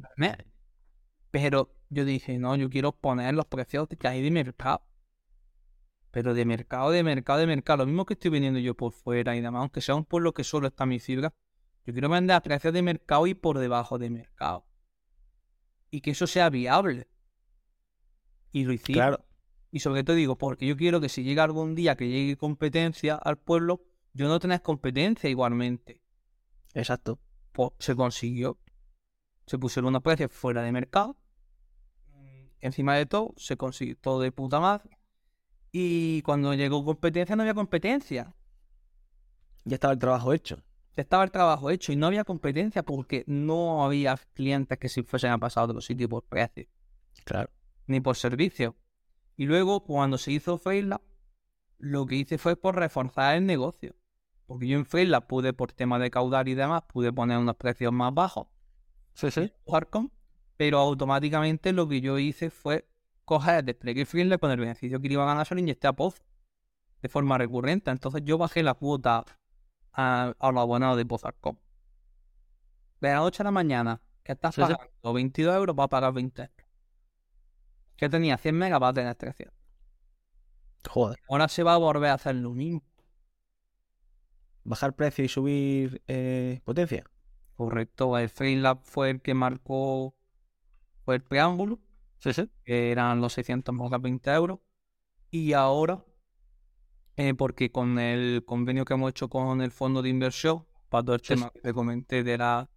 Pero 1.31 1.75
yo 1.89 2.05
dije, 2.05 2.37
no, 2.37 2.55
yo 2.55 2.69
quiero 2.69 2.91
poner 2.91 3.33
los 3.33 3.45
precios 3.45 3.87
que 3.99 4.07
hay 4.07 4.21
de 4.21 4.29
mercado. 4.31 4.83
Pero 6.13 6.35
de 6.35 6.45
mercado, 6.45 6.91
de 6.91 7.01
mercado, 7.01 7.39
de 7.39 7.47
mercado. 7.47 7.77
Lo 7.77 7.85
mismo 7.87 8.05
que 8.05 8.13
estoy 8.13 8.29
vendiendo 8.29 8.59
yo 8.59 8.75
por 8.75 8.93
fuera 8.93 9.35
y 9.35 9.41
demás, 9.41 9.61
aunque 9.61 9.81
sea 9.81 9.95
un 9.95 10.05
pueblo 10.05 10.31
que 10.31 10.43
solo 10.43 10.67
está 10.67 10.85
mi 10.85 10.99
fibra. 10.99 11.33
Yo 11.87 11.93
quiero 11.93 12.07
vender 12.07 12.35
a 12.35 12.41
precios 12.41 12.71
de 12.71 12.83
mercado 12.83 13.25
y 13.25 13.33
por 13.33 13.57
debajo 13.57 13.97
de 13.97 14.11
mercado. 14.11 14.63
Y 15.89 16.01
que 16.01 16.11
eso 16.11 16.27
sea 16.27 16.51
viable. 16.51 17.07
Y 18.51 18.63
lo 18.63 18.73
hicimos. 18.73 18.97
Claro. 18.97 19.25
Y 19.71 19.79
sobre 19.79 20.03
todo 20.03 20.15
digo, 20.15 20.37
porque 20.37 20.67
yo 20.67 20.77
quiero 20.77 21.01
que 21.01 21.09
si 21.09 21.23
llega 21.23 21.43
algún 21.43 21.73
día 21.73 21.95
que 21.95 22.07
llegue 22.07 22.37
competencia 22.37 23.15
al 23.15 23.39
pueblo, 23.39 23.83
yo 24.13 24.27
no 24.27 24.39
tenés 24.39 24.61
competencia 24.61 25.31
igualmente. 25.31 25.99
Exacto. 26.75 27.19
Pues 27.53 27.71
se 27.79 27.95
consiguió. 27.95 28.59
Se 29.47 29.57
pusieron 29.57 29.89
unos 29.89 30.03
precios 30.03 30.31
fuera 30.31 30.61
de 30.61 30.71
mercado. 30.71 31.17
Encima 32.59 32.95
de 32.97 33.07
todo, 33.07 33.33
se 33.35 33.57
consiguió 33.57 33.97
todo 33.97 34.21
de 34.21 34.31
puta 34.31 34.59
madre. 34.59 34.99
Y 35.75 36.21
cuando 36.21 36.53
llegó 36.53 36.85
competencia, 36.85 37.35
no 37.35 37.41
había 37.41 37.55
competencia. 37.55 38.35
Ya 39.65 39.75
estaba 39.75 39.91
el 39.93 39.99
trabajo 39.99 40.31
hecho. 40.31 40.61
Estaba 40.95 41.23
el 41.23 41.31
trabajo 41.31 41.71
hecho 41.71 41.91
y 41.91 41.95
no 41.95 42.05
había 42.05 42.23
competencia 42.23 42.83
porque 42.83 43.23
no 43.25 43.83
había 43.83 44.15
clientes 44.33 44.77
que 44.77 44.87
se 44.87 45.01
fuesen 45.01 45.31
a 45.31 45.39
pasar 45.39 45.61
a 45.61 45.65
otro 45.65 45.81
sitio 45.81 46.07
por 46.07 46.23
precio. 46.23 46.67
Claro. 47.25 47.49
ni 47.87 48.01
por 48.01 48.15
servicio. 48.15 48.75
Y 49.35 49.45
luego, 49.45 49.83
cuando 49.83 50.17
se 50.19 50.31
hizo 50.31 50.59
Freelab, 50.59 51.01
lo 51.79 52.05
que 52.05 52.17
hice 52.17 52.37
fue 52.37 52.55
por 52.55 52.75
reforzar 52.75 53.35
el 53.35 53.45
negocio. 53.47 53.95
Porque 54.45 54.67
yo 54.67 54.77
en 54.77 54.85
Freelab 54.85 55.25
pude, 55.25 55.53
por 55.53 55.71
tema 55.71 55.97
de 55.97 56.11
caudal 56.11 56.47
y 56.49 56.53
demás, 56.53 56.83
pude 56.87 57.11
poner 57.11 57.39
unos 57.39 57.55
precios 57.55 57.91
más 57.91 58.13
bajos. 58.13 58.47
Sí, 59.15 59.31
sí. 59.31 59.51
Warcom, 59.65 60.09
pero 60.55 60.77
automáticamente 60.77 61.73
lo 61.73 61.87
que 61.87 61.99
yo 61.99 62.19
hice 62.19 62.51
fue 62.51 62.87
coger 63.25 63.59
el 63.59 63.65
despliegue 63.65 64.05
Freelab 64.05 64.39
con 64.39 64.51
el 64.51 64.59
beneficio 64.59 64.99
que 64.99 65.07
iba 65.11 65.23
a 65.23 65.27
ganar, 65.27 65.45
se 65.45 65.55
lo 65.55 65.59
inyecté 65.61 65.87
a 65.87 65.93
Poz 65.93 66.23
de 67.01 67.09
forma 67.09 67.37
recurrente. 67.37 67.91
Entonces 67.91 68.21
yo 68.25 68.37
bajé 68.37 68.63
la 68.63 68.73
cuota 68.73 69.25
a, 69.93 70.33
a 70.39 70.51
los 70.51 70.61
abonados 70.61 70.97
de 70.97 71.05
Pozarcom. 71.05 71.57
De 73.01 73.09
la 73.09 73.15
noche 73.15 73.43
a 73.43 73.45
la 73.45 73.51
mañana, 73.51 74.01
que 74.23 74.31
estás 74.31 74.55
Sí, 74.55 74.61
sí. 74.65 74.71
pagando 74.73 75.13
22 75.13 75.55
euros, 75.55 75.75
va 75.77 75.83
a 75.85 75.89
pagar 75.89 76.13
20 76.13 76.41
euros. 76.43 76.55
Que 77.97 78.09
tenía 78.09 78.37
100 78.37 78.55
megas, 78.57 78.81
va 78.81 78.89
a 78.89 78.93
tener 78.93 79.15
300. 79.15 79.53
Joder. 80.89 81.19
Ahora 81.29 81.47
se 81.47 81.63
va 81.63 81.73
a 81.73 81.77
volver 81.77 82.09
a 82.09 82.13
hacer 82.15 82.35
lo 82.35 82.51
mismo. 82.51 82.81
Bajar 84.63 84.93
precio 84.95 85.25
y 85.25 85.27
subir 85.27 86.01
eh, 86.07 86.61
potencia. 86.63 87.03
Correcto, 87.55 88.17
el 88.17 88.29
Freelab 88.29 88.79
fue 88.83 89.09
el 89.11 89.21
que 89.21 89.33
marcó, 89.33 90.15
fue 91.05 91.15
el 91.15 91.21
preámbulo. 91.21 91.79
Sí, 92.23 92.33
sí. 92.33 92.49
que 92.65 92.91
eran 92.91 93.21
los 93.21 93.33
600 93.33 93.73
más 93.75 93.91
las 93.91 94.01
20 94.01 94.31
euros. 94.31 94.59
Y 95.31 95.53
ahora, 95.53 96.05
eh, 97.17 97.33
porque 97.33 97.71
con 97.71 97.99
el 97.99 98.43
convenio 98.45 98.85
que 98.85 98.93
hemos 98.93 99.09
hecho 99.11 99.29
con 99.29 99.61
el 99.61 99.71
fondo 99.71 100.01
de 100.01 100.09
inversión, 100.09 100.65
para 100.89 101.03
todo 101.03 101.15
el 101.15 101.21
Sí, 101.21 101.35
tema 101.35 101.51
que 101.51 101.61
te 101.61 101.73
comenté 101.73 102.23
de 102.23 102.37
la 102.37 102.69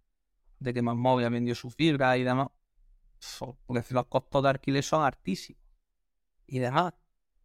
de 0.59 0.73
que 0.73 0.81
Móvil 0.81 1.25
ha 1.25 1.29
vendido 1.29 1.55
su 1.55 1.69
fibra 1.71 2.17
y 2.17 2.23
demás, 2.23 2.49
so- 3.19 3.57
porque 3.67 3.83
los 3.93 4.07
costos 4.07 4.43
de 4.43 4.49
alquiler 4.49 4.83
son 4.83 5.03
altísimos 5.05 5.61
y 6.47 6.59
demás. 6.59 6.93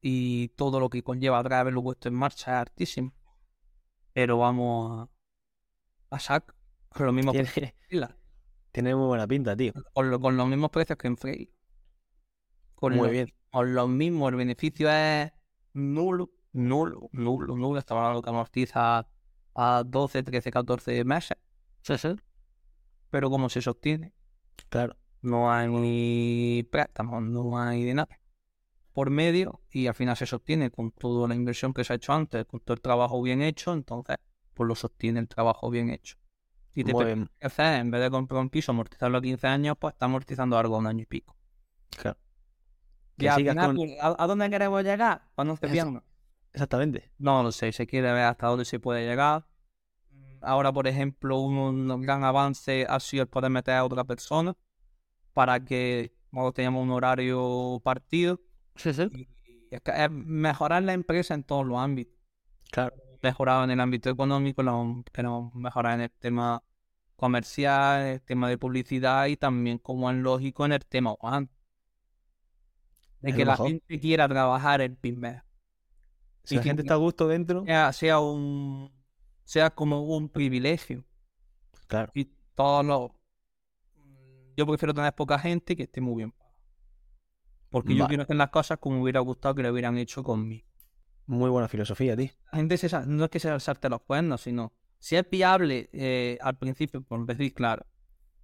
Y 0.02 0.48
todo 0.50 0.80
lo 0.80 0.90
que 0.90 1.02
conlleva 1.04 1.38
atrás 1.40 1.60
haberlo 1.62 1.82
puesto 1.82 2.08
en 2.08 2.14
marcha 2.16 2.52
es 2.52 2.58
altísimo. 2.68 3.12
Pero 4.14 4.38
vamos 4.38 5.08
a, 6.10 6.16
a 6.16 6.18
sac 6.20 6.54
con 6.90 7.06
los 7.06 7.14
mismos 7.14 7.36
Tiene, 7.36 7.74
tiene 8.72 8.94
muy 8.94 9.06
buena 9.06 9.26
pinta, 9.26 9.56
tío. 9.56 9.72
con, 9.92 10.10
lo- 10.10 10.20
con 10.20 10.36
los 10.36 10.46
mismos 10.48 10.70
precios 10.70 10.98
que 10.98 11.06
en 11.08 11.16
Frey. 11.16 11.51
Con 12.82 12.96
Muy 12.96 13.06
lo- 13.06 13.12
bien. 13.12 13.32
con 13.52 13.74
lo 13.74 13.86
mismo, 13.86 14.28
el 14.28 14.34
beneficio 14.34 14.90
es 14.90 15.30
nulo, 15.72 16.30
nulo, 16.52 17.08
nulo, 17.12 17.54
nulo. 17.56 17.78
Estamos 17.78 18.00
hablando 18.02 18.22
que 18.22 18.30
amortiza 18.30 19.06
a 19.54 19.82
12, 19.86 20.24
13, 20.24 20.50
14 20.50 21.04
meses, 21.04 21.36
Sí, 21.82 21.96
sí. 21.96 22.08
pero 23.08 23.30
como 23.30 23.48
se 23.48 23.62
sostiene, 23.62 24.12
Claro. 24.68 24.96
no 25.20 25.52
hay 25.52 25.68
ni 25.68 26.64
préstamos, 26.72 27.22
no 27.22 27.56
hay 27.56 27.84
de 27.84 27.94
nada 27.94 28.18
por 28.92 29.10
medio 29.10 29.60
y 29.70 29.86
al 29.86 29.94
final 29.94 30.16
se 30.16 30.26
sostiene 30.26 30.72
con 30.72 30.90
toda 30.90 31.28
la 31.28 31.36
inversión 31.36 31.72
que 31.72 31.84
se 31.84 31.92
ha 31.92 31.96
hecho 31.96 32.12
antes, 32.14 32.46
con 32.46 32.58
todo 32.58 32.74
el 32.74 32.80
trabajo 32.80 33.22
bien 33.22 33.42
hecho, 33.42 33.72
entonces 33.74 34.16
pues 34.54 34.66
lo 34.66 34.74
sostiene 34.74 35.20
el 35.20 35.28
trabajo 35.28 35.70
bien 35.70 35.88
hecho. 35.90 36.16
Y 36.74 36.82
te 36.82 36.92
permite 36.92 37.30
hacer, 37.46 37.78
en 37.80 37.92
vez 37.92 38.00
de 38.02 38.10
comprar 38.10 38.40
un 38.40 38.50
piso, 38.50 38.72
amortizarlo 38.72 39.18
a 39.18 39.22
15 39.22 39.46
años, 39.46 39.76
pues 39.78 39.92
está 39.94 40.06
amortizando 40.06 40.58
algo 40.58 40.74
a 40.74 40.78
un 40.80 40.88
año 40.88 41.02
y 41.02 41.06
pico. 41.06 41.36
Claro. 41.90 42.18
Que 43.18 43.28
al 43.28 43.36
final, 43.36 43.76
con- 43.76 43.88
¿a, 44.00 44.26
dónde 44.26 44.50
queremos 44.50 44.82
llegar? 44.82 45.22
Para 45.34 45.46
no 45.46 45.54
Eso. 45.54 45.68
piernas. 45.68 46.02
Exactamente. 46.52 47.10
No 47.18 47.42
lo 47.42 47.52
sé, 47.52 47.72
se 47.72 47.86
quiere 47.86 48.12
ver 48.12 48.24
hasta 48.24 48.46
dónde 48.48 48.64
se 48.64 48.78
puede 48.80 49.06
llegar. 49.06 49.46
Ahora, 50.40 50.72
por 50.72 50.86
ejemplo, 50.88 51.38
un, 51.38 51.90
un 51.90 52.02
gran 52.02 52.24
avance 52.24 52.84
ha 52.88 52.98
sido 53.00 53.22
el 53.22 53.28
poder 53.28 53.50
meter 53.50 53.74
a 53.74 53.84
otra 53.84 54.04
persona 54.04 54.54
para 55.32 55.64
que 55.64 56.12
nosotros 56.32 56.54
teníamos 56.54 56.82
un 56.82 56.90
horario 56.90 57.80
partido 57.84 58.40
Sí, 58.74 58.92
sí. 58.92 59.08
y 59.12 59.28
es 59.74 59.80
que 59.80 59.92
es 60.04 60.10
mejorar 60.10 60.82
la 60.82 60.92
empresa 60.94 61.34
en 61.34 61.44
todos 61.44 61.64
los 61.64 61.78
ámbitos. 61.78 62.14
Claro. 62.70 62.94
Mejorado 63.22 63.64
en 63.64 63.70
el 63.70 63.80
ámbito 63.80 64.10
económico, 64.10 64.62
lo 64.62 65.04
queremos 65.12 65.54
mejorar 65.54 65.94
en 65.94 66.00
el 66.02 66.10
tema 66.10 66.62
comercial, 67.16 68.00
en 68.02 68.06
el 68.14 68.22
tema 68.22 68.48
de 68.48 68.58
publicidad 68.58 69.26
y 69.26 69.36
también, 69.36 69.78
como 69.78 70.10
es 70.10 70.16
lógico, 70.16 70.66
en 70.66 70.72
el 70.72 70.84
tema 70.84 71.14
humano. 71.20 71.48
De 73.22 73.32
que 73.34 73.44
lo 73.44 73.46
la 73.46 73.52
mejor. 73.52 73.68
gente 73.68 74.00
quiera 74.00 74.28
trabajar 74.28 74.80
en 74.82 74.96
Pinbet. 74.96 75.42
Si 76.44 76.54
Y 76.54 76.58
la 76.58 76.64
gente 76.64 76.82
está 76.82 76.94
a 76.94 76.98
gusto 76.98 77.28
dentro, 77.28 77.64
sea, 77.64 77.92
sea 77.92 78.18
un 78.20 78.92
sea 79.44 79.70
como 79.70 80.02
un 80.16 80.28
privilegio 80.28 81.04
claro. 81.86 82.10
y 82.14 82.24
todos 82.54 82.84
los 82.84 83.10
yo 84.56 84.66
prefiero 84.66 84.94
tener 84.94 85.12
poca 85.14 85.38
gente 85.38 85.76
que 85.76 85.84
esté 85.84 86.00
muy 86.00 86.16
bien 86.16 86.34
porque 87.70 87.94
yo 87.94 88.06
quiero 88.06 88.22
hacer 88.24 88.36
las 88.36 88.50
cosas 88.50 88.78
como 88.78 88.96
me 88.96 89.02
hubiera 89.02 89.20
gustado 89.20 89.54
que 89.54 89.62
lo 89.62 89.70
hubieran 89.72 89.96
hecho 89.98 90.22
conmigo 90.22 90.66
Muy 91.26 91.48
buena 91.50 91.68
filosofía, 91.68 92.16
tío. 92.16 92.30
la 92.52 92.58
gente 92.58 92.76
se 92.76 93.06
no 93.06 93.24
es 93.24 93.30
que 93.30 93.40
se 93.40 93.58
salte 93.60 93.88
los 93.88 94.02
cuernos 94.02 94.40
sino 94.42 94.72
si 94.98 95.16
es 95.16 95.28
viable 95.28 95.88
eh, 95.92 96.38
al 96.40 96.56
principio 96.58 97.02
por 97.02 97.24
decir 97.26 97.52
claro 97.54 97.84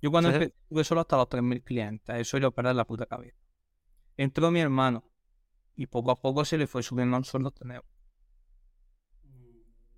yo 0.03 0.11
cuando 0.11 0.31
Sí. 0.31 0.37
empecé 0.37 0.55
tuve 0.69 0.85
solo 0.85 1.01
hasta 1.03 1.17
los 1.17 1.29
3.000 1.29 1.63
clientes 1.63 2.17
eso 2.17 2.37
era 2.37 2.51
perder 2.51 2.75
la 2.77 2.87
puta 2.87 3.07
cabeza 3.07 3.37
entró 4.19 4.51
mi 4.51 4.61
hermano 4.61 5.05
y 5.77 5.87
poco 5.87 6.11
a 6.11 6.21
poco 6.21 6.45
se 6.45 6.59
le 6.59 6.67
fue 6.67 6.83
subiendo 6.83 7.17
un 7.17 7.25
sueldo 7.25 7.51
tener 7.53 7.83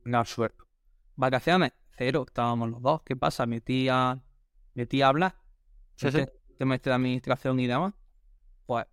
la 0.04 0.24
suerte. 0.24 0.62
Vacaciones 1.16 1.72
cero 1.96 2.24
estábamos 2.26 2.70
los 2.70 2.80
dos. 2.82 3.02
¿qué 3.02 3.16
pasa? 3.16 3.46
mi 3.46 3.60
tía 3.60 4.22
mi 4.74 4.86
tía 4.86 5.08
habla 5.08 5.36
Sí, 5.96 6.10
sí. 6.12 6.18
este 6.20 6.40
tema 6.56 6.74
este 6.76 6.90
de 6.90 6.96
administración 6.96 7.58
y 7.60 7.66
demás. 7.66 7.94
Pues 8.66 8.86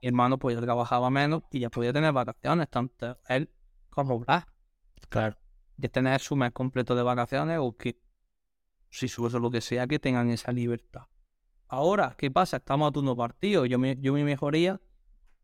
mi 0.00 0.08
hermano 0.08 0.38
pues 0.38 0.56
ya 0.56 0.62
trabajaba 0.62 1.10
menos 1.10 1.42
y 1.50 1.60
ya 1.60 1.70
podía 1.70 1.92
tener 1.92 2.12
vacaciones 2.12 2.68
tanto 2.70 3.18
él 3.28 3.50
como 3.90 4.20
Blas. 4.20 4.44
Claro. 5.08 5.36
de 5.76 5.88
tener 5.88 6.20
su 6.20 6.34
mes 6.36 6.52
completo 6.52 6.94
de 6.94 7.02
vacaciones 7.02 7.58
o 7.60 7.76
que 7.76 8.00
si 8.90 9.08
su 9.08 9.26
eso 9.26 9.38
lo 9.38 9.50
que 9.50 9.60
sea 9.60 9.86
que 9.86 9.98
tengan 9.98 10.30
esa 10.30 10.52
libertad 10.52 11.02
ahora 11.68 12.14
¿qué 12.18 12.30
pasa? 12.30 12.58
estamos 12.58 12.88
a 12.88 12.92
turno 12.92 13.16
partido 13.16 13.66
yo 13.66 13.78
me, 13.78 13.96
yo 14.00 14.12
mi 14.12 14.24
mejoría 14.24 14.80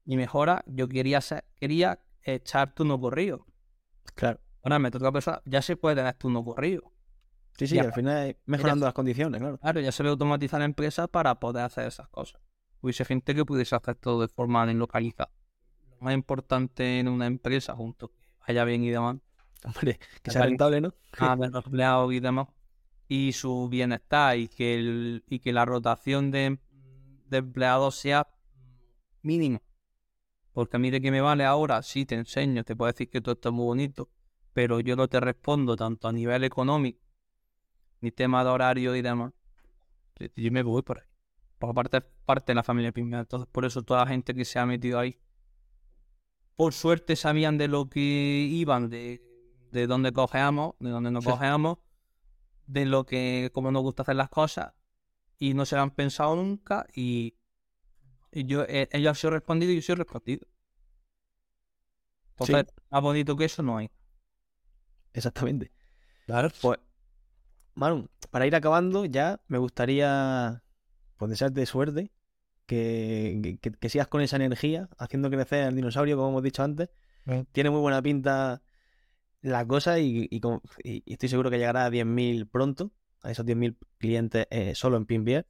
mi 0.05 0.16
mejora 0.16 0.62
yo 0.66 0.89
quería 0.89 1.21
ser, 1.21 1.45
quería 1.57 2.01
echar 2.23 2.75
turno 2.75 3.01
corrido 3.01 3.47
Claro. 4.14 4.41
ahora 4.62 4.79
me 4.79 4.91
toca 4.91 5.11
pensar 5.12 5.43
ya 5.45 5.62
se 5.62 5.77
puede 5.77 5.97
tener 5.97 6.14
turno 6.14 6.45
corrido 6.45 6.93
Sí, 7.59 7.66
sí, 7.66 7.75
Ya. 7.77 7.83
al 7.83 7.93
final 7.93 8.37
mejorando 8.47 8.87
las 8.87 8.95
condiciones, 8.95 9.39
claro. 9.39 9.59
Claro, 9.59 9.81
ya 9.81 9.93
se 9.93 10.03
ve 10.03 10.09
automatizar 10.09 10.61
la 10.61 10.64
empresa 10.64 11.09
para 11.09 11.39
poder 11.41 11.64
hacer 11.64 11.87
esas 11.87 12.09
cosas. 12.09 12.41
Hubiese 12.81 13.05
gente 13.05 13.35
que 13.35 13.45
pudiese 13.45 13.77
hacer 13.77 13.97
todo 13.97 14.23
de 14.23 14.29
forma 14.29 14.64
localizada. 14.73 15.31
Lo 15.91 15.99
más 16.01 16.14
importante 16.14 17.01
en 17.01 17.09
una 17.09 17.27
empresa, 17.27 17.75
junto 17.77 18.09
que 18.09 18.16
vaya 18.49 18.64
bien 18.64 18.83
y 18.83 18.89
demás, 18.89 19.16
Hombre, 19.66 19.99
que 20.23 20.31
sea 20.31 20.45
rentable, 20.45 20.81
¿no? 20.81 20.95
a 21.18 21.37
ver 21.37 21.51
los 21.51 21.66
empleados 21.66 22.11
y 22.14 22.21
demás, 22.21 22.49
y 23.11 23.32
su 23.32 23.68
bienestar 23.68 24.38
y 24.38 24.46
que, 24.46 24.76
el, 24.76 25.24
y 25.28 25.40
que 25.40 25.52
la 25.52 25.64
rotación 25.64 26.30
de, 26.30 26.61
de 27.26 27.36
empleados 27.38 27.96
sea 27.96 28.28
mínima. 29.22 29.61
Porque 30.52 30.76
a 30.76 30.78
mí 30.78 30.90
de 30.92 31.00
qué 31.00 31.11
me 31.11 31.20
vale 31.20 31.44
ahora, 31.44 31.82
sí 31.82 32.06
te 32.06 32.14
enseño, 32.14 32.62
te 32.62 32.76
puedo 32.76 32.92
decir 32.92 33.11
que 33.11 33.20
todo 33.20 33.32
esto 33.32 33.48
es 33.48 33.54
muy 33.54 33.64
bonito, 33.64 34.08
pero 34.52 34.78
yo 34.78 34.94
no 34.94 35.08
te 35.08 35.18
respondo 35.18 35.74
tanto 35.74 36.06
a 36.06 36.12
nivel 36.12 36.44
económico, 36.44 37.00
ni 38.00 38.12
tema 38.12 38.44
de 38.44 38.50
horario 38.50 38.94
y 38.94 39.02
demás. 39.02 39.32
Yo- 40.36 40.52
me 40.52 40.62
voy 40.62 40.82
por 40.82 41.00
ahí. 41.00 41.06
Por 41.58 41.74
parte, 41.74 42.00
parte 42.00 42.52
de 42.52 42.54
la 42.54 42.62
familia 42.62 42.92
Pimea. 42.92 43.20
Entonces, 43.20 43.48
por 43.50 43.64
eso 43.64 43.82
toda 43.82 44.00
la 44.04 44.06
gente 44.06 44.34
que 44.36 44.44
se 44.44 44.61
ha 44.61 44.66
metido 44.66 45.00
ahí, 45.00 45.18
por 46.54 46.74
suerte 46.74 47.16
sabían 47.16 47.58
de 47.58 47.66
lo 47.66 47.88
que 47.90 48.00
iban, 48.00 48.88
de, 48.88 49.20
de 49.72 49.86
dónde 49.88 50.12
cogeamos, 50.12 50.74
de 50.78 50.90
dónde 50.90 51.11
nos 51.11 51.24
Sí. 51.24 51.30
cogeamos, 51.30 51.78
de 52.71 52.87
lo 52.87 53.05
que, 53.05 53.51
cómo 53.53 53.73
nos 53.73 53.83
gusta 53.83 54.03
hacer 54.03 54.16
las 54.16 54.29
cosas, 54.29 54.75
y 55.39 55.55
no 55.55 55.66
se 55.66 55.75
lo 55.77 55.83
han 55.83 55.91
pensado 55.91 56.37
nunca, 56.37 56.87
y, 56.95 57.35
y 58.31 58.45
yo, 58.45 58.62
eh, 58.68 58.89
ellos 58.93 59.09
han 59.09 59.14
sido 59.16 59.31
respondidos 59.33 59.73
y 59.73 59.77
yo 59.77 59.83
soy 59.83 59.95
respondido. 59.97 60.47
Sí. 62.41 62.53
Entonces, 62.53 62.75
más 62.91 63.03
bonito 63.03 63.37
que 63.37 63.45
eso 63.47 63.62
no 63.62 63.77
hay. 63.77 63.91
Exactamente. 65.12 65.73
Claro. 66.27 66.51
Pues, 66.62 66.79
Manu, 67.75 68.09
para 68.31 68.47
ir 68.47 68.55
acabando 68.55 69.05
ya, 69.05 69.41
me 69.49 69.59
gustaría 69.59 70.62
pues, 71.16 71.31
desearte 71.31 71.66
suerte, 71.66 72.12
que, 72.66 73.59
que, 73.61 73.73
que 73.73 73.89
sigas 73.89 74.07
con 74.07 74.21
esa 74.21 74.37
energía, 74.37 74.89
haciendo 74.97 75.29
crecer 75.29 75.66
el 75.66 75.75
dinosaurio, 75.75 76.16
como 76.16 76.29
hemos 76.29 76.43
dicho 76.45 76.62
antes. 76.62 76.89
Mm. 77.25 77.41
Tiene 77.51 77.71
muy 77.71 77.81
buena 77.81 78.01
pinta 78.01 78.62
la 79.43 79.66
cosa 79.66 79.99
y, 79.99 80.26
y 80.30 80.41
con- 80.41 80.61
y- 80.84 81.03
y 81.07 81.12
estoy 81.14 81.28
seguro 81.28 81.51
que 81.51 81.59
llegará 81.59 81.84
a 81.86 81.91
10.000 81.91 82.47
pronto, 82.47 82.91
a 83.22 83.30
esos 83.30 83.45
10.000 83.47 83.76
clientes 83.99 84.47
eh, 84.51 84.74
solo 84.74 84.97
en 84.97 85.07
Pinvier. 85.07 85.47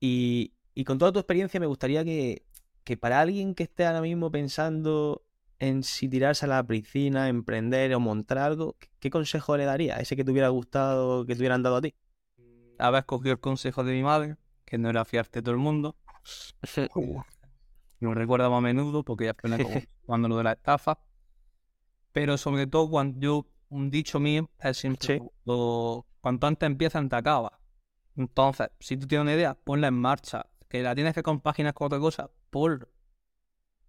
Y, 0.00 0.54
y 0.74 0.84
con 0.84 0.98
toda 0.98 1.12
tu 1.12 1.18
experiencia 1.18 1.58
me 1.60 1.66
gustaría 1.66 2.04
que, 2.04 2.44
que 2.84 2.96
para 2.96 3.20
alguien 3.20 3.54
que 3.54 3.64
esté 3.64 3.84
ahora 3.86 4.00
mismo 4.00 4.30
pensando 4.30 5.24
en 5.58 5.82
si 5.82 6.08
tirarse 6.08 6.44
a 6.46 6.48
la 6.48 6.64
piscina, 6.66 7.28
emprender 7.28 7.92
o 7.94 8.00
montar 8.00 8.38
algo, 8.38 8.76
¿qué- 8.78 8.88
¿qué 9.00 9.10
consejo 9.10 9.56
le 9.56 9.64
daría? 9.64 9.96
Ese 9.96 10.14
que 10.16 10.24
te 10.24 10.30
hubiera 10.30 10.48
gustado 10.50 11.26
que 11.26 11.34
te 11.34 11.40
hubieran 11.40 11.62
dado 11.62 11.76
a 11.76 11.80
ti. 11.82 11.94
Haber 12.78 13.04
cogido 13.06 13.32
el 13.32 13.40
consejo 13.40 13.82
de 13.82 13.92
mi 13.92 14.02
madre, 14.04 14.36
que 14.64 14.78
no 14.78 14.88
era 14.88 15.04
fiarte 15.04 15.42
todo 15.42 15.52
el 15.52 15.58
mundo. 15.60 15.96
Lo 18.00 18.14
recuerdo 18.14 18.48
más 18.50 18.58
a 18.58 18.60
menudo 18.60 19.02
porque 19.02 19.24
ya 19.24 19.34
fue 19.34 19.50
cuando 20.06 20.28
lo 20.28 20.36
de 20.36 20.44
la 20.44 20.52
estafa. 20.52 21.00
Pero 22.18 22.36
sobre 22.36 22.66
todo 22.66 22.90
cuando 22.90 23.20
yo, 23.20 23.46
un 23.68 23.90
dicho 23.90 24.18
mío 24.18 24.50
es 24.58 24.76
siempre 24.78 25.18
Sí. 25.18 25.22
lo- 25.44 26.04
cuanto 26.20 26.48
antes 26.48 26.66
empieza, 26.66 26.98
antes 26.98 27.16
acaba. 27.16 27.60
Entonces, 28.16 28.70
si 28.80 28.96
tú 28.96 29.06
tienes 29.06 29.22
una 29.22 29.34
idea, 29.34 29.54
ponla 29.54 29.86
en 29.86 29.94
marcha. 29.94 30.44
Que 30.68 30.82
la 30.82 30.96
tienes 30.96 31.14
que 31.14 31.22
compaginar 31.22 31.74
con 31.74 31.86
otra 31.86 32.00
cosa, 32.00 32.28
por 32.50 32.88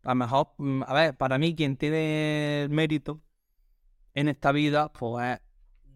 A 0.03 0.09
lo 0.09 0.15
mejor, 0.15 0.53
mm, 0.59 0.83
a 0.85 0.93
ver, 0.93 1.17
para 1.17 1.39
mí 1.39 1.55
quien 1.55 1.75
tiene 1.75 2.61
el 2.63 2.69
mérito 2.69 3.19
en 4.13 4.29
esta 4.29 4.51
vida, 4.51 4.93
pues 4.93 5.39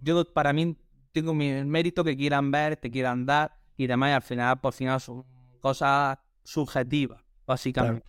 yo 0.01 0.25
para 0.34 0.53
mí 0.53 0.75
tengo 1.11 1.36
mi 1.36 1.49
el 1.49 1.67
mérito 1.67 2.03
que 2.03 2.17
quieran 2.17 2.49
ver, 2.51 2.77
te 2.77 2.89
quieran 2.89 3.25
dar 3.27 3.55
y 3.77 3.86
demás, 3.88 4.09
y 4.09 4.13
al 4.13 4.21
final, 4.23 4.59
por 4.59 4.73
final 4.73 4.99
son 4.99 5.23
cosas 5.61 6.17
subjetivas, 6.43 7.23
básicamente. 7.45 8.05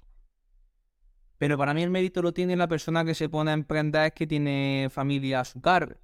Pero 1.45 1.59
para 1.59 1.75
mí 1.75 1.83
el 1.83 1.91
mérito 1.91 2.23
lo 2.23 2.33
tiene 2.33 2.57
la 2.57 2.67
persona 2.67 3.05
que 3.05 3.15
se 3.15 3.29
pone 3.29 3.51
a 3.51 3.53
emprender 3.53 4.15
que 4.15 4.27
tiene 4.27 4.89
familia 4.91 5.41
a 5.41 5.45
su 5.45 5.61
cargo. 5.61 5.95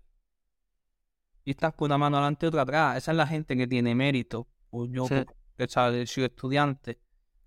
Y 1.47 1.53
estás 1.53 1.72
con 1.72 1.86
una 1.86 1.97
mano 1.97 2.18
adelante 2.18 2.45
y 2.45 2.49
otra 2.49 2.61
atrás. 2.61 2.99
Esa 2.99 3.12
es 3.12 3.16
la 3.16 3.26
gente 3.26 3.57
que 3.57 3.66
tiene 3.66 3.95
mérito. 3.95 4.47
Pues 4.68 4.91
yo, 4.93 5.07
Sí. 5.07 5.14
he 5.57 6.07
sido 6.07 6.26
estudiante, 6.26 7.01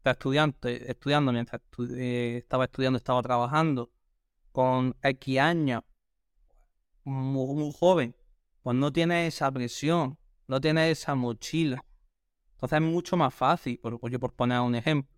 estudiante, 0.03 0.89
estudiando, 0.89 1.31
mientras 1.31 1.61
estu- 1.61 1.95
eh, 1.95 2.37
estaba 2.37 2.63
estudiando, 2.63 2.97
estaba 2.97 3.21
trabajando, 3.21 3.91
con 4.51 4.95
X 5.03 5.37
años, 5.37 5.83
muy, 7.03 7.53
muy 7.55 7.71
joven, 7.79 8.15
pues 8.63 8.75
no 8.75 8.91
tiene 8.91 9.27
esa 9.27 9.51
presión, 9.51 10.17
no 10.47 10.59
tiene 10.59 10.89
esa 10.89 11.13
mochila. 11.13 11.85
Entonces 12.55 12.77
es 12.81 12.85
mucho 12.91 13.17
más 13.17 13.35
fácil, 13.35 13.77
por, 13.77 13.99
por- 13.99 14.09
yo 14.09 14.19
por 14.19 14.33
poner 14.33 14.61
un 14.61 14.73
ejemplo. 14.73 15.13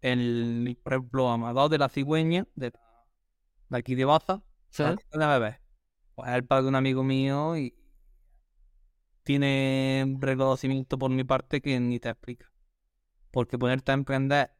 El, 0.00 0.78
por 0.82 0.94
ejemplo, 0.94 1.28
Amador 1.30 1.70
de 1.70 1.78
la 1.78 1.88
Cigüeña, 1.88 2.46
de, 2.54 2.72
de 3.68 3.78
aquí 3.78 3.94
de 3.94 4.04
Baza, 4.04 4.42
bebé. 5.26 5.60
Pues 6.14 6.28
es 6.30 6.34
el 6.36 6.44
padre 6.44 6.62
de 6.64 6.68
un 6.68 6.74
amigo 6.76 7.02
mío 7.02 7.56
y 7.56 7.74
tiene 9.22 10.02
un 10.06 10.20
reconocimiento 10.20 10.98
por 10.98 11.10
mi 11.10 11.24
parte 11.24 11.60
que 11.60 11.78
ni 11.78 12.00
te 12.00 12.08
explica. 12.08 12.50
Porque 13.30 13.58
ponerte 13.58 13.92
a 13.92 13.94
emprender 13.94 14.50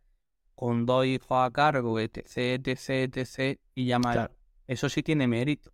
con 0.55 0.87
dos 0.87 1.07
hijos 1.07 1.33
a 1.33 1.51
cargo, 1.51 1.99
etc, 1.99 2.67
etc, 2.67 3.17
etc, 3.17 3.61
y 3.75 3.87
llamar, 3.87 4.13
Claro. 4.15 4.37
eso 4.67 4.89
sí 4.89 5.03
tiene 5.03 5.27
mérito. 5.27 5.73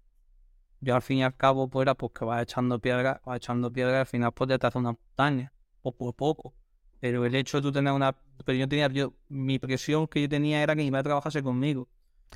Yo 0.81 0.95
al 0.95 1.03
fin 1.03 1.19
y 1.19 1.25
al 1.25 1.37
cabo, 1.37 1.69
pues 1.69 1.83
era 1.83 1.95
pues 1.95 2.13
que 2.13 2.25
vas 2.25 2.43
echando 2.43 2.79
piedra, 2.79 3.21
vas 3.25 3.37
echando 3.39 3.73
piedra 3.73 3.97
y 3.97 4.01
al 4.01 4.07
final 4.07 4.33
pues 4.33 4.49
ya 4.49 4.59
te 4.59 4.67
hace 4.67 4.79
una 4.79 4.93
montaña, 4.93 5.53
poco 5.83 6.09
a 6.09 6.13
poco. 6.13 6.55
Pero 7.01 7.25
el 7.27 7.35
hecho 7.35 7.59
de 7.59 7.63
tú 7.63 7.73
tener 7.73 7.93
una... 7.93 8.13
Pero 8.45 8.59
yo 8.59 8.69
tenía, 8.69 8.89
yo, 8.89 9.15
mi 9.29 9.59
presión 9.59 10.07
que 10.09 10.23
yo 10.23 10.29
tenía 10.29 10.63
era 10.63 10.75
que 10.77 10.83
mi 10.83 10.91
madre 10.91 11.05
trabajase 11.05 11.43
conmigo. 11.43 11.89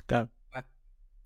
Claro. 0.05 0.29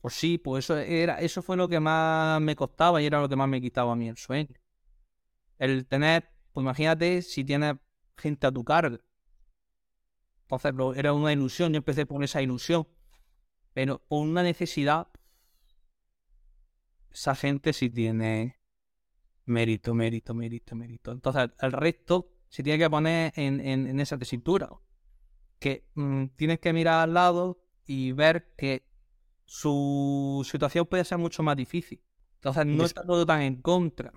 Pues 0.02 0.14
sí, 0.16 0.38
pues 0.38 0.66
eso 0.66 0.78
era, 0.78 1.20
eso 1.20 1.42
fue 1.42 1.58
lo 1.58 1.68
que 1.68 1.80
más 1.80 2.40
me 2.42 2.56
costaba 2.56 3.02
y 3.02 3.06
era 3.08 3.22
lo 3.22 3.30
que 3.30 3.36
más 3.36 3.50
me 3.50 3.62
quitaba 3.62 3.94
a 3.94 3.96
mí 3.96 4.08
el 4.10 4.18
sueño. 4.18 4.56
El 5.60 5.86
tener, 5.86 6.30
pues 6.54 6.64
imagínate 6.64 7.22
si 7.22 7.44
tienes 7.44 7.76
gente 8.18 8.48
a 8.48 8.52
tu 8.54 8.64
cargo. 8.64 9.00
Entonces 10.44 10.74
lo- 10.74 10.94
era 10.96 11.14
una 11.14 11.34
ilusión, 11.34 11.72
yo 11.74 11.78
empecé 11.78 12.06
por 12.06 12.24
esa 12.24 12.42
ilusión. 12.42 12.88
Pero 13.74 14.00
por 14.08 14.22
una 14.28 14.44
necesidad, 14.44 15.08
esa 17.12 17.36
gente 17.36 17.74
sí 17.74 17.90
tiene 17.90 18.60
mérito, 19.46 19.94
mérito, 19.96 20.34
mérito, 20.36 20.76
mérito. 20.76 21.12
Entonces 21.14 21.52
el 21.62 21.74
resto 21.74 22.35
se 22.56 22.64
tiene 22.64 22.80
que 22.80 22.90
poner 22.90 23.34
en, 23.36 23.60
en, 23.60 23.86
en 23.88 24.00
esa 24.00 24.18
tesitura. 24.18 24.70
Que 25.60 25.86
mm, 25.96 26.28
tienes 26.38 26.60
que 26.60 26.72
mirar 26.72 27.02
al 27.02 27.14
lado 27.14 27.60
y 27.86 28.14
ver 28.14 28.54
que 28.56 28.88
su 29.44 30.42
situación 30.50 30.86
puede 30.86 31.04
ser 31.04 31.18
mucho 31.18 31.44
más 31.44 31.58
difícil. 31.58 32.02
Entonces 32.36 32.66
no 32.66 32.84
Es- 32.84 32.92
está 32.92 33.04
todo 33.04 33.26
tan 33.26 33.42
en 33.42 33.62
contra. 33.62 34.14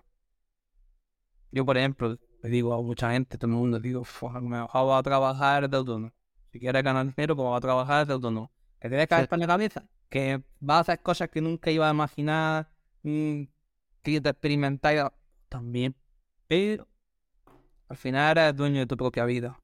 Yo, 1.50 1.64
por 1.66 1.76
ejemplo, 1.78 2.16
le 2.42 2.48
digo 2.48 2.72
a 2.74 2.80
mucha 2.82 3.10
gente, 3.10 3.38
todo 3.38 3.50
el 3.50 3.56
mundo, 3.56 3.80
digo, 3.80 4.04
"Fua, 4.04 4.36
a 4.36 4.40
lo 4.40 4.48
mejor 4.48 4.88
va 4.88 4.98
a 4.98 5.02
trabajar 5.02 5.68
de 5.68 5.76
autónomo. 5.76 6.12
Si 6.52 6.60
quieres 6.60 6.82
ganar 6.84 7.06
dinero, 7.06 7.34
pues 7.34 7.46
va 7.48 7.56
a 7.56 7.60
trabajar 7.60 8.06
de 8.06 8.12
autónomo. 8.12 8.52
Que 8.80 8.88
te 8.88 8.94
debe 8.94 9.08
caer 9.08 9.24
Sí. 9.24 9.28
para 9.30 9.40
la 9.40 9.46
cabeza, 9.48 9.88
que 10.08 10.42
vas 10.60 10.76
a 10.76 10.80
hacer 10.80 11.02
cosas 11.02 11.28
que 11.30 11.40
nunca 11.40 11.70
ibas 11.72 11.88
a 11.90 11.94
imaginar, 11.94 12.70
mm, 13.02 13.42
que 14.02 14.20
te 14.20 14.28
experimentar 14.28 14.94
y- 14.94 15.48
también. 15.48 15.96
Pero 16.46 16.86
al 17.88 17.96
final 17.96 18.36
eres 18.38 18.56
dueño 18.56 18.80
de 18.80 18.86
tu 18.86 18.96
propia 18.96 19.24
vida. 19.24 19.60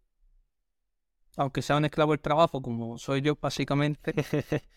Aunque 1.37 1.62
sea 1.62 1.77
un 1.77 1.85
esclavo 1.85 2.12
del 2.12 2.20
trabajo, 2.20 2.62
como 2.62 2.97
soy 2.99 3.20
yo, 3.20 3.37
básicamente, 3.41 4.14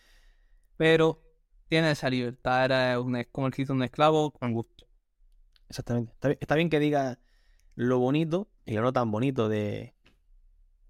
pero 0.78 1.22
tienes 1.68 1.94
esa 2.00 2.10
libertad, 2.10 2.66
eres 2.66 2.98
un, 2.98 3.24
como 3.32 3.48
el 3.48 3.72
un 3.72 3.84
esclavo 3.84 4.32
con 4.32 4.54
gusto. 4.54 4.86
Exactamente. 5.70 6.14
Está 6.14 6.28
bien, 6.30 6.38
está 6.42 6.56
bien 6.56 6.70
que 6.70 6.80
diga 6.80 7.20
lo 7.76 8.00
bonito 8.00 8.50
y 8.66 8.74
lo 8.76 8.82
no 8.82 8.94
tan 8.94 9.12
bonito 9.12 9.50
de, 9.50 9.96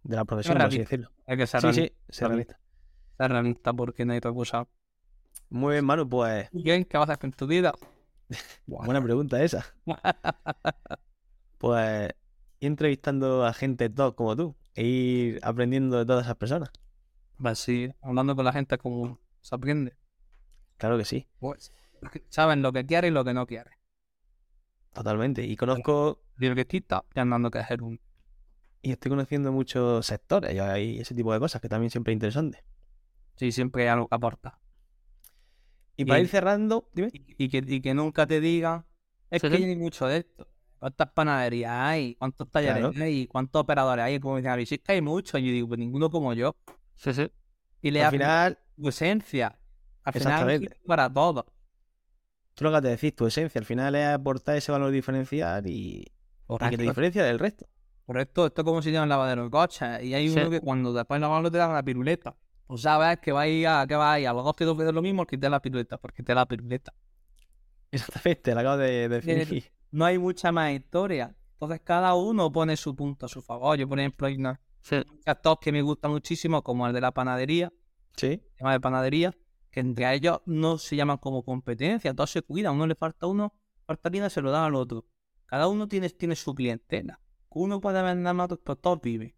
de 0.04 0.16
la 0.16 0.26
profesión, 0.26 0.58
por 0.58 0.68
así 0.68 0.80
decirlo. 0.80 1.12
Hay 1.28 1.38
que 1.38 1.48
ser 1.48 1.62
Sí, 1.62 1.74
sí, 1.74 1.74
realista, 1.74 1.96
ser 2.10 2.28
realista. 2.30 2.60
ser 3.18 3.32
realista 3.32 3.74
porque 3.74 4.06
no 4.06 4.14
hay 4.14 4.20
otra 4.20 4.34
cosa. 4.34 4.68
Muy 5.50 5.74
bien, 5.74 5.86
Manu, 5.86 6.08
pues. 6.08 6.50
¿Qué 6.52 6.86
vas 6.94 7.10
a 7.10 7.14
hacer 7.14 7.20
con 7.20 7.32
tu 7.34 7.48
vida? 7.48 7.74
buena 8.66 9.02
pregunta 9.02 9.42
esa. 9.44 9.66
Pues 11.58 12.12
ir 12.60 12.68
entrevistando 12.68 13.46
a 13.46 13.54
gente 13.54 13.90
top 13.90 14.16
como 14.16 14.36
tú 14.36 14.56
e 14.76 14.84
ir 14.86 15.40
aprendiendo 15.44 15.98
de 15.98 16.06
todas 16.06 16.26
esas 16.26 16.38
personas. 16.38 16.70
Pues 17.38 17.60
sí, 17.60 17.90
hablando 18.02 18.36
con 18.36 18.46
la 18.46 18.54
gente 18.54 18.78
como 18.78 19.20
se 19.42 19.56
aprende. 19.56 19.98
Claro 20.78 20.98
que 20.98 21.06
sí, 21.06 21.28
Pues 21.40 21.72
saben 22.30 22.62
lo 22.62 22.72
que 22.72 22.86
quiere 22.86 23.08
y 23.08 23.12
lo 23.12 23.24
que 23.26 23.34
no 23.34 23.48
quiere. 23.48 23.72
totalmente. 24.94 25.44
Y 25.44 25.56
conozco 25.56 26.20
quita, 26.68 27.04
ya 27.16 27.22
andando 27.24 27.50
que 27.52 27.60
hacer 27.60 27.82
un. 27.82 28.00
y 28.82 28.92
estoy 28.92 29.10
conociendo 29.10 29.52
muchos 29.52 30.06
sectores 30.06 30.54
y 30.54 30.60
hay 30.60 31.00
ese 31.00 31.14
tipo 31.16 31.34
de 31.34 31.40
cosas 31.40 31.62
que 31.62 31.70
también 31.70 31.92
siempre 31.92 32.14
es 32.14 32.16
interesante. 32.16 32.64
Sí, 33.38 33.52
siempre 33.52 33.84
hay 33.84 33.90
algo 33.90 34.08
que 34.08 34.16
aporta. 34.16 34.60
Y 35.96 36.06
para 36.06 36.20
ir 36.20 36.28
cerrando, 36.28 36.90
dime. 36.94 37.10
Y, 37.12 37.46
y 37.46 37.50
que, 37.50 37.64
y 37.66 37.82
que 37.82 37.94
nunca 37.94 38.28
te 38.28 38.40
digan, 38.40 38.86
es 39.30 39.42
que 39.42 39.48
hay 39.48 39.76
mucho 39.76 40.06
de 40.08 40.18
esto. 40.18 40.48
¿Cuántas 40.80 41.12
panaderías 41.12 41.72
hay? 41.72 42.16
¿Cuántos 42.16 42.50
talleres 42.50 42.90
Claro. 42.92 43.04
hay? 43.04 43.28
¿Cuántos 43.28 43.62
operadores 43.62 44.06
hay? 44.06 44.20
Como 44.20 44.38
dicen, 44.38 44.52
a 44.52 44.58
mí, 44.58 44.66
sí 44.66 44.78
que 44.78 44.92
hay 44.94 45.02
muchos. 45.02 45.40
Y 45.40 45.46
yo 45.48 45.52
digo, 45.52 45.68
pues 45.70 45.80
ninguno 45.80 46.10
como 46.10 46.34
yo. 46.34 46.56
Sí, 46.96 47.14
sí. 47.14 47.32
Y 47.82 47.92
le 47.92 48.04
Al 48.04 48.12
final, 48.12 48.60
tu 48.76 48.90
esencia. 48.90 49.60
Al 50.04 50.14
final 50.14 50.70
para 50.86 51.12
todos. 51.12 51.46
tú 52.54 52.64
lo 52.64 52.72
que 52.74 52.82
te 52.82 52.88
decís, 52.90 53.16
tu 53.16 53.28
esencia, 53.28 53.60
al 53.60 53.66
final 53.66 53.96
es 53.96 54.08
aportar 54.08 54.56
ese 54.58 54.72
valor 54.72 54.92
diferencial 54.92 55.68
y, 55.68 56.06
y 56.50 56.70
que 56.70 56.78
te 56.78 56.84
diferencia 56.84 57.24
del 57.24 57.40
resto. 57.40 57.68
Correcto, 58.06 58.46
esto 58.48 58.62
es 58.62 58.66
como 58.66 58.82
si 58.82 58.90
tienen 58.90 59.10
lavadero 59.10 59.44
de 59.44 59.50
coches. 59.50 60.02
Y 60.04 60.14
hay 60.14 60.30
Sí. 60.30 60.40
uno 60.40 60.50
que 60.50 60.62
cuando 60.62 60.94
después 60.94 61.18
de 61.18 61.22
lavarlo 61.22 61.52
te 61.52 61.58
dan 61.58 61.74
la 61.74 61.84
piruleta. 61.84 62.36
Pues 62.66 62.82
sabes 62.82 63.20
que 63.20 63.32
va 63.32 63.42
a 63.42 63.48
ir 63.48 63.68
a, 63.68 63.86
que 63.88 63.96
va 63.96 64.14
a 64.14 64.20
ir 64.20 64.28
a 64.28 64.34
los 64.34 64.44
dos 64.44 64.56
te 64.56 64.66
dos 64.66 64.78
veces 64.78 64.94
lo 64.94 65.02
mismo 65.02 65.26
que 65.26 65.38
te 65.38 65.50
la 65.50 65.62
piruleta, 65.62 65.98
porque 65.98 66.24
te 66.24 66.34
la 66.34 66.46
piruleta. 66.46 66.94
Exactamente, 67.92 68.54
lo 68.54 68.60
acabo 68.62 68.78
de 68.78 69.10
definir. 69.10 69.72
No 69.92 70.06
hay 70.06 70.18
mucha 70.18 70.52
más 70.52 70.72
historia. 70.72 71.36
Entonces 71.54 71.82
cada 71.84 72.14
uno 72.16 72.52
pone 72.52 72.78
su 72.78 72.96
punto 72.96 73.26
a 73.26 73.30
su 73.30 73.42
favor. 73.42 73.78
Yo, 73.78 73.88
por 73.88 74.00
ejemplo, 74.00 74.28
hay 74.28 74.38
muchas 74.38 75.42
top 75.42 75.60
que 75.60 75.72
me 75.72 75.82
gustan 75.82 76.12
muchísimo, 76.12 76.62
como 76.62 76.88
el 76.88 76.94
de 76.94 77.02
la 77.02 77.12
panadería, 77.12 77.72
Sí, 78.18 78.28
el 78.28 78.56
tema 78.58 78.72
de 78.72 78.80
panadería, 78.80 79.38
que 79.70 79.80
entre 79.80 80.12
ellos 80.12 80.42
no 80.48 80.80
se 80.80 80.96
llaman 80.96 81.18
como 81.18 81.44
competencia, 81.44 82.16
todos 82.16 82.32
se 82.32 82.42
cuidan, 82.42 82.72
a 82.72 82.76
uno 82.76 82.88
le 82.88 82.96
falta 82.96 83.28
uno, 83.28 83.54
falta 83.86 84.10
harina, 84.10 84.28
se 84.32 84.42
lo 84.42 84.50
dan 84.50 84.64
al 84.64 84.74
otro. 84.74 85.06
Cada 85.46 85.68
uno 85.68 85.88
tiene, 85.88 86.10
tiene 86.10 86.36
su 86.36 86.56
clientela. 86.56 87.22
Uno 87.50 87.80
puede 87.80 88.02
vender 88.02 88.34
más, 88.34 88.50
pero 88.64 88.76
todos 88.76 89.02
viven. 89.02 89.36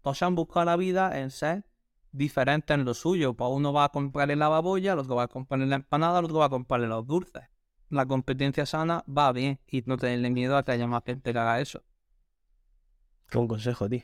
Todos 0.00 0.22
han 0.22 0.34
buscado 0.34 0.64
la 0.64 0.76
vida 0.76 1.20
en 1.20 1.30
ser 1.30 1.66
diferentes 2.12 2.74
en 2.74 2.86
lo 2.86 2.94
suyo. 2.94 3.34
Pues 3.34 3.50
uno 3.52 3.74
va 3.74 3.84
a 3.84 3.88
comprarle 3.90 4.36
la 4.36 4.48
babolla, 4.48 4.94
el 4.94 5.00
otro 5.00 5.16
va 5.16 5.24
a 5.24 5.28
comprarle 5.28 5.66
la 5.66 5.76
empanada, 5.76 6.18
el 6.18 6.24
otro 6.24 6.38
va 6.38 6.46
a 6.46 6.50
comprarle 6.50 6.86
los 6.86 7.06
dulces. 7.06 7.44
La 7.88 8.06
competencia 8.06 8.66
sana 8.66 9.04
va 9.06 9.32
bien 9.32 9.60
y 9.68 9.82
no 9.86 9.96
tenerle 9.96 10.30
miedo 10.30 10.56
a 10.56 10.64
que 10.64 10.72
haya 10.72 10.86
más 10.86 11.02
gente 11.04 11.32
que 11.32 11.38
haga 11.38 11.60
eso. 11.60 11.82
qué 13.28 13.38
buen 13.38 13.48
consejo, 13.48 13.88
tío. 13.88 14.02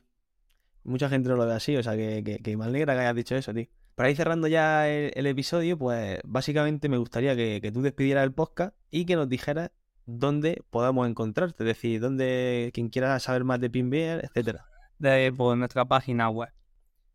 Mucha 0.85 1.09
gente 1.09 1.29
no 1.29 1.37
lo 1.37 1.47
ve 1.47 1.55
así, 1.55 1.77
o 1.77 1.83
sea 1.83 1.97
que, 1.97 2.23
que, 2.25 2.39
que 2.39 2.57
me 2.57 2.65
alegra 2.65 2.95
que 2.95 3.01
hayas 3.01 3.15
dicho 3.15 3.37
eso, 3.37 3.53
tío. 3.55 3.67
Para 3.95 4.11
ir 4.11 4.17
cerrando 4.17 4.49
ya 4.49 4.89
el, 4.89 5.13
el 5.15 5.27
episodio, 5.27 5.79
pues 5.79 6.19
básicamente 6.25 6.89
me 6.89 6.97
gustaría 6.97 7.37
que, 7.37 7.61
que 7.61 7.71
tú 7.71 7.83
despidieras 7.83 8.25
el 8.25 8.33
podcast 8.33 8.75
y 8.91 9.05
que 9.05 9.15
nos 9.17 9.29
dijeras 9.29 9.71
dónde 10.07 10.65
podamos 10.71 11.09
encontrarte, 11.09 11.63
es 11.63 11.67
decir, 11.67 12.01
dónde 12.01 12.71
quien 12.75 12.89
quiera 12.89 13.19
saber 13.21 13.45
más 13.45 13.61
de 13.61 13.71
Pinbeer, 13.71 14.25
etcétera. 14.25 14.67
de 14.99 15.33
por 15.37 15.57
nuestra 15.57 15.85
página 15.85 16.29
web. 16.31 16.51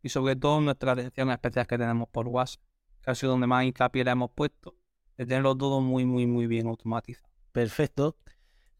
Y 0.02 0.08
sobre 0.10 0.36
todo 0.36 0.60
nuestras 0.60 0.96
atenciones 0.98 1.34
especiales 1.34 1.66
que 1.68 1.76
tenemos 1.78 2.08
por 2.08 2.28
WhatsApp, 2.28 2.62
que 3.02 3.10
ha 3.10 3.14
sido 3.14 3.32
donde 3.32 3.46
más 3.48 3.64
hincapié 3.64 4.04
le 4.04 4.12
hemos 4.12 4.30
puesto, 4.30 4.74
de 5.18 5.26
tenerlo 5.26 5.56
todo 5.56 5.80
muy, 5.80 6.06
muy, 6.06 6.26
muy 6.26 6.46
bien 6.46 6.68
automatizado. 6.68 7.28
Perfecto. 7.52 8.16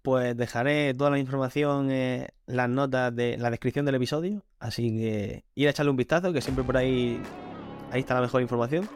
Pues 0.02 0.36
dejaré 0.36 0.94
toda 0.94 1.10
la 1.10 1.18
información 1.18 1.90
en 1.90 2.28
las 2.46 2.68
notas 2.70 3.14
de 3.14 3.36
la 3.36 3.50
descripción 3.50 3.84
del 3.84 3.96
episodio. 3.96 4.44
Así 4.60 4.90
que 4.96 5.44
ir 5.54 5.66
a 5.66 5.70
echarle 5.70 5.90
un 5.90 5.96
vistazo, 5.96 6.32
que 6.32 6.40
siempre 6.40 6.64
por 6.64 6.76
ahí, 6.76 7.20
ahí 7.90 8.00
está 8.00 8.14
la 8.14 8.22
mejor 8.22 8.40
información. 8.40 8.88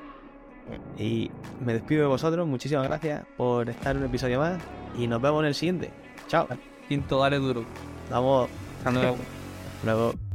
Y 0.96 1.30
me 1.60 1.74
despido 1.74 2.02
de 2.02 2.08
vosotros. 2.08 2.46
Muchísimas 2.46 2.84
gracias 2.84 3.26
por 3.36 3.68
estar 3.68 3.96
en 3.96 4.02
un 4.02 4.08
episodio 4.08 4.38
más. 4.38 4.62
Y 4.96 5.08
nos 5.08 5.20
vemos 5.20 5.40
en 5.40 5.48
el 5.48 5.54
siguiente. 5.54 5.90
Chao. 6.28 6.46
Quinto, 6.88 7.18
dale 7.18 7.38
duro. 7.38 7.64
Vamos. 8.08 8.48
Hasta 8.78 8.90
luego. 8.92 9.16
Luego. 9.84 10.31